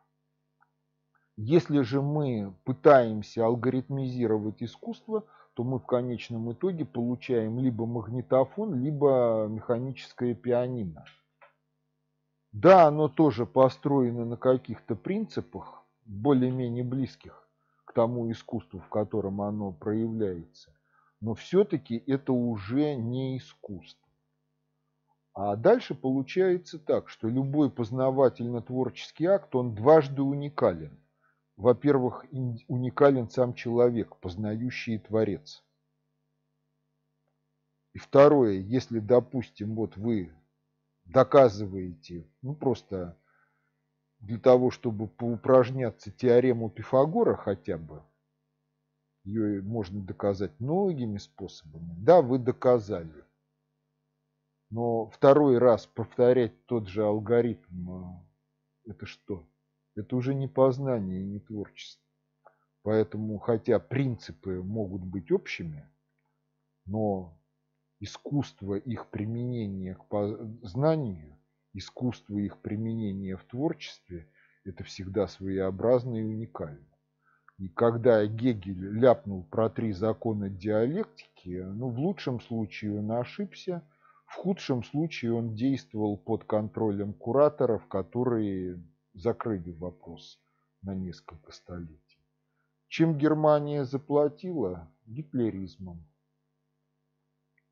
Если 1.36 1.80
же 1.80 2.00
мы 2.02 2.54
пытаемся 2.64 3.44
алгоритмизировать 3.44 4.62
искусство, 4.62 5.24
то 5.54 5.64
мы 5.64 5.78
в 5.78 5.86
конечном 5.86 6.52
итоге 6.52 6.84
получаем 6.84 7.58
либо 7.58 7.84
магнитофон, 7.84 8.80
либо 8.80 9.48
механическое 9.50 10.34
пианино. 10.34 11.04
Да, 12.52 12.86
оно 12.86 13.08
тоже 13.08 13.44
построено 13.44 14.24
на 14.24 14.36
каких-то 14.36 14.94
принципах, 14.94 15.82
более-менее 16.04 16.84
близких 16.84 17.41
тому 17.92 18.30
искусству, 18.30 18.80
в 18.80 18.88
котором 18.88 19.40
оно 19.40 19.72
проявляется, 19.72 20.70
но 21.20 21.34
все-таки 21.34 22.02
это 22.06 22.32
уже 22.32 22.94
не 22.94 23.38
искусство. 23.38 24.02
А 25.34 25.56
дальше 25.56 25.94
получается 25.94 26.78
так, 26.78 27.08
что 27.08 27.28
любой 27.28 27.70
познавательно-творческий 27.70 29.26
акт, 29.26 29.54
он 29.54 29.74
дважды 29.74 30.20
уникален. 30.22 30.98
Во-первых, 31.56 32.26
уникален 32.68 33.30
сам 33.30 33.54
человек, 33.54 34.16
познающий 34.16 34.98
творец. 34.98 35.64
И 37.94 37.98
второе, 37.98 38.54
если, 38.54 38.98
допустим, 38.98 39.74
вот 39.74 39.96
вы 39.96 40.34
доказываете, 41.04 42.26
ну 42.42 42.54
просто 42.54 43.18
для 44.22 44.38
того, 44.38 44.70
чтобы 44.70 45.08
поупражняться 45.08 46.10
теорему 46.10 46.70
Пифагора 46.70 47.36
хотя 47.36 47.76
бы, 47.76 48.02
ее 49.24 49.62
можно 49.62 50.00
доказать 50.00 50.58
многими 50.58 51.18
способами. 51.18 51.94
Да, 51.98 52.22
вы 52.22 52.38
доказали. 52.38 53.24
Но 54.70 55.06
второй 55.10 55.58
раз 55.58 55.86
повторять 55.86 56.66
тот 56.66 56.88
же 56.88 57.04
алгоритм, 57.04 57.90
а, 57.90 58.24
это 58.86 59.06
что? 59.06 59.46
Это 59.94 60.16
уже 60.16 60.34
не 60.34 60.48
познание 60.48 61.20
и 61.20 61.26
не 61.26 61.40
творчество. 61.40 62.02
Поэтому, 62.82 63.38
хотя 63.38 63.78
принципы 63.78 64.62
могут 64.62 65.02
быть 65.04 65.30
общими, 65.30 65.88
но 66.86 67.38
искусство 68.00 68.74
их 68.74 69.08
применения 69.08 69.94
к 69.94 70.38
знанию, 70.62 71.38
искусство 71.72 72.38
их 72.38 72.58
применения 72.58 73.36
в 73.36 73.44
творчестве– 73.44 74.28
это 74.64 74.84
всегда 74.84 75.26
своеобразно 75.26 76.16
и 76.16 76.22
уникально. 76.22 76.86
И 77.58 77.68
когда 77.68 78.24
Гегель 78.26 78.98
ляпнул 78.98 79.44
про 79.44 79.68
три 79.70 79.92
закона 79.92 80.48
диалектики, 80.48 81.62
ну, 81.64 81.90
в 81.90 81.98
лучшем 81.98 82.40
случае 82.40 82.98
он 82.98 83.12
ошибся, 83.12 83.82
в 84.26 84.34
худшем 84.34 84.82
случае 84.82 85.34
он 85.34 85.54
действовал 85.54 86.16
под 86.16 86.44
контролем 86.44 87.12
кураторов, 87.12 87.86
которые 87.86 88.82
закрыли 89.14 89.72
вопрос 89.72 90.40
на 90.80 90.94
несколько 90.94 91.52
столетий. 91.52 92.18
Чем 92.88 93.16
Германия 93.16 93.84
заплатила? 93.84 94.90
Гитлеризмом. 95.06 96.06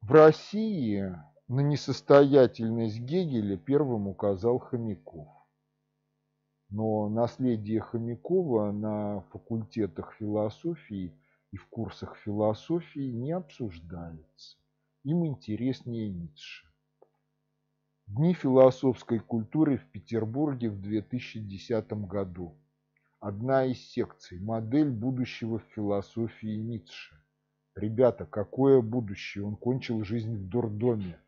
В 0.01 0.13
России 0.13 1.15
на 1.51 1.63
несостоятельность 1.63 3.01
Гегеля 3.01 3.57
первым 3.57 4.07
указал 4.07 4.61
Хомяков. 4.61 5.27
Но 6.69 7.09
наследие 7.09 7.81
Хомякова 7.81 8.71
на 8.71 9.23
факультетах 9.33 10.15
философии 10.15 11.13
и 11.51 11.57
в 11.57 11.67
курсах 11.67 12.17
философии 12.19 13.11
не 13.11 13.33
обсуждается. 13.33 14.59
Им 15.03 15.27
интереснее 15.27 16.09
Ницше. 16.09 16.69
Дни 18.07 18.33
философской 18.33 19.19
культуры 19.19 19.79
в 19.79 19.91
Петербурге 19.91 20.71
в 20.71 20.81
2010 20.81 21.93
году. 22.07 22.55
Одна 23.19 23.65
из 23.65 23.85
секций. 23.91 24.39
Модель 24.39 24.91
будущего 24.91 25.59
в 25.59 25.65
философии 25.75 26.55
Ницше. 26.55 27.17
Ребята, 27.75 28.25
какое 28.25 28.81
будущее? 28.81 29.45
Он 29.45 29.57
кончил 29.57 30.05
жизнь 30.05 30.37
в 30.37 30.49
дурдоме. 30.49 31.19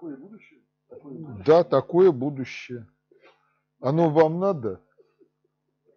Такое 0.00 0.16
будущее? 0.16 0.60
Такое 0.88 1.12
будущее? 1.12 1.44
Да, 1.44 1.62
такое 1.62 2.10
будущее. 2.10 2.86
Оно 3.80 4.08
вам 4.08 4.40
надо? 4.40 4.80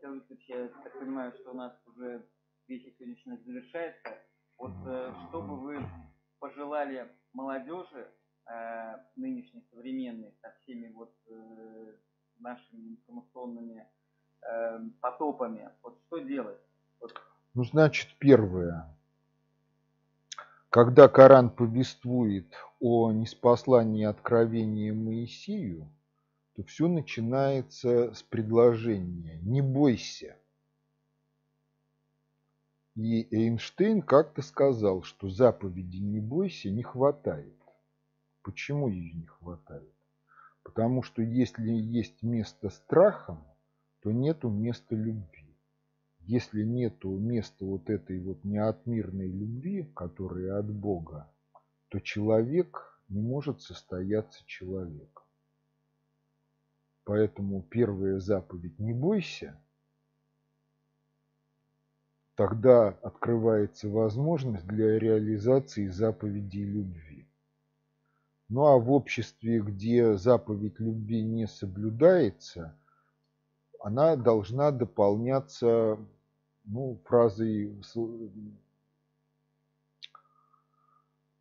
Я 0.01 0.67
так 0.67 0.99
понимаю, 0.99 1.31
что 1.39 1.51
у 1.51 1.53
нас 1.53 1.73
уже 1.85 2.27
вечер 2.67 2.91
сегодняшний 2.99 3.37
завершается. 3.37 4.17
Вот 4.57 4.73
э, 4.85 5.13
что 5.29 5.41
бы 5.41 5.57
вы 5.57 5.89
пожелали 6.39 7.09
молодежи 7.31 8.11
э, 8.45 8.95
нынешней, 9.15 9.65
современной, 9.71 10.35
со 10.41 10.53
всеми 10.59 10.91
вот 10.91 11.15
э, 11.29 11.95
нашими 12.39 12.95
информационными 12.95 13.87
потопами. 14.99 15.69
Вот 15.81 15.97
что 16.07 16.17
делать? 16.17 16.59
Вот. 16.99 17.13
Ну, 17.53 17.63
значит, 17.63 18.09
первое. 18.19 18.92
Когда 20.73 21.07
Коран 21.07 21.51
повествует 21.51 22.51
о 22.79 23.11
неспослании 23.11 24.05
откровения 24.05 24.91
Моисею, 24.91 25.87
то 26.55 26.63
все 26.63 26.87
начинается 26.87 28.11
с 28.15 28.23
предложения 28.23 29.37
«не 29.43 29.61
бойся». 29.61 30.35
И 32.95 33.27
Эйнштейн 33.29 34.01
как-то 34.01 34.41
сказал, 34.41 35.03
что 35.03 35.29
заповеди 35.29 35.97
«не 35.97 36.19
бойся» 36.19 36.71
не 36.71 36.81
хватает. 36.81 37.53
Почему 38.41 38.87
ее 38.87 39.13
не 39.13 39.27
хватает? 39.27 39.93
Потому 40.63 41.03
что 41.03 41.21
если 41.21 41.69
есть 41.69 42.23
место 42.23 42.71
страхом, 42.71 43.43
то 44.01 44.11
нету 44.11 44.49
места 44.49 44.95
любви. 44.95 45.42
Если 46.25 46.63
нету 46.63 47.17
места 47.17 47.65
вот 47.65 47.89
этой 47.89 48.19
вот 48.19 48.43
неотмирной 48.43 49.29
любви, 49.29 49.91
которая 49.93 50.59
от 50.59 50.71
Бога, 50.71 51.29
то 51.89 51.99
человек 51.99 52.99
не 53.09 53.21
может 53.21 53.61
состояться 53.61 54.41
человеком. 54.45 55.23
Поэтому 57.03 57.61
первая 57.61 58.19
заповедь 58.19 58.79
«не 58.79 58.93
бойся» 58.93 59.59
тогда 62.35 62.87
открывается 63.01 63.89
возможность 63.89 64.65
для 64.65 64.97
реализации 64.97 65.87
заповедей 65.87 66.63
любви. 66.63 67.27
Ну 68.49 68.65
а 68.65 68.77
в 68.77 68.91
обществе, 68.91 69.59
где 69.59 70.15
заповедь 70.15 70.79
любви 70.79 71.21
не 71.21 71.47
соблюдается, 71.47 72.75
она 73.83 74.15
должна 74.15 74.71
дополняться 74.71 75.99
ну, 76.63 77.01
фразой 77.03 77.83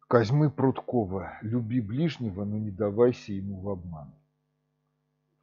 Козьмы 0.09 0.51
Прудкова 0.51 1.39
«Люби 1.40 1.81
ближнего, 1.81 2.44
но 2.44 2.59
не 2.59 2.73
давайся 2.73 3.32
ему 3.32 3.60
в 3.60 3.69
обман». 3.69 4.12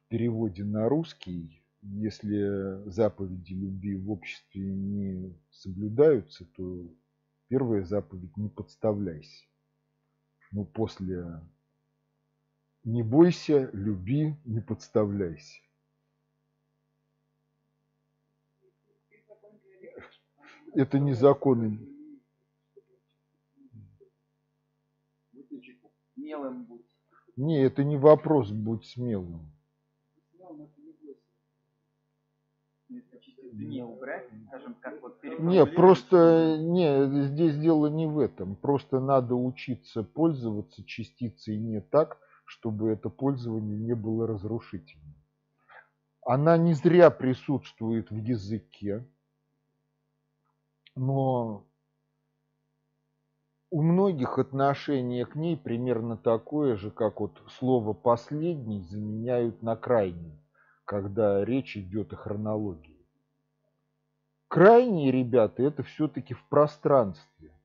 В 0.04 0.08
переводе 0.08 0.62
на 0.62 0.90
русский, 0.90 1.62
если 1.80 2.86
заповеди 2.90 3.54
любви 3.54 3.96
в 3.96 4.10
обществе 4.10 4.62
не 4.62 5.34
соблюдаются, 5.50 6.44
то 6.54 6.86
первая 7.48 7.82
заповедь 7.82 8.36
«Не 8.36 8.50
подставляйся». 8.50 9.46
Но 10.52 10.64
после 10.64 11.40
«Не 12.84 13.02
бойся, 13.02 13.70
люби, 13.72 14.36
не 14.44 14.60
подставляйся». 14.60 15.60
Это 20.74 20.98
не 20.98 21.14
законы 21.14 21.78
смелым 26.30 26.64
будь. 26.64 26.86
Не, 27.36 27.62
это 27.62 27.84
не 27.84 27.96
вопрос 27.96 28.50
будь 28.50 28.84
смелым. 28.86 29.52
Не 33.52 33.82
убрать, 33.84 34.28
скажем, 34.48 34.74
как 34.80 35.02
вот 35.02 35.22
Не, 35.22 35.66
просто 35.66 36.56
не, 36.58 37.24
здесь 37.26 37.56
дело 37.58 37.88
не 37.88 38.06
в 38.06 38.18
этом. 38.18 38.56
Просто 38.56 39.00
надо 39.00 39.34
учиться 39.34 40.02
пользоваться 40.02 40.84
частицей 40.84 41.58
не 41.58 41.80
так, 41.80 42.18
чтобы 42.44 42.90
это 42.90 43.10
пользование 43.10 43.76
не 43.76 43.94
было 43.94 44.26
разрушительным. 44.26 45.14
Она 46.22 46.56
не 46.58 46.74
зря 46.74 47.10
присутствует 47.10 48.10
в 48.10 48.16
языке, 48.16 49.04
но 51.00 51.66
у 53.70 53.80
многих 53.80 54.38
отношение 54.38 55.24
к 55.24 55.34
ней 55.34 55.56
примерно 55.56 56.18
такое 56.18 56.76
же, 56.76 56.90
как 56.90 57.20
вот 57.20 57.42
слово 57.58 57.94
«последний» 57.94 58.82
заменяют 58.82 59.62
на 59.62 59.76
«крайний». 59.76 60.38
когда 60.84 61.42
речь 61.42 61.74
идет 61.78 62.12
о 62.12 62.16
хронологии. 62.16 63.08
Крайние 64.48 65.10
ребята 65.10 65.62
это 65.62 65.82
все-таки 65.84 66.34
в 66.34 66.44
пространстве. 66.48 67.58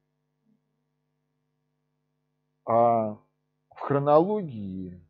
А 2.66 3.18
в 3.76 3.80
хронологии 3.80 5.06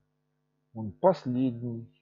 он 0.74 0.94
последний, 0.94 1.94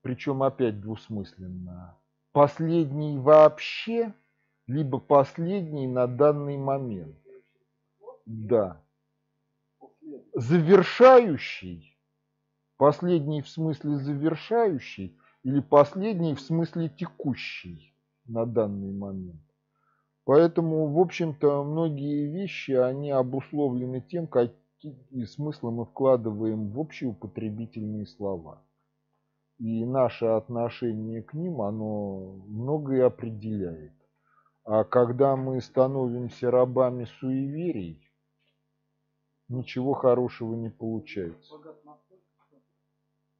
причем 0.00 0.42
опять 0.42 0.80
двусмысленно. 0.80 1.96
Последний 2.32 3.18
вообще, 3.18 4.14
либо 4.66 4.98
последний 4.98 5.86
на 5.86 6.06
данный 6.06 6.56
момент. 6.56 7.16
Да. 8.26 8.82
Завершающий, 10.34 11.98
последний 12.76 13.42
в 13.42 13.48
смысле 13.48 13.96
завершающий, 13.96 15.18
или 15.42 15.60
последний 15.60 16.34
в 16.34 16.40
смысле 16.40 16.88
текущий 16.88 17.94
на 18.26 18.46
данный 18.46 18.92
момент. 18.92 19.42
Поэтому, 20.24 20.86
в 20.86 21.00
общем-то, 21.00 21.64
многие 21.64 22.26
вещи, 22.30 22.72
они 22.72 23.10
обусловлены 23.10 24.00
тем, 24.00 24.28
какие 24.28 25.24
смыслы 25.24 25.72
мы 25.72 25.84
вкладываем 25.84 26.70
в 26.70 26.78
общеупотребительные 26.78 28.06
слова. 28.06 28.62
И 29.58 29.84
наше 29.84 30.26
отношение 30.26 31.22
к 31.22 31.34
ним, 31.34 31.60
оно 31.60 32.36
многое 32.46 33.06
определяет. 33.06 33.92
А 34.64 34.84
когда 34.84 35.36
мы 35.36 35.60
становимся 35.60 36.50
рабами 36.50 37.04
суеверий, 37.04 38.00
ничего 39.48 39.92
хорошего 39.94 40.54
не 40.54 40.70
получается. 40.70 41.54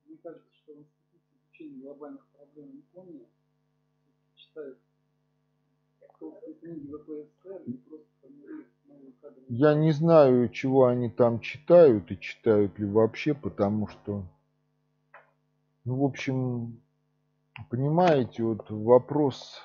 Мне 0.05 0.19
кажется, 0.23 0.49
что 0.63 0.73
в 0.75 0.79
институте 0.79 1.25
изучения 1.35 1.83
глобальных 1.83 2.27
проблем 2.27 2.77
Японии 2.77 3.27
читают 4.35 4.79
я 9.49 9.75
не 9.75 9.93
знаю, 9.93 10.49
чего 10.49 10.87
они 10.87 11.11
там 11.11 11.41
читают 11.41 12.11
и 12.11 12.19
читают 12.19 12.79
ли 12.79 12.87
вообще, 12.87 13.35
потому 13.35 13.89
что, 13.89 14.25
ну, 15.85 15.97
в 15.97 16.05
общем, 16.05 16.81
понимаете, 17.69 18.45
вот 18.45 18.71
вопрос 18.71 19.61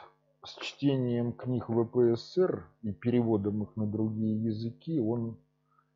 с 0.48 0.56
чтением 0.62 1.34
книг 1.34 1.66
ВПСР 1.68 2.66
и 2.82 2.92
переводом 2.92 3.64
их 3.64 3.76
на 3.76 3.86
другие 3.86 4.42
языки, 4.44 5.00
он 5.00 5.38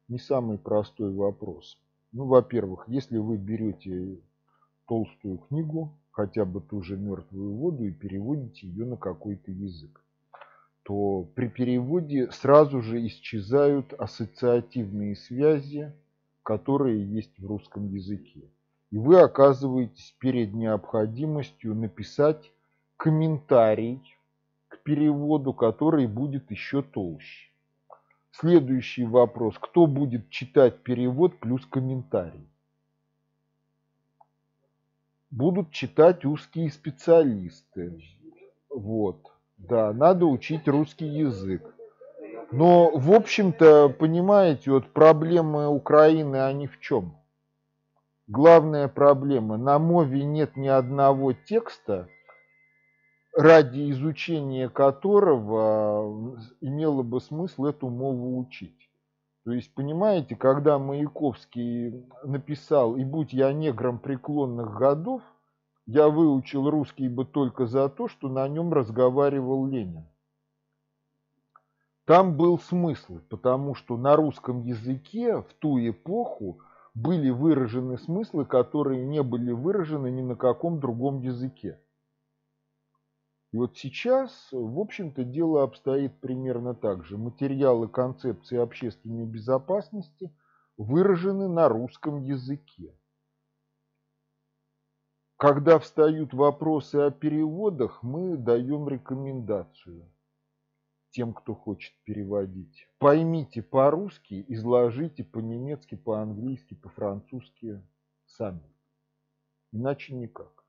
не 0.07 0.19
самый 0.19 0.57
простой 0.57 1.13
вопрос. 1.13 1.79
Ну, 2.11 2.25
во-первых, 2.25 2.83
если 2.87 3.17
вы 3.17 3.37
берете 3.37 4.19
толстую 4.87 5.37
книгу, 5.37 5.97
хотя 6.11 6.45
бы 6.45 6.61
ту 6.61 6.81
же 6.81 6.97
мертвую 6.97 7.55
воду, 7.55 7.85
и 7.85 7.91
переводите 7.91 8.67
ее 8.67 8.85
на 8.85 8.97
какой-то 8.97 9.51
язык 9.51 10.01
то 10.83 11.27
при 11.35 11.47
переводе 11.47 12.31
сразу 12.31 12.81
же 12.81 13.05
исчезают 13.05 13.93
ассоциативные 13.93 15.15
связи, 15.15 15.93
которые 16.43 17.05
есть 17.05 17.37
в 17.39 17.45
русском 17.45 17.87
языке. 17.87 18.41
И 18.89 18.97
вы 18.97 19.19
оказываетесь 19.21 20.15
перед 20.19 20.53
необходимостью 20.53 21.75
написать 21.75 22.51
комментарий 22.97 24.01
переводу, 24.83 25.53
который 25.53 26.07
будет 26.07 26.51
еще 26.51 26.81
толще. 26.81 27.51
Следующий 28.31 29.05
вопрос. 29.05 29.55
Кто 29.59 29.87
будет 29.87 30.29
читать 30.29 30.83
перевод 30.83 31.39
плюс 31.39 31.65
комментарий? 31.65 32.47
Будут 35.29 35.71
читать 35.71 36.25
узкие 36.25 36.71
специалисты. 36.71 38.01
Вот. 38.69 39.31
Да, 39.57 39.93
надо 39.93 40.25
учить 40.25 40.67
русский 40.67 41.05
язык. 41.05 41.75
Но, 42.51 42.91
в 42.91 43.13
общем-то, 43.13 43.89
понимаете, 43.89 44.71
вот 44.71 44.91
проблемы 44.91 45.67
Украины, 45.67 46.37
они 46.37 46.67
в 46.67 46.79
чем? 46.79 47.15
Главная 48.27 48.87
проблема, 48.87 49.57
на 49.57 49.77
мове 49.77 50.23
нет 50.23 50.55
ни 50.55 50.67
одного 50.67 51.33
текста, 51.33 52.07
ради 53.33 53.91
изучения 53.91 54.69
которого 54.69 56.37
имело 56.59 57.03
бы 57.03 57.21
смысл 57.21 57.65
эту 57.65 57.89
мову 57.89 58.37
учить. 58.39 58.89
То 59.43 59.51
есть, 59.51 59.73
понимаете, 59.73 60.35
когда 60.35 60.77
Маяковский 60.77 62.05
написал 62.23 62.95
«И 62.95 63.03
будь 63.03 63.33
я 63.33 63.51
негром 63.53 63.99
преклонных 63.99 64.77
годов», 64.77 65.21
я 65.87 66.09
выучил 66.09 66.69
русский 66.69 67.09
бы 67.09 67.25
только 67.25 67.65
за 67.65 67.89
то, 67.89 68.07
что 68.07 68.29
на 68.29 68.47
нем 68.47 68.71
разговаривал 68.71 69.65
Ленин. 69.65 70.05
Там 72.05 72.37
был 72.37 72.59
смысл, 72.59 73.19
потому 73.29 73.73
что 73.73 73.97
на 73.97 74.15
русском 74.15 74.61
языке 74.61 75.37
в 75.37 75.53
ту 75.59 75.79
эпоху 75.79 76.59
были 76.93 77.29
выражены 77.29 77.97
смыслы, 77.97 78.45
которые 78.45 79.05
не 79.05 79.23
были 79.23 79.51
выражены 79.51 80.11
ни 80.11 80.21
на 80.21 80.35
каком 80.35 80.79
другом 80.79 81.21
языке. 81.21 81.79
И 83.51 83.57
вот 83.57 83.77
сейчас, 83.77 84.47
в 84.51 84.79
общем-то, 84.79 85.25
дело 85.25 85.63
обстоит 85.63 86.19
примерно 86.21 86.73
так 86.73 87.03
же. 87.03 87.17
Материалы 87.17 87.89
концепции 87.89 88.57
общественной 88.57 89.25
безопасности 89.25 90.33
выражены 90.77 91.49
на 91.49 91.67
русском 91.67 92.21
языке. 92.21 92.95
Когда 95.35 95.79
встают 95.79 96.33
вопросы 96.33 96.95
о 96.95 97.11
переводах, 97.11 98.03
мы 98.03 98.37
даем 98.37 98.87
рекомендацию 98.87 100.07
тем, 101.09 101.33
кто 101.33 101.53
хочет 101.53 101.93
переводить. 102.05 102.87
Поймите 102.99 103.61
по-русски, 103.61 104.45
изложите 104.47 105.25
по-немецки, 105.25 105.95
по-английски, 105.95 106.75
по-французски 106.75 107.81
сами. 108.27 108.63
Иначе 109.73 110.13
никак. 110.13 110.60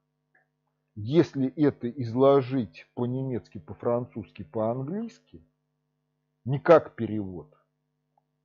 Если 0.94 1.48
это 1.56 1.88
изложить 1.88 2.86
по-немецки, 2.94 3.58
по-французски, 3.58 4.42
по-английски, 4.42 5.42
не 6.44 6.58
как 6.58 6.96
перевод, 6.96 7.56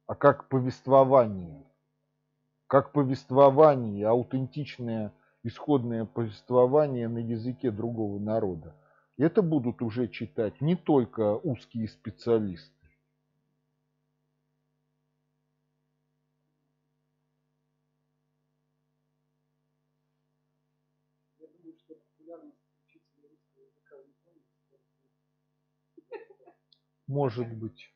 а 0.06 0.16
как 0.16 0.48
повествование, 0.48 1.66
как 2.68 2.94
повествование, 2.94 4.08
аутентичное 4.08 5.14
исходное 5.44 6.06
повествование 6.06 7.10
на 7.10 7.18
языке 7.18 7.70
другого 7.70 8.18
народа. 8.18 8.76
Это 9.18 9.42
будут 9.42 9.82
уже 9.82 10.08
читать 10.08 10.62
не 10.62 10.76
только 10.76 11.36
узкие 11.36 11.90
специалисты. 11.90 12.77
Может 27.18 27.52
быть. 27.52 27.92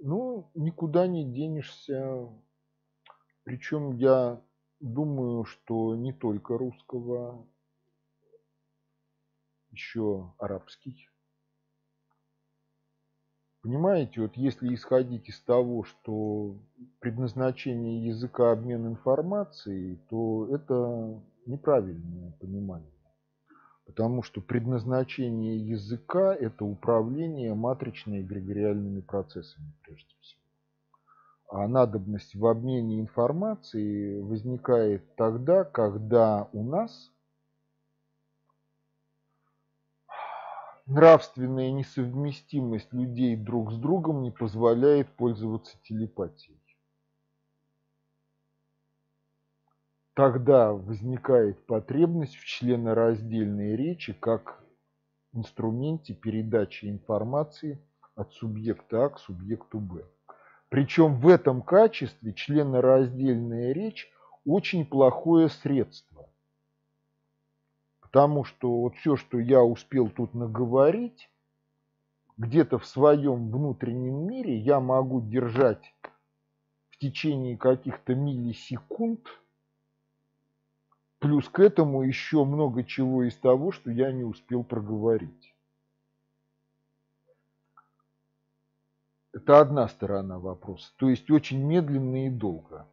Ну, 0.00 0.50
никуда 0.56 1.06
не 1.06 1.24
денешься. 1.32 2.28
Причем 3.44 3.98
я 3.98 4.42
думаю, 4.80 5.44
что 5.44 5.94
не 5.94 6.12
только 6.12 6.58
русского, 6.58 7.46
еще 9.70 10.34
арабский. 10.38 11.08
Понимаете, 13.62 14.22
вот 14.22 14.36
если 14.36 14.74
исходить 14.74 15.28
из 15.28 15.38
того, 15.42 15.84
что 15.84 16.58
предназначение 16.98 18.04
языка 18.06 18.50
обмен 18.50 18.88
информацией, 18.88 20.00
то 20.08 20.48
это 20.52 21.22
неправильное 21.50 22.32
понимание. 22.40 22.90
Потому 23.86 24.22
что 24.22 24.40
предназначение 24.40 25.56
языка– 25.56 26.34
это 26.40 26.64
управление 26.64 27.54
матричными 27.54 28.22
эгрегориальными 28.22 29.00
процессами 29.00 29.72
прежде 29.82 30.14
всего. 30.20 30.40
А 31.48 31.66
надобность 31.66 32.36
в 32.36 32.46
обмене 32.46 33.00
информацией 33.00 34.20
возникает 34.20 35.16
тогда, 35.16 35.64
когда 35.64 36.48
у 36.52 36.62
нас 36.62 37.10
нравственная 40.86 41.72
несовместимость 41.72 42.92
людей 42.92 43.34
друг 43.36 43.72
с 43.72 43.76
другом 43.76 44.22
не 44.22 44.30
позволяет 44.30 45.08
пользоваться 45.16 45.76
телепатией. 45.82 46.59
Тогда 50.20 50.74
возникает 50.74 51.64
потребность 51.64 52.36
в 52.36 52.44
членораздельной 52.44 53.74
речи 53.74 54.12
как 54.12 54.62
инструменте 55.32 56.12
передачи 56.12 56.90
информации 56.90 57.82
от 58.16 58.30
субъекта 58.34 59.06
А 59.06 59.08
к 59.08 59.18
субъекту 59.18 59.78
Б. 59.80 60.04
Причем 60.68 61.18
в 61.20 61.26
этом 61.26 61.62
качестве 61.62 62.34
членораздельная 62.34 63.72
речь 63.72 64.12
очень 64.44 64.84
плохое 64.84 65.48
средство. 65.48 66.28
Потому 68.02 68.44
что 68.44 68.82
вот 68.82 68.96
все, 68.96 69.16
что 69.16 69.38
я 69.38 69.62
успел 69.62 70.10
тут 70.10 70.34
наговорить, 70.34 71.30
где-то 72.36 72.78
в 72.78 72.84
своем 72.84 73.50
внутреннем 73.50 74.26
мире 74.26 74.58
я 74.58 74.80
могу 74.80 75.22
держать 75.22 75.94
в 76.90 76.98
течение 76.98 77.56
каких-то 77.56 78.14
миллисекунд, 78.14 79.26
плюс 81.20 81.48
к 81.48 81.60
этому 81.60 82.02
еще 82.02 82.44
много 82.44 82.82
чего 82.82 83.22
из 83.22 83.36
того, 83.36 83.70
что 83.70 83.90
я 83.90 84.10
не 84.10 84.24
успел 84.24 84.64
проговорить. 84.64 85.54
Это 89.32 89.60
одна 89.60 89.86
сторона 89.86 90.40
вопроса, 90.40 90.92
то 90.96 91.08
есть 91.08 91.30
очень 91.30 91.62
медленно 91.64 92.26
и 92.26 92.30
долго. 92.30 92.88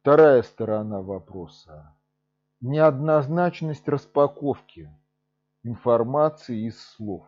Вторая 0.00 0.42
сторона 0.42 1.00
вопроса– 1.00 1.96
неоднозначность 2.60 3.88
распаковки 3.88 4.94
информации 5.64 6.68
из 6.68 6.78
слов. 6.78 7.26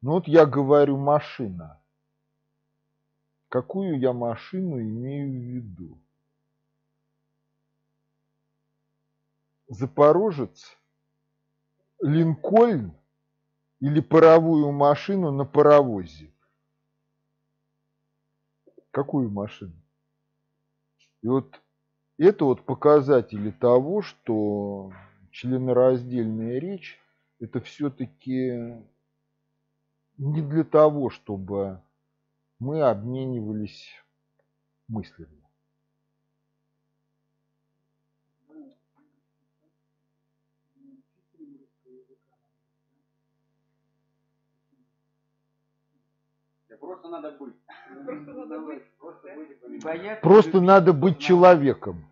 Ну 0.00 0.12
вот 0.12 0.26
я 0.26 0.46
говорю 0.46 0.96
машина. 0.96 1.80
Какую 3.48 4.00
я 4.00 4.12
машину 4.12 4.80
имею 4.80 5.28
в 5.28 5.34
виду? 5.34 5.98
Запорожец, 9.68 10.76
Линкольн 12.00 12.92
или 13.80 14.00
паровую 14.00 14.72
машину 14.72 15.30
на 15.30 15.44
паровозе? 15.44 16.30
Какую 18.90 19.30
машину? 19.30 19.74
И 21.22 21.26
вот 21.26 21.60
это 22.18 22.44
вот 22.44 22.62
показатели 22.64 23.50
того, 23.50 24.02
что 24.02 24.92
членораздельная 25.30 26.58
речь 26.58 27.00
это 27.40 27.60
все-таки 27.60 28.76
не 30.16 30.42
для 30.42 30.64
того, 30.64 31.10
чтобы 31.10 31.82
мы 32.58 32.82
обменивались 32.82 33.88
мыслями. 34.86 35.43
Просто 46.84 47.08
надо 47.08 47.30
быть. 47.32 47.54
Просто 48.04 48.32
надо 48.32 48.60
быть. 48.60 48.82
Просто 48.98 49.28
быть. 49.34 49.82
Бояться 49.82 50.22
Просто 50.22 50.60
надо 50.60 50.92
быть 50.92 51.18
человеком. 51.18 52.04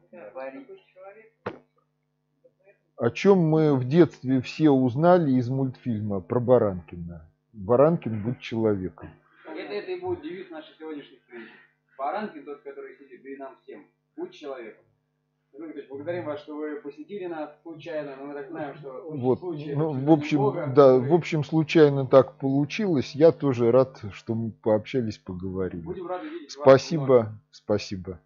О 2.96 3.10
чем 3.10 3.38
мы 3.38 3.76
в 3.76 3.86
детстве 3.86 4.40
все 4.40 4.70
узнали 4.70 5.32
из 5.32 5.50
мультфильма 5.50 6.20
про 6.20 6.40
Баранкина. 6.40 7.28
Баранкин 7.52 8.22
будь 8.22 8.40
человеком. 8.40 9.10
Это, 9.44 9.60
это 9.60 9.90
и 9.90 10.00
будет 10.00 10.22
девиз 10.22 10.48
нашей 10.50 10.74
сегодняшней 10.78 11.18
встречи. 11.18 11.50
Баранкин, 11.98 12.44
тот, 12.44 12.62
который 12.62 12.96
сидит, 12.96 13.22
да 13.22 13.28
и 13.28 13.36
нам 13.36 13.56
всем. 13.62 13.84
Будь 14.16 14.32
человеком. 14.32 14.84
Николаевич, 15.52 15.88
благодарим 15.88 16.24
вас, 16.24 16.40
что 16.40 16.56
вы 16.56 16.76
посетили 16.76 17.26
нас 17.26 17.50
случайно, 17.62 18.16
но 18.16 18.24
мы 18.26 18.34
так 18.34 18.48
знаем, 18.48 18.74
что 18.76 19.06
Вот, 19.10 19.40
случай, 19.40 19.74
ну, 19.74 19.92
в 19.92 20.10
общем, 20.10 20.38
Бога, 20.38 20.66
да, 20.66 20.94
который- 20.94 21.08
в 21.08 21.14
общем, 21.14 21.44
случайно 21.44 22.06
так 22.06 22.38
получилось. 22.38 23.14
Я 23.14 23.32
тоже 23.32 23.70
рад, 23.70 24.00
что 24.12 24.34
мы 24.34 24.50
пообщались, 24.50 25.18
поговорили. 25.18 25.82
Будем 25.82 26.06
рады 26.06 26.28
видеть 26.28 26.56
вас. 26.56 26.62
Спасибо, 26.62 27.38
спасибо. 27.50 28.18